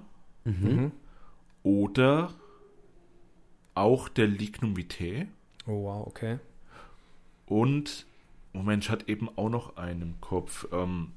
Oder 1.63 2.31
auch 3.75 4.09
der 4.09 4.27
Lignum 4.27 4.75
Vitae. 4.77 5.27
Oh, 5.65 5.83
wow, 5.85 6.05
okay. 6.07 6.39
Und, 7.45 8.05
Moment, 8.51 8.83
ich 8.83 8.89
hatte 8.89 9.07
eben 9.07 9.29
auch 9.35 9.49
noch 9.49 9.77
einen 9.77 10.01
im 10.01 10.21
Kopf. 10.21 10.67
Ähm, 10.71 11.11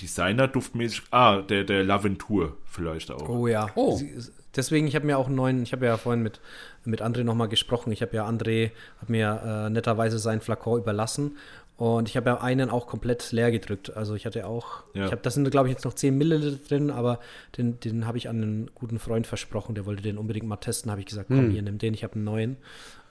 Designer-duftmäßig. 0.00 1.02
Ah, 1.10 1.42
der, 1.42 1.64
der 1.64 1.84
Laventur 1.84 2.56
vielleicht 2.64 3.10
auch. 3.10 3.28
Oh 3.28 3.46
ja. 3.46 3.68
Oh. 3.74 3.96
Sie- 3.96 4.14
Deswegen, 4.56 4.88
ich 4.88 4.96
habe 4.96 5.06
mir 5.06 5.16
auch 5.16 5.26
einen 5.28 5.36
neuen, 5.36 5.62
ich 5.62 5.72
habe 5.72 5.86
ja 5.86 5.96
vorhin 5.96 6.24
mit, 6.24 6.40
mit 6.84 7.02
André 7.02 7.22
nochmal 7.22 7.48
gesprochen. 7.48 7.92
Ich 7.92 8.02
habe 8.02 8.16
ja 8.16 8.26
André, 8.28 8.72
hat 9.00 9.08
mir 9.08 9.40
äh, 9.44 9.70
netterweise 9.70 10.18
seinen 10.18 10.40
Flakon 10.40 10.80
überlassen. 10.80 11.36
Und 11.80 12.10
ich 12.10 12.16
habe 12.18 12.28
ja 12.28 12.40
einen 12.42 12.68
auch 12.68 12.86
komplett 12.86 13.32
leer 13.32 13.50
gedrückt. 13.50 13.96
Also 13.96 14.14
ich 14.14 14.26
hatte 14.26 14.46
auch, 14.46 14.84
Ja. 14.92 15.06
ich 15.06 15.12
habe, 15.12 15.22
das 15.22 15.32
sind 15.32 15.50
glaube 15.50 15.68
ich 15.68 15.72
jetzt 15.72 15.86
noch 15.86 15.94
10 15.94 16.16
Milliliter 16.18 16.58
drin, 16.68 16.90
aber 16.90 17.20
den, 17.56 17.80
den 17.80 18.06
habe 18.06 18.18
ich 18.18 18.28
an 18.28 18.42
einen 18.42 18.70
guten 18.74 18.98
Freund 18.98 19.26
versprochen, 19.26 19.74
der 19.74 19.86
wollte 19.86 20.02
den 20.02 20.18
unbedingt 20.18 20.46
mal 20.46 20.56
testen. 20.58 20.90
Habe 20.90 21.00
ich 21.00 21.06
gesagt, 21.06 21.28
komm 21.28 21.50
hier, 21.50 21.62
nimm 21.62 21.78
den, 21.78 21.94
ich 21.94 22.04
habe 22.04 22.16
einen 22.16 22.24
neuen. 22.24 22.56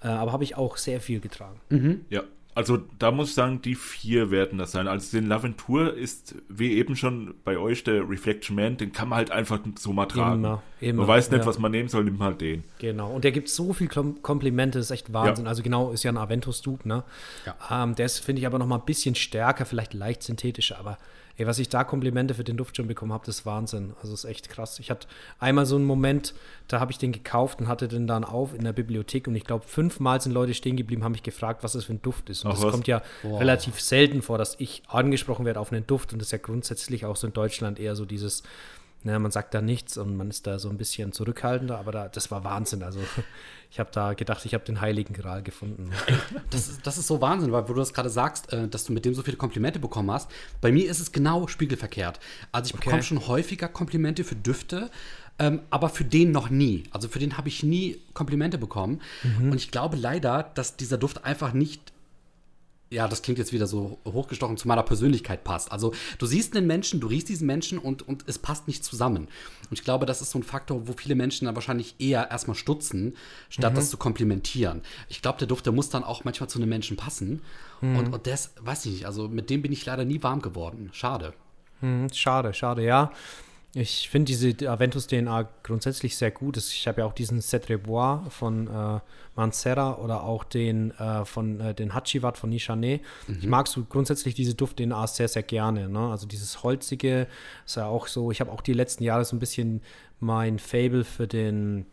Äh, 0.04 0.10
aber 0.10 0.32
habe 0.34 0.44
ich 0.44 0.56
auch 0.56 0.78
sehr 0.78 1.02
viel 1.02 1.20
getragen. 1.20 1.60
Ja, 2.12 2.22
also 2.60 2.78
da 3.00 3.12
muss 3.12 3.30
ich 3.30 3.36
sagen, 3.36 3.62
die 3.62 3.74
vier 3.74 4.32
werden 4.32 4.60
das 4.60 4.74
sein. 4.74 4.90
Also 4.90 5.18
den 5.18 5.30
Laventur 5.30 5.94
ist, 5.94 6.36
wie 6.50 6.74
eben 6.74 6.98
schon 6.98 7.34
bei 7.46 7.58
euch, 7.58 7.86
der 7.86 8.10
Reflection 8.10 8.54
Man, 8.54 8.76
den 8.76 8.92
kann 8.92 9.08
man 9.08 9.16
halt 9.20 9.32
einfach 9.32 9.62
so 9.80 9.94
mal 9.94 10.08
tragen. 10.08 10.40
Immer, 10.40 10.62
immer, 10.82 11.04
man 11.04 11.08
weiß 11.08 11.32
nicht, 11.32 11.40
ja. 11.40 11.46
was 11.46 11.58
man 11.58 11.72
nehmen 11.72 11.88
soll, 11.88 12.04
nimmt 12.04 12.20
halt 12.20 12.42
den. 12.42 12.66
Genau. 12.80 13.12
Und 13.14 13.24
der 13.24 13.32
gibt 13.32 13.48
so 13.48 13.72
viel 13.72 13.88
Kom 13.88 14.22
Komplimente, 14.22 14.78
das 14.78 14.88
ist 14.88 14.92
echt 14.92 15.14
Wahnsinn. 15.14 15.46
Ja. 15.46 15.50
Also 15.50 15.64
genau, 15.64 15.92
ist 15.92 16.04
ja 16.04 16.12
ein 16.12 16.18
Aventus-Dupe, 16.18 16.86
ne? 16.86 17.06
Ja. 17.46 17.84
Ähm, 17.84 17.96
der 17.96 18.08
ist, 18.08 18.20
finde 18.20 18.42
ich, 18.42 18.46
aber 18.46 18.60
noch 18.60 18.68
mal 18.68 18.80
ein 18.80 18.86
bisschen 18.86 19.16
stärker, 19.16 19.64
vielleicht 19.64 19.94
leicht 19.94 20.22
synthetischer, 20.22 20.80
aber 20.80 20.98
ey, 21.40 21.48
was 21.48 21.58
ich 21.58 21.70
da 21.70 21.84
Komplimente 21.84 22.34
für 22.34 22.44
den 22.44 22.58
Duft 22.58 22.76
schon 22.76 22.88
bekommen 22.88 23.14
habe, 23.14 23.26
das 23.26 23.40
ist 23.40 23.46
Wahnsinn. 23.46 23.94
Also 24.02 24.14
ist 24.14 24.26
echt 24.26 24.50
krass. 24.50 24.78
Ich 24.80 24.92
hatte 24.92 25.08
einmal 25.40 25.66
so 25.66 25.78
einen 25.78 25.86
Moment, 25.86 26.34
da 26.68 26.80
habe 26.80 26.92
ich 26.92 26.98
den 26.98 27.14
gekauft 27.14 27.62
und 27.62 27.68
hatte 27.68 27.88
den 27.88 28.08
dann 28.08 28.26
auf 28.26 28.54
in 28.54 28.64
der 28.64 28.74
Bibliothek 28.74 29.28
und 29.28 29.36
ich 29.36 29.46
glaube, 29.46 29.66
fünfmal 29.66 30.20
sind 30.20 30.34
Leute 30.34 30.54
stehen 30.54 30.76
geblieben, 30.76 31.04
haben 31.04 31.14
mich 31.14 31.24
gefragt, 31.24 31.64
was 31.64 31.72
das 31.72 31.86
für 31.86 31.94
ein 31.94 32.02
Duft 32.02 32.30
ist. 32.30 32.44
Und 32.44 32.52
Ach, 32.52 32.56
das 32.56 32.64
was? 32.66 32.72
kommt 32.72 32.88
ja 32.88 33.02
relativ 33.24 33.80
selten 33.80 34.22
vor, 34.22 34.38
dass 34.38 34.56
ich 34.60 34.84
angesprochen 34.88 35.46
werde 35.46 35.60
auf 35.60 35.72
einen 35.72 35.88
Duft 35.88 36.12
und 36.12 36.20
das 36.20 36.28
ist 36.28 36.32
ja 36.34 36.38
grundsätzlich 36.40 37.06
auch 37.06 37.16
so 37.16 37.26
in 37.28 37.34
Deutschland 37.34 37.80
eher 37.80 37.96
so 37.96 38.06
dieses 38.06 38.44
Ne, 39.04 39.18
man 39.18 39.32
sagt 39.32 39.54
da 39.54 39.62
nichts 39.62 39.98
und 39.98 40.18
man 40.18 40.30
ist 40.30 40.46
da 40.46 40.60
so 40.60 40.70
ein 40.70 40.78
bisschen 40.78 41.14
zurückhaltender, 41.14 41.80
aber 41.80 41.94
da, 41.94 42.10
das 42.10 42.32
war 42.32 42.44
Wahnsinn. 42.44 42.84
Also 42.84 43.00
ich 43.72 43.80
habe 43.80 43.90
da 43.94 44.14
gedacht, 44.14 44.46
ich 44.46 44.54
habe 44.54 44.66
den 44.66 44.82
Heiligen 44.82 45.14
Gral 45.14 45.42
gefunden. 45.42 45.92
Das 46.50 46.68
ist, 46.68 46.86
das 46.86 46.98
ist 46.98 47.08
so 47.08 47.22
Wahnsinn, 47.22 47.52
weil 47.52 47.70
wo 47.70 47.74
du 47.74 47.80
das 47.80 47.94
gerade 47.94 48.10
sagst, 48.10 48.52
äh, 48.52 48.68
dass 48.68 48.86
du 48.86 48.92
mit 48.92 49.06
dem 49.06 49.14
so 49.14 49.22
viele 49.22 49.38
Komplimente 49.38 49.80
bekommen 49.80 50.12
hast. 50.12 50.30
Bei 50.62 50.72
mir 50.72 50.90
ist 50.90 51.00
es 51.00 51.12
genau 51.12 51.48
spiegelverkehrt. 51.48 52.20
Also 52.52 52.74
ich 52.74 52.82
bekomme 52.82 53.04
schon 53.04 53.28
häufiger 53.28 53.68
Komplimente 53.68 54.24
für 54.24 54.36
Düfte, 54.36 54.90
ähm, 55.38 55.62
aber 55.70 55.90
für 55.90 56.04
den 56.04 56.32
noch 56.32 56.50
nie. 56.50 56.84
Also 56.92 57.08
für 57.08 57.20
den 57.20 57.38
habe 57.38 57.48
ich 57.48 57.64
nie 57.64 58.02
Komplimente 58.14 58.58
bekommen. 58.58 59.02
Und 59.40 59.56
ich 59.56 59.72
glaube 59.72 59.96
leider, 59.96 60.44
dass 60.56 60.76
dieser 60.76 60.98
Duft 60.98 61.24
einfach 61.24 61.54
nicht 61.54 61.94
ja, 62.92 63.08
das 63.08 63.22
klingt 63.22 63.38
jetzt 63.38 63.54
wieder 63.54 63.68
so 63.68 64.00
hochgestochen 64.06 64.58
zu 64.58 64.68
meiner 64.68 64.84
Persönlichkeit 64.84 65.44
passt. 65.44 65.72
Also 65.72 65.94
du 66.18 66.26
siehst 66.26 66.56
einen 66.56 66.66
Menschen, 66.66 67.00
du 67.00 67.08
riechst 67.08 67.30
diesen 67.30 67.46
Menschen 67.46 67.78
und, 67.78 68.08
und 68.08 68.24
es 68.28 68.40
passt 68.40 68.68
nicht 68.68 68.84
zusammen. 68.84 69.28
Und 69.70 69.78
ich 69.78 69.84
glaube, 69.84 70.06
das 70.06 70.22
ist 70.22 70.32
so 70.32 70.40
ein 70.40 70.44
Faktor, 70.44 70.88
wo 70.88 70.94
viele 70.94 71.16
Menschen 71.16 71.46
dann 71.46 71.56
wahrscheinlich 71.56 71.96
eher 72.00 72.32
erstmal 72.32 72.56
stutzen, 72.56 73.16
statt 73.50 73.78
das 73.78 73.92
zu 73.92 73.98
komplimentieren. 73.98 74.82
Ich 75.08 75.22
glaube, 75.22 75.38
der 75.38 75.48
Duft, 75.48 75.68
der 75.68 75.74
muss 75.74 75.90
dann 75.90 76.04
auch 76.04 76.24
manchmal 76.24 76.50
zu 76.50 76.58
einem 76.58 76.70
Menschen 76.70 76.98
passen. 76.98 77.42
Und, 77.82 78.14
und 78.14 78.28
das, 78.28 78.54
weiß 78.60 78.86
ich 78.88 78.94
nicht, 78.94 79.06
also 79.06 79.28
mit 79.28 79.50
dem 79.50 79.62
bin 79.62 79.72
ich 79.72 79.86
leider 79.86 80.04
nie 80.04 80.24
warm 80.24 80.42
geworden. 80.42 80.90
Schade. 80.92 81.34
Hm, 81.82 82.12
schade, 82.12 82.54
schade, 82.54 82.84
ja. 82.84 83.12
Ich 83.76 84.10
finde 84.10 84.26
diese 84.26 84.68
Aventus-DNA 84.68 85.48
grundsätzlich 85.62 86.18
sehr 86.18 86.32
gut. 86.32 86.58
Ich 86.58 86.88
habe 86.88 87.02
ja 87.02 87.08
auch 87.08 87.14
diesen 87.14 87.40
Cet 87.40 87.70
Rebois 87.70 88.22
von 88.30 88.68
äh, 88.68 89.00
Mancera 89.36 89.98
oder 89.98 90.24
auch 90.24 90.44
den 90.44 90.92
äh, 90.92 91.24
von 91.24 91.60
äh, 91.60 91.76
den 91.76 91.94
Hachivat 91.94 92.40
von 92.40 92.50
Nishane. 92.50 93.00
Ich 93.28 93.46
mag 93.46 93.68
so 93.68 93.84
grundsätzlich 93.84 94.34
diese 94.34 94.56
Duft-DNA 94.56 95.06
sehr, 95.06 95.28
sehr 95.28 95.44
gerne. 95.44 95.88
Ne? 95.88 96.00
Also 96.10 96.26
dieses 96.26 96.64
Holzige 96.64 97.28
ist 97.64 97.78
ja 97.78 97.86
auch 97.86 98.08
so. 98.08 98.32
Ich 98.32 98.42
habe 98.42 98.52
auch 98.52 98.62
die 98.62 98.74
letzten 98.74 99.04
Jahre 99.04 99.24
so 99.24 99.36
ein 99.36 99.40
bisschen 99.40 99.82
mein 100.20 100.58
Fable 100.58 101.04
für 101.04 101.28
den 101.28 101.86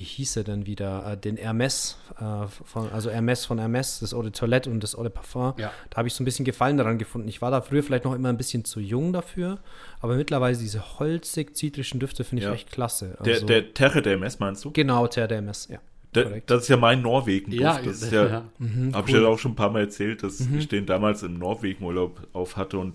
wie 0.00 0.04
hieß 0.04 0.36
er 0.36 0.44
denn 0.44 0.64
wieder, 0.64 1.12
äh, 1.12 1.16
den 1.18 1.36
Hermes, 1.36 1.98
äh, 2.18 2.46
von, 2.64 2.90
also 2.90 3.10
Hermes 3.10 3.44
von 3.44 3.58
Hermes, 3.58 3.98
das 4.00 4.14
Eau 4.14 4.22
de 4.22 4.30
Toilette 4.32 4.70
und 4.70 4.82
das 4.82 4.96
Eau 4.96 5.02
de 5.02 5.10
Parfum. 5.12 5.52
Ja. 5.58 5.70
Da 5.90 5.98
habe 5.98 6.08
ich 6.08 6.14
so 6.14 6.22
ein 6.22 6.24
bisschen 6.24 6.46
Gefallen 6.46 6.78
daran 6.78 6.96
gefunden. 6.96 7.28
Ich 7.28 7.42
war 7.42 7.50
da 7.50 7.60
früher 7.60 7.82
vielleicht 7.82 8.04
noch 8.06 8.14
immer 8.14 8.30
ein 8.30 8.38
bisschen 8.38 8.64
zu 8.64 8.80
jung 8.80 9.12
dafür, 9.12 9.58
aber 10.00 10.16
mittlerweile 10.16 10.56
diese 10.56 10.98
holzig-zitrischen 10.98 12.00
Düfte 12.00 12.24
finde 12.24 12.42
ich 12.42 12.48
Ja. 12.48 12.54
echt 12.54 12.72
klasse. 12.72 13.16
Der, 13.24 13.34
Also- 13.34 13.46
der 13.46 13.74
Terre 13.74 14.00
der 14.00 14.14
MS 14.14 14.38
meinst 14.38 14.64
du? 14.64 14.70
genau, 14.72 15.06
der 15.06 15.28
der 15.28 15.36
Hermes, 15.38 15.68
ja. 15.70 15.78
Der, 16.14 16.24
korrekt. 16.24 16.50
das 16.50 16.62
ist 16.62 16.68
ja 16.68 16.76
mein 16.76 17.02
Norwegen-Duft. 17.02 17.60
Ja, 17.62 17.80
das 17.80 18.02
ist 18.02 18.10
ja, 18.10 18.26
ja, 18.26 18.42
ja. 18.58 18.92
habe 18.94 19.08
ich 19.08 19.14
ja 19.14 19.24
auch 19.26 19.38
schon 19.38 19.52
ein 19.52 19.56
paar 19.56 19.70
Mal 19.70 19.82
erzählt, 19.82 20.22
dass 20.24 20.40
ich 20.40 20.66
den 20.66 20.84
damals 20.86 21.22
im 21.22 21.34
Norwegen-Urlaub 21.38 22.26
auf 22.32 22.56
hatte 22.56 22.78
und 22.78 22.94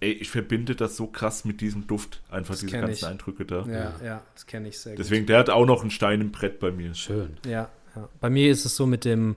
ey, 0.00 0.12
ich 0.12 0.30
verbinde 0.30 0.74
das 0.74 0.96
so 0.96 1.06
krass 1.06 1.44
mit 1.44 1.60
diesem 1.60 1.86
Duft, 1.86 2.22
einfach 2.30 2.54
diese 2.54 2.66
kenn 2.66 2.80
ganzen 2.80 3.04
ich. 3.04 3.06
Eindrücke 3.06 3.44
da. 3.44 3.66
Ja, 3.66 3.94
ja, 4.04 4.22
das 4.34 4.46
kenne 4.46 4.68
ich 4.68 4.78
sehr 4.78 4.96
Deswegen, 4.96 5.26
der 5.26 5.38
hat 5.38 5.50
auch 5.50 5.66
noch 5.66 5.82
einen 5.82 5.90
Stein 5.90 6.20
im 6.20 6.32
Brett 6.32 6.58
bei 6.58 6.70
mir. 6.70 6.94
Schön. 6.94 7.28
gut. 7.28 7.46
Ja, 7.46 7.68
ja. 7.94 8.08
Bei 8.20 8.30
mir 8.30 8.50
ist 8.50 8.64
es 8.64 8.76
so 8.76 8.86
mit 8.86 9.04
dem, 9.04 9.36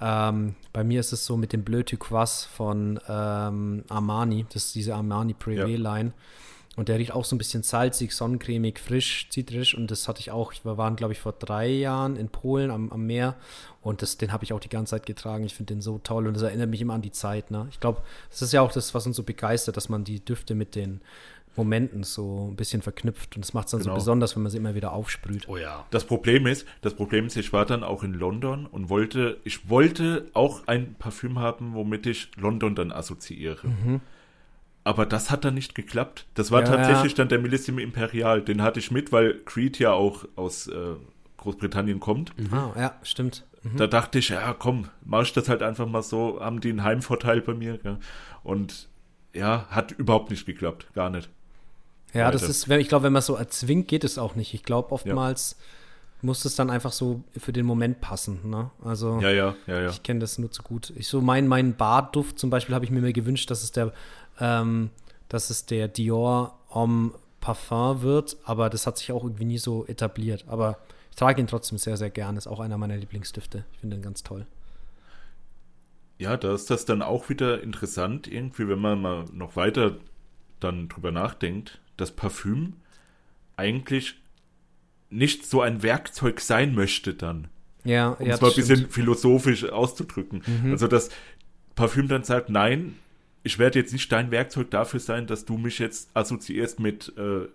ähm, 0.00 0.54
bei 0.72 0.84
mir 0.84 1.00
ist 1.00 1.12
es 1.12 1.26
so 1.26 1.36
mit 1.36 1.52
dem 1.52 1.62
Bleu 1.62 1.82
Turquoise 1.82 2.48
von 2.48 2.98
ähm, 3.08 3.84
Armani, 3.88 4.46
das 4.52 4.66
ist 4.66 4.74
diese 4.74 4.94
Armani 4.94 5.34
Privé-Line. 5.34 6.12
Und 6.78 6.88
der 6.88 6.98
riecht 6.98 7.12
auch 7.12 7.24
so 7.24 7.34
ein 7.34 7.38
bisschen 7.38 7.64
salzig, 7.64 8.12
sonnencremig, 8.12 8.78
frisch, 8.78 9.26
zitrisch. 9.30 9.74
Und 9.76 9.90
das 9.90 10.06
hatte 10.06 10.20
ich 10.20 10.30
auch. 10.30 10.52
Wir 10.62 10.78
waren, 10.78 10.94
glaube 10.94 11.12
ich, 11.12 11.18
vor 11.18 11.32
drei 11.32 11.66
Jahren 11.66 12.14
in 12.14 12.28
Polen 12.28 12.70
am, 12.70 12.92
am 12.92 13.04
Meer. 13.04 13.34
Und 13.82 14.00
das, 14.00 14.16
den 14.16 14.30
habe 14.32 14.44
ich 14.44 14.52
auch 14.52 14.60
die 14.60 14.68
ganze 14.68 14.90
Zeit 14.90 15.04
getragen. 15.04 15.42
Ich 15.42 15.54
finde 15.54 15.74
den 15.74 15.80
so 15.82 15.98
toll. 16.04 16.28
Und 16.28 16.34
das 16.34 16.44
erinnert 16.44 16.70
mich 16.70 16.80
immer 16.80 16.94
an 16.94 17.02
die 17.02 17.10
Zeit. 17.10 17.50
Ne? 17.50 17.66
Ich 17.72 17.80
glaube, 17.80 18.02
das 18.30 18.42
ist 18.42 18.52
ja 18.52 18.62
auch 18.62 18.70
das, 18.70 18.94
was 18.94 19.04
uns 19.06 19.16
so 19.16 19.24
begeistert, 19.24 19.76
dass 19.76 19.88
man 19.88 20.04
die 20.04 20.24
Düfte 20.24 20.54
mit 20.54 20.76
den 20.76 21.00
Momenten 21.56 22.04
so 22.04 22.48
ein 22.48 22.54
bisschen 22.54 22.80
verknüpft. 22.80 23.34
Und 23.34 23.44
das 23.44 23.54
macht 23.54 23.66
es 23.66 23.72
dann 23.72 23.80
Genau. 23.80 23.94
so 23.94 23.96
besonders, 23.96 24.36
wenn 24.36 24.44
man 24.44 24.52
sie 24.52 24.58
immer 24.58 24.76
wieder 24.76 24.92
aufsprüht. 24.92 25.48
Oh 25.48 25.56
ja. 25.56 25.84
Das 25.90 26.04
Problem 26.04 26.46
ist, 26.46 26.64
das 26.82 26.94
Problem 26.94 27.26
ist, 27.26 27.36
ich 27.36 27.52
war 27.52 27.66
dann 27.66 27.82
auch 27.82 28.04
in 28.04 28.14
London 28.14 28.66
und 28.66 28.88
wollte, 28.88 29.38
ich 29.42 29.68
wollte 29.68 30.26
auch 30.32 30.68
ein 30.68 30.94
Parfüm 30.96 31.40
haben, 31.40 31.74
womit 31.74 32.06
ich 32.06 32.30
London 32.36 32.76
dann 32.76 32.92
assoziiere. 32.92 33.58
Aber 34.88 35.04
das 35.04 35.30
hat 35.30 35.44
dann 35.44 35.52
nicht 35.52 35.74
geklappt. 35.74 36.24
Das 36.32 36.50
war 36.50 36.60
Ja, 36.62 36.66
tatsächlich 36.76 37.12
ja. 37.12 37.16
dann 37.18 37.28
der 37.28 37.38
Millissime 37.40 37.82
Imperial. 37.82 38.40
Den 38.40 38.62
hatte 38.62 38.78
ich 38.80 38.90
mit, 38.90 39.12
weil 39.12 39.34
Creed 39.44 39.78
ja 39.78 39.92
auch 39.92 40.24
aus 40.34 40.66
äh, 40.66 40.94
Großbritannien 41.36 42.00
kommt. 42.00 42.32
Ah, 42.50 42.70
ja, 42.74 42.94
stimmt. 43.02 43.44
Da 43.76 43.86
dachte 43.86 44.18
ich, 44.18 44.30
ja, 44.30 44.54
komm, 44.54 44.88
mach 45.04 45.22
ich 45.24 45.34
das 45.34 45.50
halt 45.50 45.62
einfach 45.62 45.86
mal 45.86 46.02
so, 46.02 46.40
haben 46.40 46.60
die 46.60 46.70
einen 46.70 46.84
Heimvorteil 46.84 47.42
bei 47.42 47.52
mir. 47.52 47.76
Gell? 47.76 47.98
Und 48.42 48.88
ja, 49.34 49.66
hat 49.68 49.92
überhaupt 49.92 50.30
nicht 50.30 50.46
geklappt, 50.46 50.86
gar 50.94 51.10
nicht. 51.10 51.28
Ja, 52.14 52.30
das 52.30 52.40
Leute. 52.42 52.50
ist, 52.52 52.68
ich 52.70 52.88
glaube, 52.88 53.02
wenn 53.04 53.12
man 53.12 53.20
so 53.20 53.34
erzwingt, 53.34 53.88
geht 53.88 54.04
es 54.04 54.16
auch 54.16 54.36
nicht. 54.36 54.54
Ich 54.54 54.62
glaube, 54.62 54.92
oftmals 54.92 55.58
muss 56.22 56.44
es 56.46 56.56
dann 56.56 56.70
einfach 56.70 56.92
so 56.92 57.22
für 57.36 57.52
den 57.52 57.66
Moment 57.66 58.00
passen. 58.00 58.40
Ne? 58.48 58.70
Also 58.82 59.20
Ja, 59.20 59.30
ja, 59.30 59.54
ja, 59.66 59.82
ja. 59.82 59.90
ich 59.90 60.02
kenne 60.02 60.20
das 60.20 60.38
nur 60.38 60.50
zu 60.50 60.62
gut. 60.62 60.92
Ich 60.96 61.08
so 61.08 61.20
mein, 61.20 61.46
meinen 61.46 61.74
Bartduft 61.74 62.38
zum 62.38 62.48
Beispiel 62.48 62.74
habe 62.74 62.84
ich 62.86 62.90
mir 62.90 63.00
mal 63.02 63.12
gewünscht, 63.12 63.50
dass 63.50 63.62
es 63.62 63.70
der, 63.70 63.92
ähm, 64.40 64.90
dass 65.28 65.50
es 65.50 65.66
der 65.66 65.88
Dior 65.88 66.58
Homme 66.70 67.12
Parfum 67.40 68.02
wird, 68.02 68.36
aber 68.44 68.68
das 68.68 68.86
hat 68.86 68.98
sich 68.98 69.12
auch 69.12 69.22
irgendwie 69.22 69.44
nie 69.44 69.58
so 69.58 69.86
etabliert. 69.86 70.44
Aber 70.48 70.78
ich 71.10 71.16
trage 71.16 71.40
ihn 71.40 71.46
trotzdem 71.46 71.78
sehr, 71.78 71.96
sehr 71.96 72.10
gern. 72.10 72.36
Ist 72.36 72.46
auch 72.46 72.60
einer 72.60 72.78
meiner 72.78 72.96
Lieblingsdüfte. 72.96 73.64
Ich 73.72 73.78
finde 73.78 73.96
ihn 73.96 74.02
ganz 74.02 74.22
toll. 74.22 74.46
Ja, 76.18 76.36
da 76.36 76.52
ist 76.52 76.68
das 76.70 76.84
dann 76.84 77.00
auch 77.00 77.28
wieder 77.28 77.62
interessant, 77.62 78.26
irgendwie, 78.26 78.68
wenn 78.68 78.80
man 78.80 79.00
mal 79.00 79.24
noch 79.32 79.54
weiter 79.54 79.96
dann 80.58 80.88
drüber 80.88 81.12
nachdenkt, 81.12 81.80
dass 81.96 82.10
Parfüm 82.10 82.74
eigentlich 83.56 84.16
nicht 85.10 85.46
so 85.46 85.62
ein 85.62 85.82
Werkzeug 85.82 86.40
sein 86.40 86.74
möchte 86.74 87.14
dann. 87.14 87.48
Ja, 87.84 88.10
Um 88.10 88.26
ja, 88.26 88.34
es 88.34 88.40
mal 88.40 88.50
ein 88.50 88.56
bisschen. 88.56 88.80
Mhm. 88.82 88.90
philosophisch 88.90 89.64
auszudrücken. 89.64 90.42
Also 90.70 90.88
das 90.88 91.10
Parfüm 91.76 92.08
dann 92.08 92.24
sagt, 92.24 92.50
nein, 92.50 92.96
ich 93.42 93.58
werde 93.58 93.78
jetzt 93.78 93.92
nicht 93.92 94.10
dein 94.10 94.30
Werkzeug 94.30 94.70
dafür 94.70 95.00
sein, 95.00 95.26
dass 95.26 95.44
du 95.44 95.56
mich 95.56 95.78
jetzt 95.78 96.10
assoziierst 96.14 96.80
mit 96.80 97.12
äh, 97.16 97.48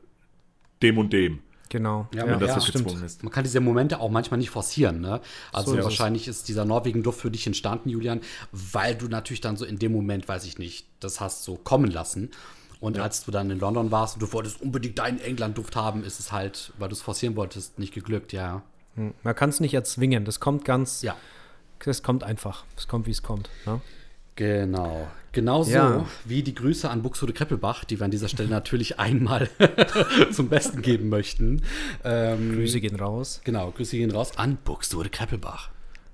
dem 0.82 0.98
und 0.98 1.14
dem, 1.14 1.40
Genau. 1.74 2.08
Ja, 2.14 2.38
das 2.38 2.68
ja, 2.68 2.80
ist. 3.04 3.24
Man 3.24 3.32
kann 3.32 3.44
diese 3.44 3.60
Momente 3.60 4.00
auch 4.00 4.12
manchmal 4.12 4.38
nicht 4.38 4.52
forcieren. 4.52 5.02
Ne? 5.02 5.22
Also 5.52 5.72
So 5.72 5.78
ist 5.80 5.84
wahrscheinlich 5.84 6.28
ist 6.28 6.48
dieser 6.48 6.66
Norwegen-Duft 6.66 7.20
für 7.20 7.32
dich 7.32 7.48
entstanden, 7.48 7.90
Julian, 7.90 8.22
weil 8.52 8.94
du 8.94 9.08
natürlich 9.08 9.42
dann 9.42 9.58
so 9.58 9.66
in 9.66 9.80
dem 9.80 9.92
Moment, 9.92 10.28
weiß 10.28 10.46
ich 10.46 10.60
nicht, 10.60 10.86
das 11.00 11.20
hast 11.20 11.44
so 11.44 11.56
kommen 11.56 11.90
lassen. 11.90 12.30
Und 12.80 13.00
als 13.00 13.26
du 13.26 13.32
dann 13.32 13.50
in 13.50 13.58
London 13.60 13.90
warst 13.90 14.16
und 14.16 14.22
du 14.22 14.32
wolltest 14.34 14.62
unbedingt 14.62 15.00
deinen 15.00 15.20
England-Duft 15.20 15.76
haben, 15.76 16.04
ist 16.04 16.20
es 16.20 16.32
halt, 16.32 16.74
weil 16.78 16.90
du 16.90 16.94
es 16.94 17.02
forcieren 17.02 17.36
wolltest, 17.36 17.80
nicht 17.80 17.94
geglückt, 17.94 18.34
ja. 18.34 18.62
Man 18.96 19.36
kann 19.36 19.50
es 19.50 19.60
nicht 19.60 19.74
erzwingen. 19.74 20.26
Das 20.26 20.40
kommt 20.40 20.66
ganz, 20.66 21.02
Ja. 21.02 21.16
das 21.84 22.04
kommt 22.04 22.24
einfach. 22.24 22.66
Es 22.78 22.88
kommt, 22.88 23.08
wie 23.08 23.12
es 23.12 23.24
kommt. 23.24 23.50
Ne? 23.66 23.82
Genau. 24.36 25.08
Genauso 25.32 25.72
Ja. 25.72 26.06
wie 26.26 26.44
die 26.44 26.54
Grüße 26.54 26.90
an 26.90 27.02
Buxtehude 27.02 27.34
Kreppelbach, 27.34 27.86
die 27.86 28.00
wir 28.00 28.06
an 28.06 28.12
dieser 28.12 28.28
Stelle 28.28 28.50
natürlich 28.50 29.00
einmal 29.00 29.50
zum 30.32 30.48
Besten 30.50 30.82
geben 30.82 31.10
möchten. 31.10 31.64
Ähm, 32.04 32.54
Grüße 32.54 32.80
gehen 32.82 32.96
raus. 32.96 33.42
Genau, 33.44 33.72
Grüße 33.72 33.98
gehen 33.98 34.12
raus 34.12 34.38
an 34.38 34.58
Buxtehude 34.64 35.10
Kreppelbach. 35.10 35.70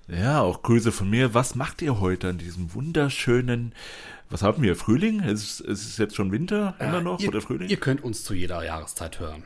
Ja, 0.08 0.42
auch 0.42 0.64
Grüße 0.64 0.92
von 0.92 1.10
mir. 1.10 1.34
Was 1.34 1.56
macht 1.56 1.82
ihr 1.82 2.00
heute 2.00 2.30
an 2.30 2.38
diesem 2.40 2.74
wunderschönen, 2.74 3.74
was 4.30 4.42
haben 4.42 4.64
wir, 4.64 4.76
Frühling? 4.76 5.20
Es 5.22 5.44
ist, 5.44 5.62
es 5.62 5.86
ist 5.86 6.00
jetzt 6.00 6.16
schon 6.16 6.32
Winter 6.32 6.76
immer 6.80 7.02
noch 7.02 7.20
Ihr, 7.20 7.30
oder 7.30 7.42
Frühling? 7.42 7.70
ihr 7.70 7.78
könnt 7.78 8.04
uns 8.04 8.24
zu 8.24 8.34
jeder 8.34 8.64
Jahreszeit 8.64 9.20
hören. 9.20 9.44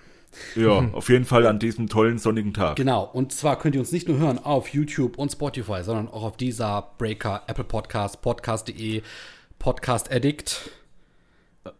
Ja, 0.55 0.89
auf 0.93 1.09
jeden 1.09 1.25
Fall 1.25 1.45
an 1.47 1.59
diesem 1.59 1.87
tollen 1.89 2.17
sonnigen 2.17 2.53
Tag. 2.53 2.75
Genau, 2.75 3.03
und 3.03 3.31
zwar 3.31 3.57
könnt 3.59 3.75
ihr 3.75 3.81
uns 3.81 3.91
nicht 3.91 4.07
nur 4.07 4.17
hören 4.17 4.39
auf 4.39 4.69
YouTube 4.69 5.17
und 5.17 5.31
Spotify, 5.31 5.83
sondern 5.83 6.07
auch 6.07 6.23
auf 6.23 6.37
dieser 6.37 6.89
Breaker, 6.97 7.43
Apple 7.47 7.63
Podcast, 7.63 8.21
Podcast.de, 8.21 9.01
Podcast 9.59 10.11
Addict. 10.11 10.69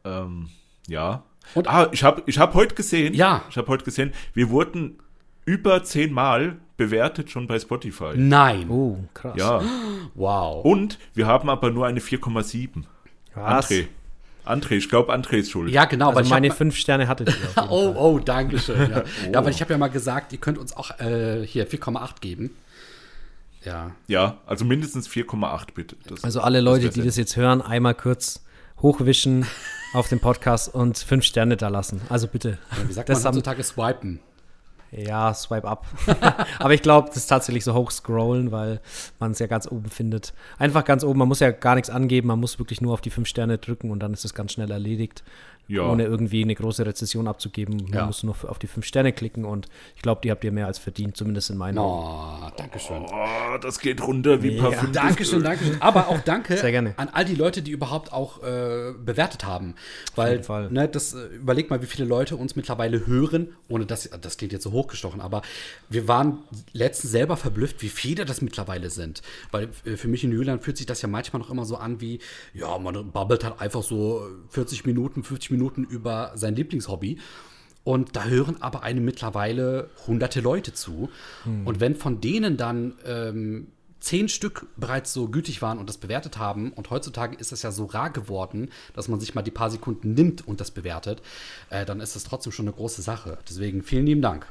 Ähm, 0.05 0.49
ja. 0.87 1.23
Und- 1.55 1.67
ah, 1.67 1.89
ich 1.91 2.03
habe 2.03 2.23
ich 2.25 2.39
hab 2.39 2.53
heute 2.53 2.75
gesehen, 2.75 3.13
Ja. 3.13 3.43
ich 3.49 3.57
habe 3.57 3.67
heute 3.67 3.83
gesehen, 3.83 4.13
wir 4.33 4.49
wurden 4.49 4.99
über 5.45 5.83
zehnmal 5.83 6.57
bewertet 6.77 7.29
schon 7.29 7.47
bei 7.47 7.59
Spotify. 7.59 8.13
Nein. 8.15 8.69
Oh, 8.69 8.97
krass. 9.13 9.35
Ja. 9.37 9.61
Wow. 10.15 10.63
Und 10.63 10.99
wir 11.15 11.27
haben 11.27 11.49
aber 11.49 11.71
nur 11.71 11.85
eine 11.87 11.99
4,7. 11.99 12.83
Was? 13.35 13.69
André. 13.71 13.87
André, 14.45 14.73
ich 14.73 14.89
glaube, 14.89 15.13
André 15.13 15.37
ist 15.37 15.51
schuld. 15.51 15.71
Ja, 15.71 15.85
genau, 15.85 16.07
Also 16.07 16.17
weil 16.17 16.25
ich 16.25 16.29
meine 16.29 16.49
hab, 16.49 16.57
fünf 16.57 16.75
Sterne 16.75 17.07
hattet 17.07 17.29
ihr. 17.29 17.33
Auf 17.33 17.55
jeden 17.55 17.69
Oh, 17.69 17.95
oh, 17.97 18.19
danke 18.19 18.59
schön. 18.59 18.89
Ja, 18.89 19.03
ja 19.33 19.45
weil 19.45 19.51
ich 19.51 19.61
habe 19.61 19.71
ja 19.71 19.77
mal 19.77 19.89
gesagt, 19.89 20.33
ihr 20.33 20.39
könnt 20.39 20.57
uns 20.57 20.75
auch 20.75 20.99
äh, 20.99 21.45
hier 21.45 21.67
4,8 21.67 22.19
geben. 22.19 22.51
Ja. 23.63 23.91
Ja, 24.07 24.37
also 24.45 24.65
mindestens 24.65 25.07
4,8 25.07 25.67
bitte. 25.73 25.95
Das, 26.07 26.23
Also 26.23 26.41
alle 26.41 26.59
Leute, 26.59 26.87
das 26.87 26.95
die 26.95 27.01
das 27.03 27.15
jetzt 27.15 27.37
hören, 27.37 27.61
einmal 27.61 27.95
kurz 27.95 28.43
hochwischen 28.81 29.45
auf 29.93 30.09
den 30.09 30.19
Podcast 30.19 30.73
und 30.73 30.97
fünf 30.97 31.23
Sterne 31.23 31.55
da 31.55 31.69
lassen. 31.69 32.01
Also 32.09 32.27
bitte. 32.27 32.57
Wie 32.87 32.93
sagt 32.93 33.07
Das 33.09 33.23
man 33.23 33.33
heutzutage 33.33 33.63
swipen? 33.63 34.19
Ja, 34.95 35.33
swipe 35.33 35.67
up. 35.67 35.87
Aber 36.59 36.73
ich 36.73 36.83
glaube, 36.83 37.07
das 37.07 37.17
ist 37.17 37.27
tatsächlich 37.27 37.63
so 37.63 37.73
hochscrollen, 37.73 38.51
weil 38.51 38.79
man 39.19 39.31
es 39.31 39.39
ja 39.39 39.47
ganz 39.47 39.67
oben 39.67 39.89
findet. 39.89 40.33
Einfach 40.59 40.85
ganz 40.85 41.03
oben, 41.03 41.17
man 41.17 41.27
muss 41.27 41.39
ja 41.39 41.49
gar 41.49 41.75
nichts 41.75 41.89
angeben, 41.89 42.27
man 42.27 42.39
muss 42.39 42.59
wirklich 42.59 42.79
nur 42.79 42.93
auf 42.93 43.01
die 43.01 43.09
fünf 43.09 43.27
Sterne 43.27 43.57
drücken 43.57 43.89
und 43.89 43.99
dann 43.99 44.13
ist 44.13 44.23
es 44.23 44.35
ganz 44.35 44.51
schnell 44.51 44.69
erledigt. 44.69 45.23
Ja. 45.67 45.83
Ohne 45.89 46.03
irgendwie 46.03 46.43
eine 46.43 46.55
große 46.55 46.85
Rezession 46.85 47.27
abzugeben. 47.27 47.77
Man 47.85 47.93
Ja. 47.93 48.05
muss 48.05 48.21
nur 48.23 48.35
auf 48.47 48.59
die 48.59 48.67
fünf 48.67 48.85
Sterne 48.85 49.13
klicken 49.13 49.45
und 49.45 49.67
ich 49.95 50.01
glaube, 50.01 50.19
die 50.21 50.29
habt 50.29 50.43
ihr 50.43 50.51
mehr 50.51 50.67
als 50.67 50.77
verdient, 50.77 51.15
zumindest 51.15 51.49
in 51.51 51.57
meinen 51.57 51.77
Augen. 51.77 52.43
Oh, 52.45 52.51
danke 52.57 52.79
schön. 52.79 53.03
Oh, 53.05 53.57
das 53.61 53.79
geht 53.79 54.01
runter 54.05 54.43
wie 54.43 54.57
Ja. 54.57 54.63
Parfüm. 54.63 54.91
Dankeschön, 54.91 55.41
Dankeschön. 55.41 55.81
Aber 55.81 56.09
auch 56.09 56.19
danke 56.19 56.57
Sehr 56.57 56.71
gerne. 56.71 56.93
an 56.97 57.09
all 57.13 57.23
die 57.23 57.35
Leute, 57.35 57.61
die 57.61 57.71
überhaupt 57.71 58.11
auch 58.11 58.43
äh, 58.43 58.91
bewertet 59.03 59.45
haben. 59.45 59.75
Weil, 60.15 60.31
jeden 60.33 60.43
Fall. 60.43 60.69
ne, 60.69 60.87
das, 60.89 61.13
äh, 61.13 61.27
überleg 61.27 61.69
mal, 61.69 61.81
wie 61.81 61.85
viele 61.87 62.05
Leute 62.05 62.35
uns 62.35 62.55
mittlerweile 62.57 63.07
hören, 63.07 63.55
ohne 63.69 63.85
dass, 63.85 64.09
das 64.21 64.37
klingt 64.37 64.51
jetzt 64.51 64.63
so 64.63 64.71
hochgestochen, 64.73 65.21
aber 65.21 65.41
wir 65.89 66.07
waren 66.09 66.39
letztens 66.73 67.11
selber 67.11 67.37
verblüfft, 67.37 67.81
wie 67.81 67.89
viele 67.89 68.25
das 68.25 68.41
mittlerweile 68.41 68.89
sind. 68.89 69.21
Weil 69.51 69.69
äh, 69.85 69.95
für 69.95 70.09
mich 70.09 70.23
in 70.25 70.31
Julian 70.33 70.59
fühlt 70.59 70.75
sich 70.77 70.85
das 70.85 71.01
ja 71.01 71.07
manchmal 71.07 71.41
noch 71.41 71.49
immer 71.49 71.63
so 71.65 71.77
an 71.77 72.01
wie, 72.01 72.19
ja, 72.53 72.77
man 72.77 73.11
babbelt 73.11 73.45
halt 73.45 73.61
einfach 73.61 73.81
so 73.83 74.27
40 74.49 74.85
Minuten, 74.85 75.23
50 75.23 75.51
Minuten 75.53 75.83
über 75.85 76.31
sein 76.35 76.55
Lieblingshobby. 76.55 77.19
Und 77.85 78.15
da 78.15 78.25
hören 78.25 78.61
aber 78.61 78.83
einem 78.83 79.03
mittlerweile 79.03 79.89
hunderte 80.07 80.39
Leute 80.39 80.73
zu. 80.73 81.09
Und 81.65 81.79
wenn 81.79 81.95
von 81.95 82.21
denen 82.21 82.55
dann 82.55 82.93
ähm, 83.05 83.67
zehn 83.99 84.29
Stück 84.29 84.67
bereits 84.77 85.13
so 85.13 85.29
gütig 85.29 85.61
waren 85.61 85.79
und 85.79 85.87
das 85.87 85.97
bewertet 85.97 86.37
haben, 86.37 86.71
und 86.73 86.89
heutzutage 86.89 87.35
ist 87.37 87.51
es 87.51 87.61
ja 87.61 87.71
so 87.71 87.85
rar 87.85 88.09
geworden, 88.09 88.69
dass 88.93 89.07
man 89.07 89.19
sich 89.19 89.33
mal 89.35 89.41
die 89.41 89.51
paar 89.51 89.71
Sekunden 89.71 90.13
nimmt 90.13 90.47
und 90.47 90.59
das 90.61 90.71
bewertet, 90.71 91.21
äh, 91.69 91.85
dann 91.85 92.01
ist 92.01 92.15
das 92.15 92.23
trotzdem 92.25 92.51
schon 92.51 92.67
eine 92.67 92.75
große 92.75 93.01
Sache. 93.01 93.37
Deswegen 93.49 93.81
vielen 93.81 94.05
lieben 94.05 94.21
Dank. 94.21 94.45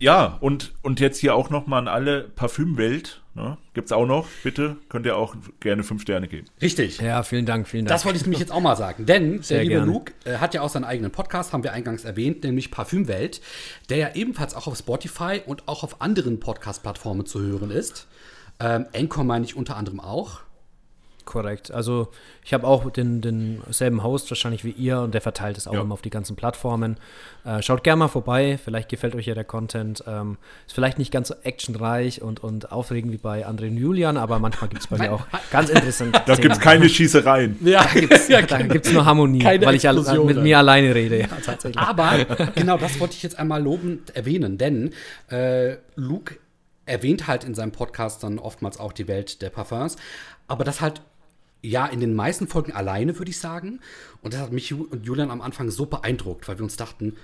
Ja, 0.00 0.38
und, 0.40 0.72
und 0.80 0.98
jetzt 0.98 1.18
hier 1.18 1.34
auch 1.34 1.50
noch 1.50 1.66
mal 1.66 1.78
an 1.78 1.86
alle 1.86 2.22
Parfümwelt. 2.22 3.20
Ne? 3.34 3.58
Gibt's 3.74 3.92
auch 3.92 4.06
noch, 4.06 4.26
bitte. 4.42 4.76
Könnt 4.88 5.04
ihr 5.04 5.14
auch 5.14 5.36
gerne 5.60 5.84
fünf 5.84 6.00
Sterne 6.02 6.26
geben. 6.26 6.46
Richtig. 6.60 7.00
Ja, 7.00 7.22
vielen 7.22 7.44
Dank, 7.44 7.68
vielen 7.68 7.84
Dank. 7.84 7.94
Das 7.94 8.06
wollte 8.06 8.16
ich 8.16 8.24
nämlich 8.24 8.40
jetzt 8.40 8.50
auch 8.50 8.62
mal 8.62 8.76
sagen. 8.76 9.04
Denn 9.04 9.42
Sehr 9.42 9.58
der 9.58 9.64
liebe 9.64 9.76
gerne. 9.76 9.92
Luke 9.92 10.12
äh, 10.24 10.38
hat 10.38 10.54
ja 10.54 10.62
auch 10.62 10.70
seinen 10.70 10.84
eigenen 10.84 11.10
Podcast, 11.10 11.52
haben 11.52 11.62
wir 11.62 11.74
eingangs 11.74 12.04
erwähnt, 12.04 12.42
nämlich 12.44 12.70
Parfümwelt, 12.70 13.42
der 13.90 13.98
ja 13.98 14.14
ebenfalls 14.14 14.54
auch 14.54 14.66
auf 14.66 14.76
Spotify 14.76 15.42
und 15.44 15.68
auch 15.68 15.84
auf 15.84 16.00
anderen 16.00 16.40
Podcast-Plattformen 16.40 17.26
zu 17.26 17.40
hören 17.40 17.70
ist. 17.70 18.08
Ähm, 18.58 18.86
Anchor 18.94 19.24
meine 19.24 19.44
ich 19.44 19.54
unter 19.54 19.76
anderem 19.76 20.00
auch. 20.00 20.40
Korrekt. 21.30 21.70
Also 21.70 22.08
ich 22.44 22.52
habe 22.52 22.66
auch 22.66 22.90
den, 22.90 23.20
denselben 23.20 24.02
Host 24.02 24.28
wahrscheinlich 24.32 24.64
wie 24.64 24.70
ihr 24.72 24.98
und 24.98 25.14
der 25.14 25.20
verteilt 25.20 25.56
es 25.58 25.68
auch 25.68 25.74
Ja. 25.74 25.80
immer 25.82 25.94
auf 25.94 26.02
die 26.02 26.10
ganzen 26.10 26.34
Plattformen. 26.34 26.96
Äh, 27.44 27.62
schaut 27.62 27.84
gerne 27.84 28.00
mal 28.00 28.08
vorbei, 28.08 28.58
vielleicht 28.62 28.88
gefällt 28.88 29.14
euch 29.14 29.26
ja 29.26 29.34
der 29.34 29.44
Content. 29.44 30.02
Ähm, 30.08 30.38
ist 30.66 30.74
vielleicht 30.74 30.98
nicht 30.98 31.12
ganz 31.12 31.28
so 31.28 31.34
actionreich 31.44 32.20
und, 32.20 32.42
und 32.42 32.72
aufregend 32.72 33.12
wie 33.12 33.16
bei 33.18 33.46
André 33.46 33.68
und 33.68 33.76
Julian, 33.76 34.16
aber 34.16 34.40
manchmal 34.40 34.68
gibt 34.70 34.82
es 34.82 34.88
bei 34.88 34.98
mir 34.98 35.12
auch 35.12 35.24
ganz 35.52 35.70
interessant. 35.70 36.20
Da 36.26 36.34
gibt's 36.34 36.58
keine 36.58 36.88
Schießereien. 36.88 37.58
Ja, 37.64 37.86
ja 38.28 38.42
Da 38.42 38.60
gibt 38.62 38.86
es 38.86 38.92
nur 38.92 39.04
Harmonie, 39.04 39.38
Keine 39.38 39.64
weil 39.66 39.76
ich 39.76 39.84
Explosionen. 39.84 40.26
mit 40.34 40.42
mir 40.42 40.58
alleine 40.58 40.92
rede. 40.94 41.20
Ja, 41.20 41.28
tatsächlich. 41.44 41.80
Aber 41.80 42.24
genau 42.56 42.76
das 42.76 42.98
wollte 42.98 43.14
ich 43.14 43.22
jetzt 43.22 43.38
einmal 43.38 43.62
lobend 43.62 44.16
erwähnen, 44.16 44.58
denn 44.58 44.90
äh, 45.30 45.76
Luke 45.94 46.36
erwähnt 46.86 47.28
halt 47.28 47.44
in 47.44 47.54
seinem 47.54 47.70
Podcast 47.70 48.24
dann 48.24 48.40
oftmals 48.40 48.80
auch 48.80 48.92
die 48.92 49.06
Welt 49.06 49.42
der 49.42 49.50
Parfums, 49.50 49.94
aber 50.48 50.64
das 50.64 50.80
halt 50.80 51.02
ja 51.62 51.86
in 51.86 52.00
den 52.00 52.14
meisten 52.14 52.48
Folgen 52.48 52.72
alleine, 52.72 53.18
würde 53.18 53.30
ich 53.30 53.38
sagen. 53.38 53.80
Und 54.22 54.34
das 54.34 54.40
hat 54.40 54.52
mich 54.52 54.72
und 54.72 55.04
Julian 55.04 55.30
am 55.30 55.40
Anfang 55.40 55.70
so 55.70 55.86
beeindruckt, 55.86 56.48
weil 56.48 56.58
wir 56.58 56.64
uns 56.64 56.76
dachten, 56.76 57.16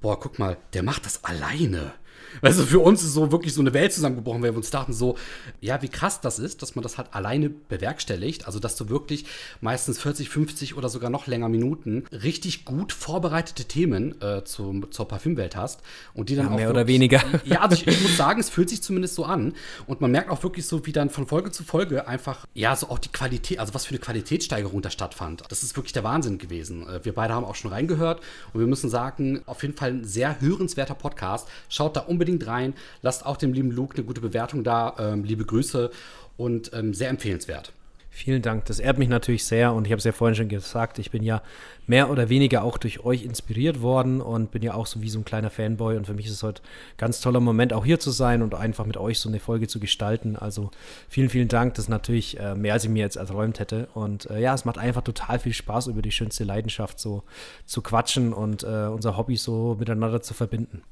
boah, 0.00 0.18
guck 0.18 0.38
mal, 0.38 0.56
der 0.72 0.82
macht 0.82 1.06
das 1.06 1.24
alleine. 1.24 1.92
Weißt 2.40 2.58
du, 2.58 2.64
für 2.64 2.80
uns 2.80 3.02
ist 3.02 3.14
so 3.14 3.32
wirklich 3.32 3.54
so 3.54 3.60
eine 3.60 3.72
Welt 3.74 3.92
zusammengebrochen, 3.92 4.42
weil 4.42 4.52
wir 4.52 4.56
uns 4.58 4.70
dachten 4.70 4.92
so, 4.92 5.16
ja, 5.60 5.80
wie 5.82 5.88
krass 5.88 6.20
das 6.20 6.38
ist, 6.38 6.62
dass 6.62 6.74
man 6.74 6.82
das 6.82 6.98
halt 6.98 7.08
alleine 7.14 7.50
bewerkstelligt. 7.50 8.46
Also, 8.46 8.58
dass 8.58 8.76
du 8.76 8.88
wirklich 8.88 9.24
meistens 9.60 9.98
40, 10.00 10.28
50 10.28 10.76
oder 10.76 10.88
sogar 10.88 11.10
noch 11.10 11.26
länger 11.26 11.48
Minuten 11.48 12.04
richtig 12.10 12.64
gut 12.64 12.92
vorbereitete 12.92 13.64
Themen 13.64 14.20
äh, 14.20 14.44
zum, 14.44 14.90
zur 14.90 15.08
Parfümwelt 15.08 15.56
hast 15.56 15.80
und 16.14 16.28
die 16.28 16.36
dann 16.36 16.46
Ja, 16.46 16.52
auch 16.52 16.56
mehr 16.56 16.70
oder 16.70 16.80
wirklich- 16.86 16.94
weniger. 16.94 17.22
Ja, 17.44 17.60
also 17.60 17.74
ich, 17.76 17.86
ich 17.86 18.00
muss 18.02 18.16
sagen, 18.16 18.40
es 18.40 18.50
fühlt 18.50 18.68
sich 18.70 18.82
zumindest 18.82 19.14
so 19.14 19.24
an. 19.24 19.54
Und 19.86 20.00
man 20.00 20.10
merkt 20.10 20.30
auch 20.30 20.42
wirklich 20.42 20.66
so, 20.66 20.84
wie 20.86 20.92
dann 20.92 21.10
von 21.10 21.26
Folge 21.26 21.50
zu 21.52 21.64
Folge 21.64 22.06
einfach, 22.08 22.46
ja, 22.54 22.74
so 22.74 22.88
auch 22.88 22.98
die 22.98 23.08
Qualität, 23.10 23.58
also 23.58 23.74
was 23.74 23.84
für 23.86 23.90
eine 23.90 23.98
Qualitätssteigerung 24.00 24.82
da 24.82 24.90
stattfand. 24.90 25.42
Das 25.48 25.62
ist 25.62 25.76
wirklich 25.76 25.92
der 25.92 26.04
Wahnsinn 26.04 26.38
gewesen. 26.38 26.88
Äh, 26.88 27.04
Wir 27.04 27.14
beide 27.14 27.34
haben 27.34 27.44
auch 27.44 27.54
schon 27.54 27.70
reingehört 27.70 28.20
und 28.52 28.60
wir 28.60 28.66
müssen 28.66 28.90
sagen, 28.90 29.42
auf 29.46 29.62
jeden 29.62 29.76
Fall 29.76 29.90
ein 29.90 30.04
sehr 30.04 30.40
hörenswerter 30.40 30.94
Podcast. 30.94 31.48
Schaut 31.68 31.96
da 31.96 32.00
unbedingt 32.00 32.25
rein. 32.46 32.74
Lasst 33.02 33.24
auch 33.24 33.36
dem 33.36 33.52
lieben 33.52 33.70
Luke 33.70 33.96
eine 33.96 34.04
gute 34.04 34.20
Bewertung 34.20 34.64
da. 34.64 34.94
Ähm, 34.98 35.24
liebe 35.24 35.44
Grüße 35.44 35.90
und 36.36 36.70
ähm, 36.74 36.94
sehr 36.94 37.08
empfehlenswert. 37.08 37.72
Vielen 38.16 38.40
Dank. 38.40 38.64
Das 38.64 38.78
ehrt 38.78 38.96
mich 38.96 39.10
natürlich 39.10 39.44
sehr 39.44 39.74
und 39.74 39.84
ich 39.86 39.92
habe 39.92 39.98
es 39.98 40.04
ja 40.04 40.12
vorhin 40.12 40.34
schon 40.34 40.48
gesagt, 40.48 40.98
ich 40.98 41.10
bin 41.10 41.22
ja 41.22 41.42
mehr 41.86 42.08
oder 42.08 42.30
weniger 42.30 42.64
auch 42.64 42.78
durch 42.78 43.04
euch 43.04 43.22
inspiriert 43.22 43.82
worden 43.82 44.22
und 44.22 44.50
bin 44.50 44.62
ja 44.62 44.72
auch 44.72 44.86
so 44.86 45.02
wie 45.02 45.10
so 45.10 45.18
ein 45.18 45.26
kleiner 45.26 45.50
Fanboy 45.50 45.98
und 45.98 46.06
für 46.06 46.14
mich 46.14 46.24
ist 46.24 46.32
es 46.32 46.42
heute 46.42 46.62
ein 46.62 46.96
ganz 46.96 47.20
toller 47.20 47.40
Moment, 47.40 47.74
auch 47.74 47.84
hier 47.84 48.00
zu 48.00 48.10
sein 48.10 48.40
und 48.40 48.54
einfach 48.54 48.86
mit 48.86 48.96
euch 48.96 49.20
so 49.20 49.28
eine 49.28 49.38
Folge 49.38 49.68
zu 49.68 49.80
gestalten. 49.80 50.34
Also 50.34 50.70
vielen, 51.10 51.28
vielen 51.28 51.48
Dank. 51.48 51.74
Das 51.74 51.84
ist 51.84 51.88
natürlich 51.90 52.40
äh, 52.40 52.54
mehr, 52.54 52.72
als 52.72 52.84
ich 52.84 52.90
mir 52.90 53.00
jetzt 53.00 53.16
erträumt 53.16 53.60
hätte. 53.60 53.88
Und 53.92 54.30
äh, 54.30 54.40
ja, 54.40 54.54
es 54.54 54.64
macht 54.64 54.78
einfach 54.78 55.02
total 55.02 55.38
viel 55.38 55.52
Spaß, 55.52 55.88
über 55.88 56.00
die 56.00 56.10
schönste 56.10 56.44
Leidenschaft 56.44 56.98
so 56.98 57.22
zu 57.66 57.82
quatschen 57.82 58.32
und 58.32 58.62
äh, 58.62 58.86
unser 58.86 59.18
Hobby 59.18 59.36
so 59.36 59.76
miteinander 59.78 60.22
zu 60.22 60.32
verbinden. 60.32 60.82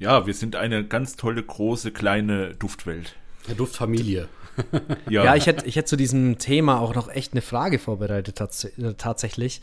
Ja, 0.00 0.26
wir 0.26 0.32
sind 0.32 0.56
eine 0.56 0.82
ganz 0.82 1.16
tolle, 1.16 1.42
große, 1.42 1.92
kleine 1.92 2.54
Duftwelt. 2.54 3.16
Der 3.46 3.54
Duftfamilie. 3.54 4.28
Ja, 5.08 5.24
Ja, 5.24 5.36
ich 5.36 5.46
hätte 5.46 5.66
ich 5.66 5.76
hätte 5.76 5.88
zu 5.88 5.96
diesem 5.96 6.38
Thema 6.38 6.80
auch 6.80 6.94
noch 6.94 7.08
echt 7.08 7.32
eine 7.32 7.42
Frage 7.42 7.78
vorbereitet 7.78 8.36
tats 8.36 8.64
äh, 8.64 8.94
tatsächlich. 8.96 9.60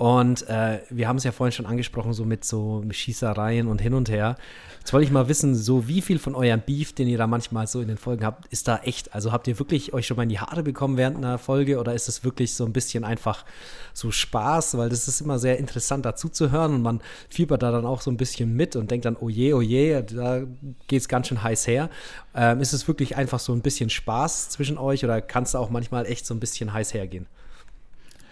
Und 0.00 0.48
äh, 0.48 0.80
wir 0.88 1.08
haben 1.08 1.16
es 1.16 1.24
ja 1.24 1.30
vorhin 1.30 1.52
schon 1.52 1.66
angesprochen, 1.66 2.14
so 2.14 2.24
mit 2.24 2.42
so 2.42 2.82
Schießereien 2.90 3.68
und 3.68 3.82
hin 3.82 3.92
und 3.92 4.08
her. 4.08 4.36
Jetzt 4.78 4.94
wollte 4.94 5.04
ich 5.04 5.10
mal 5.10 5.28
wissen, 5.28 5.54
so 5.54 5.88
wie 5.88 6.00
viel 6.00 6.18
von 6.18 6.34
eurem 6.34 6.62
Beef, 6.62 6.94
den 6.94 7.06
ihr 7.06 7.18
da 7.18 7.26
manchmal 7.26 7.66
so 7.66 7.82
in 7.82 7.88
den 7.88 7.98
Folgen 7.98 8.24
habt, 8.24 8.46
ist 8.50 8.66
da 8.66 8.78
echt? 8.78 9.14
Also 9.14 9.30
habt 9.30 9.46
ihr 9.46 9.58
wirklich 9.58 9.92
euch 9.92 10.06
schon 10.06 10.16
mal 10.16 10.22
in 10.22 10.30
die 10.30 10.40
Haare 10.40 10.62
bekommen 10.62 10.96
während 10.96 11.18
einer 11.18 11.36
Folge 11.36 11.78
oder 11.78 11.92
ist 11.92 12.08
es 12.08 12.24
wirklich 12.24 12.54
so 12.54 12.64
ein 12.64 12.72
bisschen 12.72 13.04
einfach 13.04 13.44
so 13.92 14.10
Spaß? 14.10 14.78
Weil 14.78 14.88
das 14.88 15.06
ist 15.06 15.20
immer 15.20 15.38
sehr 15.38 15.58
interessant 15.58 16.06
dazu 16.06 16.30
zu 16.30 16.50
hören 16.50 16.76
und 16.76 16.82
man 16.82 17.02
fiebert 17.28 17.62
da 17.62 17.70
dann 17.70 17.84
auch 17.84 18.00
so 18.00 18.10
ein 18.10 18.16
bisschen 18.16 18.56
mit 18.56 18.76
und 18.76 18.90
denkt 18.90 19.04
dann, 19.04 19.18
oh 19.20 19.28
je, 19.28 19.52
oh 19.52 19.60
je, 19.60 20.00
da 20.00 20.44
geht 20.86 21.02
es 21.02 21.08
ganz 21.08 21.28
schön 21.28 21.42
heiß 21.42 21.66
her. 21.66 21.90
Ähm, 22.34 22.62
ist 22.62 22.72
es 22.72 22.88
wirklich 22.88 23.18
einfach 23.18 23.38
so 23.38 23.52
ein 23.52 23.60
bisschen 23.60 23.90
Spaß 23.90 24.48
zwischen 24.48 24.78
euch 24.78 25.04
oder 25.04 25.20
kann 25.20 25.42
es 25.42 25.54
auch 25.54 25.68
manchmal 25.68 26.06
echt 26.06 26.24
so 26.24 26.32
ein 26.32 26.40
bisschen 26.40 26.72
heiß 26.72 26.94
hergehen? 26.94 27.26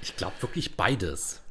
Ich 0.01 0.17
glaube 0.17 0.33
wirklich 0.41 0.75
beides. 0.75 1.43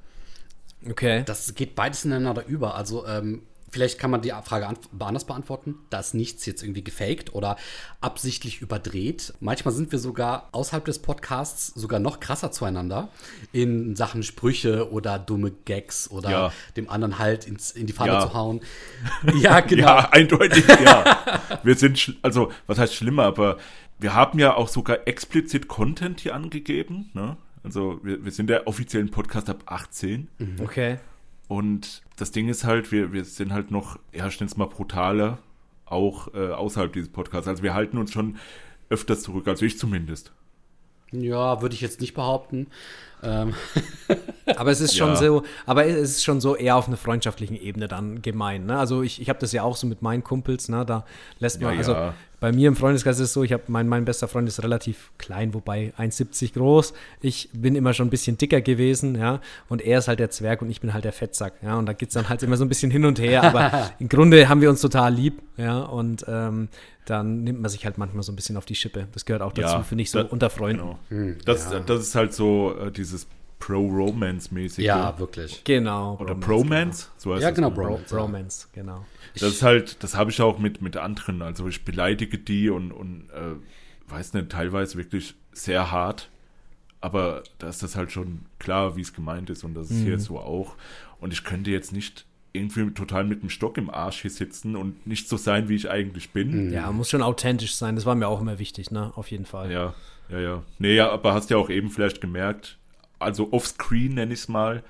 Okay. 0.86 1.24
Das 1.26 1.54
geht 1.56 1.76
beides 1.76 2.06
ineinander 2.06 2.46
über. 2.46 2.76
Also 2.76 3.06
ähm, 3.08 3.44
Vielleicht 3.70 4.00
kann 4.00 4.12
man 4.12 4.22
die 4.22 4.32
Frage 4.46 4.68
anders 5.00 5.26
beantworten. 5.26 5.76
Da 5.90 6.00
ist 6.00 6.14
nichts 6.14 6.46
jetzt 6.46 6.64
irgendwie 6.64 6.84
gefaked 6.84 7.36
oder 7.36 7.58
absichtlich 8.00 8.62
überdreht. 8.62 9.34
Manchmal 9.42 9.74
sind 9.74 9.92
wir 9.92 10.00
sogar 10.00 10.48
außerhalb 10.54 10.86
des 10.86 11.00
Podcasts 11.00 11.68
sogar 11.76 12.00
noch 12.00 12.22
krasser 12.22 12.52
zueinander 12.52 13.10
in 13.52 13.98
Sachen 13.98 14.24
Sprüche 14.24 14.90
oder 14.92 15.20
dumme 15.20 15.52
Gags 15.52 16.10
oder 16.10 16.30
ja. 16.30 16.54
dem 16.78 16.90
anderen 16.90 17.20
halt 17.20 17.46
ins, 17.46 17.72
in 17.72 17.88
die 17.88 17.94
Pfanne 17.94 18.14
ja. 18.14 18.22
zu 18.22 18.34
hauen. 18.34 18.62
Ja, 19.36 19.60
genau. 19.60 19.88
ja, 19.88 20.10
eindeutig, 20.12 20.66
ja. 20.84 21.42
wir 21.64 21.76
sind, 21.76 22.16
also, 22.22 22.52
was 22.66 22.80
heißt 22.80 22.96
schlimmer, 22.96 23.24
aber 23.24 23.58
wir 24.00 24.14
haben 24.14 24.40
ja 24.40 24.56
auch 24.56 24.70
sogar 24.70 25.08
explizit 25.08 25.68
Content 25.68 26.22
hier 26.22 26.34
angegeben. 26.34 27.10
Ne? 27.14 27.38
Also, 27.68 28.00
wir, 28.04 28.24
wir 28.24 28.32
sind 28.32 28.50
der 28.50 28.68
offiziellen 28.68 29.12
Podcast 29.12 29.50
ab 29.50 29.64
18. 29.66 30.28
Okay. 30.64 30.98
Und 31.48 32.02
das 32.18 32.32
Ding 32.32 32.50
ist 32.50 32.64
halt, 32.64 32.92
wir, 32.92 33.14
wir 33.14 33.24
sind 33.24 33.54
halt 33.54 33.72
noch, 33.72 34.00
ja, 34.12 34.28
ich 34.28 34.58
mal 34.58 34.66
brutaler, 34.66 35.40
auch 35.86 36.34
äh, 36.34 36.52
außerhalb 36.52 36.92
dieses 36.92 37.10
Podcasts. 37.10 37.48
Also 37.48 37.64
wir 37.64 37.74
halten 37.74 37.98
uns 37.98 38.12
schon 38.12 38.38
öfters 38.90 39.22
zurück, 39.22 39.48
also 39.48 39.66
ich 39.66 39.78
zumindest. 39.78 40.32
Ja, 41.12 41.62
würde 41.62 41.74
ich 41.74 41.82
jetzt 41.82 42.02
nicht 42.02 42.14
behaupten. 42.14 42.68
Ähm. 43.24 43.54
aber 44.58 44.72
es 44.72 44.82
ist 44.82 44.96
schon 44.96 45.10
ja. 45.10 45.16
so, 45.16 45.44
aber 45.66 45.86
es 45.86 46.10
ist 46.10 46.24
schon 46.24 46.42
so 46.42 46.56
eher 46.56 46.76
auf 46.76 46.88
einer 46.88 46.98
freundschaftlichen 46.98 47.56
Ebene 47.56 47.88
dann 47.88 48.22
gemein. 48.22 48.66
Ne? 48.66 48.78
Also 48.78 49.02
ich, 49.02 49.22
ich 49.22 49.30
habe 49.30 49.40
das 49.40 49.54
ja 49.54 49.64
auch 49.64 49.78
so 49.78 49.88
mit 49.88 50.02
meinen 50.02 50.24
Kumpels, 50.24 50.68
ne? 50.68 50.86
da 50.86 51.06
lässt 51.40 51.62
man, 51.62 51.74
ja, 51.74 51.78
also 51.78 51.94
ja. 51.94 52.14
Bei 52.40 52.52
mir 52.52 52.68
im 52.68 52.76
Freundeskreis 52.76 53.18
ist 53.18 53.30
es 53.30 53.34
so, 53.34 53.44
ich 53.44 53.52
habe 53.52 53.64
mein, 53.68 53.88
mein 53.88 54.06
bester 54.06 54.28
Freund 54.28 54.48
ist 54.48 54.62
relativ 54.62 55.12
klein, 55.18 55.54
wobei 55.54 55.94
1,70 55.98 56.54
groß. 56.54 56.94
Ich 57.22 57.50
bin 57.52 57.76
immer 57.76 57.94
schon 57.94 58.08
ein 58.08 58.12
bisschen 58.12 58.38
dicker 58.38 58.62
gewesen, 58.62 59.16
ja, 59.16 59.42
und 59.70 59.82
er 59.82 60.00
ist 60.00 60.08
halt 60.08 60.20
der 60.20 60.30
Zwerg 60.30 60.62
und 60.62 60.70
ich 60.70 60.80
bin 60.80 60.94
halt 60.94 61.04
der 61.04 61.14
Fettsack, 61.14 61.54
ja, 61.64 61.78
und 61.78 61.88
da 61.88 61.94
geht 61.94 62.10
es 62.10 62.14
dann 62.14 62.30
halt 62.30 62.44
immer 62.44 62.58
so 62.58 62.64
ein 62.66 62.70
bisschen 62.70 62.92
hin 62.92 63.06
und 63.06 63.20
her, 63.20 63.44
aber 63.44 63.92
im 64.00 64.08
Grunde 64.08 64.48
haben 64.50 64.62
wir 64.62 64.70
uns 64.70 64.82
total 64.82 65.14
lieb, 65.14 65.42
ja, 65.58 65.80
und 65.80 66.26
ähm, 66.28 66.70
dann 67.06 67.44
nimmt 67.44 67.62
man 67.62 67.72
sich 67.72 67.86
halt 67.86 67.98
manchmal 67.98 68.22
so 68.24 68.32
ein 68.32 68.36
bisschen 68.36 68.58
auf 68.58 68.66
die 68.66 68.76
Schippe. 68.76 69.08
Das 69.14 69.26
gehört 69.26 69.42
auch 69.42 69.54
dazu, 69.54 69.82
finde 69.84 70.04
ich, 70.04 70.12
so 70.12 70.22
da, 70.22 70.30
unter 70.30 70.50
Freunden. 70.50 70.82
Genau. 70.82 71.00
Hm, 71.10 71.38
das, 71.46 71.70
das 71.86 72.02
ist 72.02 72.16
halt 72.16 72.34
so 72.34 72.76
äh, 72.78 72.92
dieses 72.92 73.28
Pro-Romance-mäßige. 73.68 74.86
Ja, 74.86 75.20
wirklich. 75.20 75.62
Genau. 75.66 76.16
Oder 76.22 76.36
Bromance, 76.36 77.10
so 77.18 77.34
heißt 77.34 77.44
Ja, 77.44 77.52
genau, 77.52 77.70
Bro 77.70 78.00
Bromance, 78.10 78.70
genau. 78.72 79.06
Das 79.34 79.44
ist 79.44 79.62
halt, 79.62 80.02
das 80.04 80.16
habe 80.16 80.32
ich 80.32 80.42
auch 80.42 80.58
mit, 80.58 80.82
mit 80.82 80.96
anderen. 80.96 81.42
Also 81.42 81.68
ich 81.68 81.84
beleidige 81.84 82.38
die 82.38 82.70
und, 82.70 82.94
und 82.94 83.30
äh, 83.32 84.10
weiß 84.10 84.36
nicht, 84.36 84.50
teilweise 84.52 84.98
wirklich 84.98 85.36
sehr 85.52 85.92
hart. 85.92 86.30
Aber 87.02 87.44
da 87.60 87.68
ist 87.68 87.84
das 87.84 87.98
halt 87.98 88.14
schon 88.14 88.46
klar, 88.58 88.96
wie 88.96 89.02
es 89.02 89.14
gemeint 89.14 89.50
ist. 89.50 89.66
Und 89.66 89.74
das 89.74 89.92
ist 89.92 89.98
mhm. 89.98 90.06
hier 90.06 90.20
so 90.20 90.40
auch. 90.40 90.76
Und 91.20 91.34
ich 91.34 91.44
könnte 91.44 91.70
jetzt 91.70 91.92
nicht 91.92 92.26
irgendwie 92.54 92.90
total 92.92 93.26
mit 93.26 93.42
dem 93.42 93.50
Stock 93.50 93.78
im 93.78 93.90
Arsch 93.90 94.22
hier 94.22 94.32
sitzen 94.32 94.78
und 94.78 95.06
nicht 95.06 95.28
so 95.28 95.36
sein, 95.36 95.68
wie 95.68 95.76
ich 95.76 95.92
eigentlich 95.92 96.30
bin. 96.30 96.68
Mhm. 96.68 96.74
Ja, 96.74 96.90
muss 96.94 97.10
schon 97.10 97.22
authentisch 97.22 97.76
sein. 97.76 97.96
Das 97.96 98.06
war 98.06 98.16
mir 98.16 98.30
auch 98.30 98.40
immer 98.40 98.60
wichtig, 98.60 98.92
ne? 98.92 99.12
Auf 99.16 99.30
jeden 99.30 99.46
Fall. 99.46 99.70
Ja, 99.70 99.94
ja, 100.30 100.40
ja. 100.40 100.64
Nee, 100.80 100.96
ja, 100.96 101.12
aber 101.12 101.34
hast 101.34 101.50
ja 101.50 101.58
auch 101.58 101.70
eben 101.70 101.90
vielleicht 101.90 102.22
gemerkt, 102.22 102.77
also 103.20 103.52
offscreen 103.52 104.16
nenne 104.16 104.34
ich 104.34 104.42
es 104.42 104.48
mal, 104.48 104.84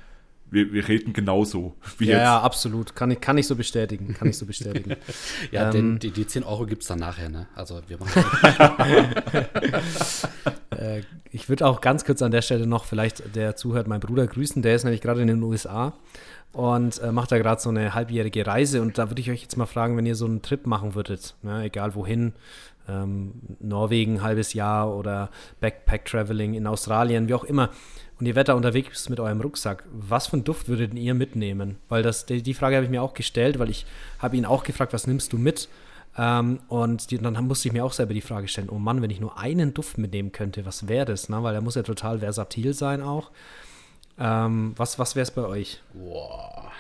wir, 0.50 0.72
wir 0.72 0.88
reden 0.88 1.14
genauso 1.14 1.76
wie 1.98 2.06
ja, 2.06 2.12
jetzt. 2.12 2.24
Ja, 2.24 2.42
absolut. 2.42 2.96
Kann 2.96 3.12
ich, 3.12 3.20
kann 3.20 3.38
ich 3.38 3.48
so 3.48 3.56
bestätigen. 3.56 4.14
Kann 4.14 4.30
ich 4.30 4.38
so 4.38 4.46
bestätigen. 4.46 4.96
ja, 5.52 5.66
ähm, 5.66 5.72
denn 5.72 6.00
die, 6.00 6.12
die 6.12 6.26
10 6.26 6.44
Euro 6.44 6.66
gibt 6.66 6.84
es 6.84 6.88
dann 6.88 7.00
nachher, 7.00 7.30
ne? 7.30 7.48
Also 7.56 7.82
wir 7.88 7.98
machen 7.98 8.24
äh, 10.78 11.02
Ich 11.32 11.50
würde 11.50 11.66
auch 11.66 11.82
ganz 11.82 12.06
kurz 12.06 12.22
an 12.22 12.32
der 12.32 12.42
Stelle 12.42 12.66
noch 12.66 12.86
vielleicht 12.86 13.36
der 13.36 13.56
zuhört, 13.56 13.88
meinen 13.88 14.00
Bruder 14.00 14.26
grüßen. 14.26 14.62
Der 14.62 14.76
ist 14.76 14.84
nämlich 14.84 15.02
gerade 15.02 15.22
in 15.22 15.28
den 15.28 15.44
USA 15.44 15.94
und 16.54 17.00
äh, 17.00 17.12
macht 17.12 17.32
da 17.32 17.38
gerade 17.38 17.62
so 17.62 17.70
eine 17.70 17.94
halbjährige 17.94 18.48
Reise. 18.48 18.82
Und 18.82 18.98
da 18.98 19.10
würde 19.10 19.22
ich 19.22 19.30
euch 19.30 19.42
jetzt 19.42 19.58
mal 19.58 19.66
fragen, 19.66 19.98
wenn 19.98 20.06
ihr 20.06 20.16
so 20.16 20.26
einen 20.26 20.42
Trip 20.42 20.66
machen 20.66 20.96
würdet, 20.96 21.36
ne, 21.42 21.64
egal 21.64 21.94
wohin, 21.94 22.34
ähm, 22.88 23.34
Norwegen 23.60 24.16
ein 24.16 24.24
halbes 24.24 24.54
Jahr 24.54 24.96
oder 24.96 25.30
Backpack-Traveling 25.60 26.54
in 26.54 26.68
Australien, 26.68 27.28
wie 27.28 27.34
auch 27.34 27.44
immer 27.44 27.70
und 28.20 28.26
ihr 28.26 28.36
werdet 28.36 28.50
da 28.50 28.54
unterwegs 28.54 29.10
mit 29.10 29.20
eurem 29.20 29.42
Rucksack, 29.42 29.84
was 29.92 30.28
für 30.28 30.34
einen 30.34 30.44
Duft 30.44 30.68
würdet 30.68 30.94
ihr 30.94 31.14
mitnehmen? 31.14 31.78
Weil 31.88 32.04
das, 32.04 32.26
die, 32.26 32.42
die 32.42 32.54
Frage 32.54 32.76
habe 32.76 32.86
ich 32.86 32.92
mir 32.92 33.04
auch 33.04 33.14
gestellt, 33.14 33.60
weil 33.60 33.70
ich 33.70 33.86
habe 34.20 34.38
ihn 34.38 34.46
auch 34.46 34.64
gefragt, 34.64 34.94
was 34.94 35.08
nimmst 35.08 35.34
du 35.34 35.38
mit? 35.38 35.70
Ähm, 36.18 36.60
und 36.68 37.12
die, 37.12 37.20
dann 37.20 37.48
musste 37.48 37.68
ich 37.68 37.74
mir 37.74 37.86
auch 37.86 37.94
selber 37.94 38.14
die 38.14 38.22
Frage 38.22 38.48
stellen, 38.48 38.70
oh 38.70 38.80
Mann, 38.80 39.02
wenn 39.02 39.12
ich 39.12 39.20
nur 39.20 39.38
einen 39.38 39.74
Duft 39.74 40.00
mitnehmen 40.00 40.32
könnte, 40.32 40.66
was 40.66 40.88
wäre 40.88 41.06
das? 41.06 41.30
Ne? 41.30 41.44
Weil 41.44 41.54
er 41.54 41.62
muss 41.62 41.76
ja 41.76 41.84
total 41.84 42.20
versatil 42.20 42.74
sein 42.74 43.04
auch. 43.04 43.30
Ähm, 44.20 44.74
was 44.76 44.98
was 44.98 45.16
wäre 45.16 45.24
es 45.24 45.32
bei 45.32 45.44
euch? 45.44 45.80
Boah. 45.94 46.72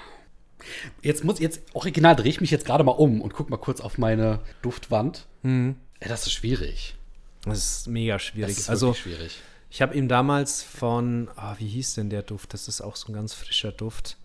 Jetzt 1.04 1.24
muss 1.24 1.40
jetzt 1.40 1.62
original 1.74 2.16
drehe 2.16 2.30
ich 2.30 2.42
mich 2.42 2.50
jetzt 2.50 2.66
gerade 2.66 2.84
mal 2.84 2.92
um 2.92 3.22
und 3.22 3.34
guck 3.34 3.52
mal 3.52 3.58
kurz 3.58 3.80
auf 3.80 4.00
meine 4.00 4.40
Duftwand. 4.64 5.28
Mhm. 5.44 5.76
Ja, 6.02 6.08
das 6.08 6.26
ist 6.26 6.34
schwierig. 6.34 6.96
Das 7.46 7.60
ist 7.60 7.88
mega 7.88 8.18
schwierig. 8.18 8.56
Das 8.56 8.64
ist 8.64 8.70
also 8.70 8.94
schwierig. 8.96 9.40
Ich 9.70 9.82
habe 9.82 9.96
ihm 9.96 10.08
damals 10.08 10.64
von, 10.64 11.30
ah, 11.36 11.56
wie 11.58 11.68
hieß 11.68 11.96
denn 11.96 12.10
der 12.10 12.24
Duft? 12.24 12.54
Das 12.54 12.68
ist 12.68 12.82
auch 12.82 12.96
so 12.96 13.12
ein 13.12 13.14
ganz 13.14 13.34
frischer 13.34 13.72
Duft. 13.72 14.18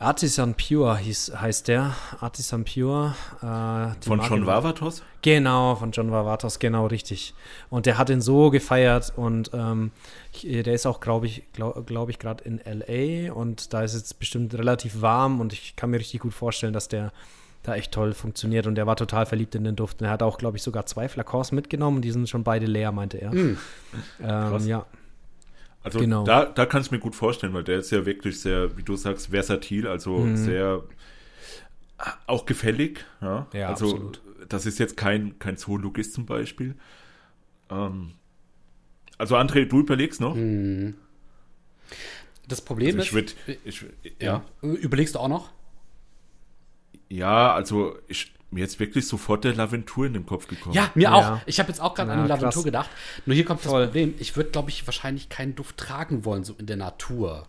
Artisan 0.00 0.54
Pure 0.54 0.96
hieß, 0.96 1.32
heißt 1.38 1.68
der. 1.68 1.94
Artisan 2.20 2.64
Pure. 2.64 3.14
Äh, 3.42 4.02
von 4.02 4.16
Marke 4.16 4.34
John 4.34 4.46
Vavatos? 4.46 5.02
Genau, 5.20 5.74
von 5.74 5.90
John 5.90 6.10
Vavatos, 6.10 6.58
genau 6.58 6.86
richtig. 6.86 7.34
Und 7.68 7.84
der 7.84 7.98
hat 7.98 8.08
ihn 8.08 8.22
so 8.22 8.48
gefeiert 8.48 9.12
und 9.14 9.50
ähm, 9.52 9.90
der 10.42 10.72
ist 10.72 10.86
auch, 10.86 11.00
glaube 11.00 11.26
ich, 11.26 11.42
glaube 11.52 11.82
glaub 11.82 12.08
ich, 12.08 12.18
gerade 12.18 12.42
in 12.44 12.62
LA 12.64 13.30
und 13.30 13.74
da 13.74 13.82
ist 13.82 13.92
es 13.92 14.14
bestimmt 14.14 14.54
relativ 14.54 15.02
warm 15.02 15.38
und 15.38 15.52
ich 15.52 15.76
kann 15.76 15.90
mir 15.90 15.98
richtig 15.98 16.20
gut 16.20 16.32
vorstellen, 16.32 16.72
dass 16.72 16.88
der 16.88 17.12
da 17.62 17.74
echt 17.74 17.92
toll 17.92 18.14
funktioniert 18.14 18.66
und 18.66 18.74
der 18.74 18.86
war 18.86 18.96
total 18.96 19.26
verliebt 19.26 19.54
in 19.54 19.64
den 19.64 19.76
Duft. 19.76 20.00
Und 20.00 20.06
er 20.06 20.12
hat 20.12 20.22
auch, 20.22 20.38
glaube 20.38 20.56
ich, 20.56 20.62
sogar 20.62 20.86
zwei 20.86 21.08
Flakons 21.08 21.52
mitgenommen. 21.52 22.00
Die 22.00 22.10
sind 22.10 22.28
schon 22.28 22.42
beide 22.42 22.66
leer, 22.66 22.90
meinte 22.92 23.18
er. 23.18 23.32
Mm. 23.32 23.58
Ähm, 24.22 24.66
ja. 24.66 24.86
Also 25.82 25.98
genau. 25.98 26.24
da, 26.24 26.44
da 26.44 26.66
kann 26.66 26.82
ich 26.82 26.90
mir 26.90 26.98
gut 26.98 27.14
vorstellen, 27.14 27.54
weil 27.54 27.64
der 27.64 27.78
ist 27.78 27.90
ja 27.90 28.04
wirklich 28.04 28.40
sehr, 28.40 28.76
wie 28.76 28.82
du 28.82 28.96
sagst, 28.96 29.28
versatil, 29.28 29.86
also 29.86 30.18
mhm. 30.18 30.36
sehr 30.36 30.82
äh, 31.98 32.02
auch 32.26 32.44
gefällig. 32.44 33.04
Ja, 33.22 33.46
ja 33.54 33.68
also 33.68 33.86
absolut. 33.86 34.20
das 34.48 34.66
ist 34.66 34.78
jetzt 34.78 34.96
kein, 34.96 35.38
kein 35.38 35.56
Zoologist 35.56 36.12
zum 36.12 36.26
Beispiel. 36.26 36.74
Ähm, 37.70 38.12
also 39.16 39.36
André, 39.36 39.64
du 39.66 39.80
überlegst 39.80 40.20
noch? 40.20 40.34
Mhm. 40.34 40.94
Das 42.46 42.60
Problem 42.60 42.98
also 42.98 43.18
ich 43.18 43.24
ist, 43.26 43.46
würd, 43.46 43.58
ich, 43.64 43.84
ja. 44.20 44.42
ja. 44.62 44.68
Überlegst 44.68 45.14
du 45.14 45.18
auch 45.18 45.28
noch? 45.28 45.50
Ja, 47.10 47.52
also 47.52 47.98
ich, 48.08 48.32
mir 48.50 48.60
jetzt 48.60 48.80
wirklich 48.80 49.06
sofort 49.06 49.44
der 49.44 49.54
Laventur 49.54 50.06
in 50.06 50.14
den 50.14 50.26
Kopf 50.26 50.46
gekommen. 50.48 50.74
Ja, 50.74 50.90
mir 50.94 51.02
ja. 51.04 51.34
auch. 51.34 51.40
Ich 51.46 51.58
habe 51.58 51.68
jetzt 51.68 51.80
auch 51.80 51.94
gerade 51.94 52.12
an 52.12 52.22
die 52.22 52.28
Laventur 52.28 52.50
krass. 52.50 52.64
gedacht. 52.64 52.90
Nur 53.26 53.34
hier 53.34 53.44
kommt 53.44 53.60
Voll. 53.60 53.80
das 53.80 53.88
Problem. 53.88 54.14
Ich 54.18 54.36
würde, 54.36 54.50
glaube 54.50 54.70
ich, 54.70 54.86
wahrscheinlich 54.86 55.28
keinen 55.28 55.54
Duft 55.54 55.76
tragen 55.76 56.24
wollen, 56.24 56.44
so 56.44 56.54
in 56.54 56.66
der 56.66 56.76
Natur. 56.76 57.46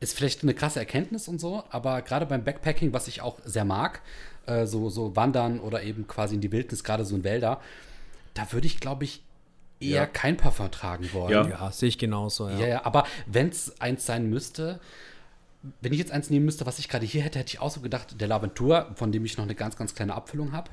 Ist 0.00 0.16
vielleicht 0.16 0.42
eine 0.42 0.54
krasse 0.54 0.78
Erkenntnis 0.78 1.28
und 1.28 1.40
so, 1.40 1.62
aber 1.70 2.00
gerade 2.02 2.26
beim 2.26 2.42
Backpacking, 2.42 2.92
was 2.92 3.06
ich 3.06 3.20
auch 3.20 3.38
sehr 3.44 3.66
mag, 3.66 4.00
äh, 4.46 4.66
so, 4.66 4.88
so 4.88 5.14
wandern 5.14 5.60
oder 5.60 5.82
eben 5.82 6.06
quasi 6.06 6.36
in 6.36 6.40
die 6.40 6.52
Wildnis, 6.52 6.84
gerade 6.84 7.04
so 7.04 7.16
in 7.16 7.24
Wälder, 7.24 7.60
da 8.32 8.50
würde 8.52 8.66
ich, 8.66 8.80
glaube 8.80 9.04
ich, 9.04 9.22
eher 9.78 10.02
ja. 10.02 10.06
kein 10.06 10.36
Parfum 10.36 10.70
tragen 10.70 11.12
wollen. 11.12 11.32
Ja, 11.32 11.48
ja 11.48 11.72
sehe 11.72 11.88
ich 11.88 11.98
genauso. 11.98 12.48
Ja, 12.48 12.58
ja, 12.58 12.66
ja 12.66 12.84
aber 12.84 13.04
wenn 13.26 13.48
es 13.48 13.78
eins 13.80 14.06
sein 14.06 14.28
müsste, 14.28 14.80
wenn 15.80 15.92
ich 15.92 15.98
jetzt 15.98 16.12
eins 16.12 16.30
nehmen 16.30 16.44
müsste, 16.44 16.66
was 16.66 16.78
ich 16.78 16.88
gerade 16.88 17.04
hier 17.04 17.22
hätte, 17.22 17.38
hätte 17.38 17.54
ich 17.54 17.60
auch 17.60 17.70
so 17.70 17.80
gedacht, 17.80 18.20
der 18.20 18.28
Laventur, 18.28 18.90
von 18.94 19.12
dem 19.12 19.24
ich 19.24 19.36
noch 19.36 19.44
eine 19.44 19.54
ganz, 19.54 19.76
ganz 19.76 19.94
kleine 19.94 20.14
Abfüllung 20.14 20.52
habe. 20.52 20.70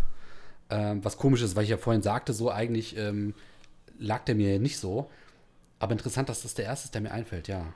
Ähm, 0.70 1.04
was 1.04 1.18
komisch 1.18 1.42
ist, 1.42 1.56
weil 1.56 1.64
ich 1.64 1.70
ja 1.70 1.78
vorhin 1.78 2.02
sagte, 2.02 2.34
so 2.34 2.52
eigentlich 2.52 2.98
ähm, 2.98 3.34
lag 4.00 4.24
der 4.26 4.36
mir 4.36 4.60
nicht 4.60 4.78
so. 4.78 5.10
Aber 5.80 5.92
interessant, 5.92 6.30
dass 6.30 6.42
das 6.42 6.54
der 6.54 6.66
erste 6.66 6.86
ist, 6.86 6.94
der 6.94 7.02
mir 7.02 7.12
einfällt, 7.12 7.48
ja. 7.48 7.74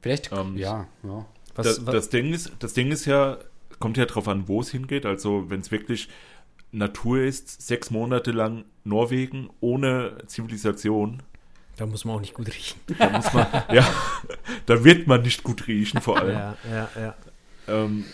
Vielleicht, 0.00 0.32
ähm, 0.32 0.56
ja, 0.56 0.86
ja. 1.02 1.26
Was, 1.54 1.66
das, 1.66 1.86
was? 1.86 1.94
Das, 1.94 2.08
Ding 2.08 2.32
ist, 2.32 2.52
das 2.58 2.72
Ding 2.74 2.90
ist 2.90 3.04
ja, 3.04 3.38
kommt 3.78 3.96
ja 3.96 4.06
drauf 4.06 4.26
an, 4.28 4.48
wo 4.48 4.60
es 4.60 4.70
hingeht. 4.70 5.06
Also, 5.06 5.50
wenn 5.50 5.60
es 5.60 5.70
wirklich 5.70 6.08
Natur 6.72 7.20
ist, 7.20 7.62
sechs 7.62 7.90
Monate 7.90 8.32
lang 8.32 8.64
Norwegen 8.82 9.50
ohne 9.60 10.18
Zivilisation, 10.26 11.22
da 11.76 11.86
muss 11.86 12.04
man 12.04 12.16
auch 12.16 12.20
nicht 12.20 12.34
gut 12.34 12.48
riechen. 12.48 12.80
Da 12.98 13.10
muss 13.10 13.32
man, 13.32 13.46
ja, 13.72 13.86
da 14.66 14.84
wird 14.84 15.06
man 15.06 15.22
nicht 15.22 15.42
gut 15.42 15.66
riechen, 15.66 16.00
vor 16.00 16.18
allem. 16.18 16.34
Ja, 16.34 16.56
ja, 16.70 16.88
ja. 16.96 17.14
Ähm, 17.68 18.04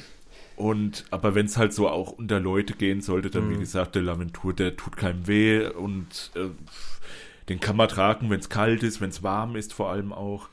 und, 0.56 1.04
aber 1.10 1.34
wenn 1.34 1.46
es 1.46 1.56
halt 1.56 1.72
so 1.72 1.88
auch 1.88 2.12
unter 2.12 2.38
Leute 2.38 2.74
gehen 2.74 3.00
sollte, 3.00 3.30
dann, 3.30 3.48
mhm. 3.48 3.54
wie 3.54 3.58
gesagt, 3.60 3.94
der 3.94 4.02
Laventur, 4.02 4.52
der 4.52 4.76
tut 4.76 4.96
keinem 4.96 5.26
weh 5.26 5.66
und 5.66 6.30
äh, 6.34 6.48
den 7.48 7.60
kann 7.60 7.76
man 7.76 7.88
tragen, 7.88 8.30
wenn 8.30 8.40
es 8.40 8.48
kalt 8.48 8.82
ist, 8.82 9.00
wenn 9.00 9.10
es 9.10 9.22
warm 9.22 9.56
ist, 9.56 9.72
vor 9.72 9.90
allem 9.90 10.12
auch. 10.12 10.48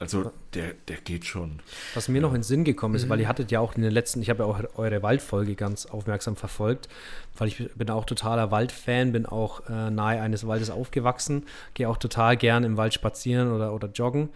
Also 0.00 0.32
der, 0.54 0.72
der 0.88 0.96
geht 0.96 1.26
schon. 1.26 1.60
Was 1.92 2.08
mir 2.08 2.22
noch 2.22 2.30
in 2.30 2.36
den 2.36 2.42
Sinn 2.42 2.64
gekommen 2.64 2.94
ist, 2.94 3.10
weil 3.10 3.20
ihr 3.20 3.28
hattet 3.28 3.50
ja 3.50 3.60
auch 3.60 3.74
in 3.74 3.82
den 3.82 3.92
letzten, 3.92 4.22
ich 4.22 4.30
habe 4.30 4.42
ja 4.42 4.48
auch 4.48 4.58
eure 4.78 5.02
Waldfolge 5.02 5.54
ganz 5.56 5.84
aufmerksam 5.84 6.36
verfolgt, 6.36 6.88
weil 7.36 7.48
ich 7.48 7.68
bin 7.74 7.90
auch 7.90 8.06
totaler 8.06 8.50
Waldfan, 8.50 9.12
bin 9.12 9.26
auch 9.26 9.68
äh, 9.68 9.90
nahe 9.90 10.22
eines 10.22 10.46
Waldes 10.46 10.70
aufgewachsen, 10.70 11.44
gehe 11.74 11.86
auch 11.86 11.98
total 11.98 12.38
gern 12.38 12.64
im 12.64 12.78
Wald 12.78 12.94
spazieren 12.94 13.52
oder, 13.52 13.74
oder 13.74 13.88
joggen. 13.88 14.30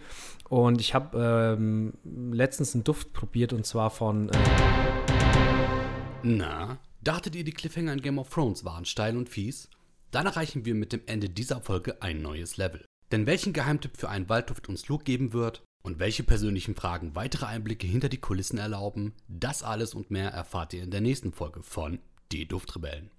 Und 0.49 0.79
ich 0.81 0.93
habe 0.93 1.55
ähm, 1.57 1.93
letztens 2.31 2.75
einen 2.75 2.83
Duft 2.83 3.11
probiert 3.13 3.51
und 3.51 3.65
zwar 3.65 3.89
von. 3.89 4.29
Äh, 4.29 4.37
Na, 6.21 6.77
dachtet 7.03 7.35
ihr, 7.35 7.43
die 7.43 7.53
Cliffhanger 7.53 7.93
in 7.93 8.01
Game 8.01 8.19
of 8.19 8.29
Thrones 8.29 8.65
waren 8.65 8.85
steil 8.85 9.17
und 9.17 9.29
fies? 9.29 9.71
Dann 10.11 10.27
erreichen 10.27 10.63
wir 10.63 10.75
mit 10.75 10.93
dem 10.93 11.01
Ende 11.07 11.27
dieser 11.27 11.59
Folge 11.59 12.03
ein 12.03 12.21
neues 12.21 12.57
Level. 12.57 12.85
Denn 13.11 13.25
welchen 13.25 13.53
Geheimtipp 13.53 13.97
für 13.97 14.09
einen 14.09 14.29
Waldduft 14.29 14.69
uns 14.69 14.87
Luke 14.87 15.03
geben 15.03 15.33
wird 15.33 15.63
und 15.83 15.99
welche 15.99 16.23
persönlichen 16.23 16.75
Fragen 16.75 17.15
weitere 17.15 17.45
Einblicke 17.45 17.87
hinter 17.87 18.09
die 18.09 18.19
Kulissen 18.19 18.57
erlauben, 18.57 19.13
das 19.27 19.63
alles 19.63 19.93
und 19.93 20.11
mehr 20.11 20.29
erfahrt 20.31 20.73
ihr 20.73 20.83
in 20.83 20.91
der 20.91 21.01
nächsten 21.01 21.31
Folge 21.31 21.61
von 21.61 21.99
Die 22.31 22.47
Duftrebellen. 22.47 23.11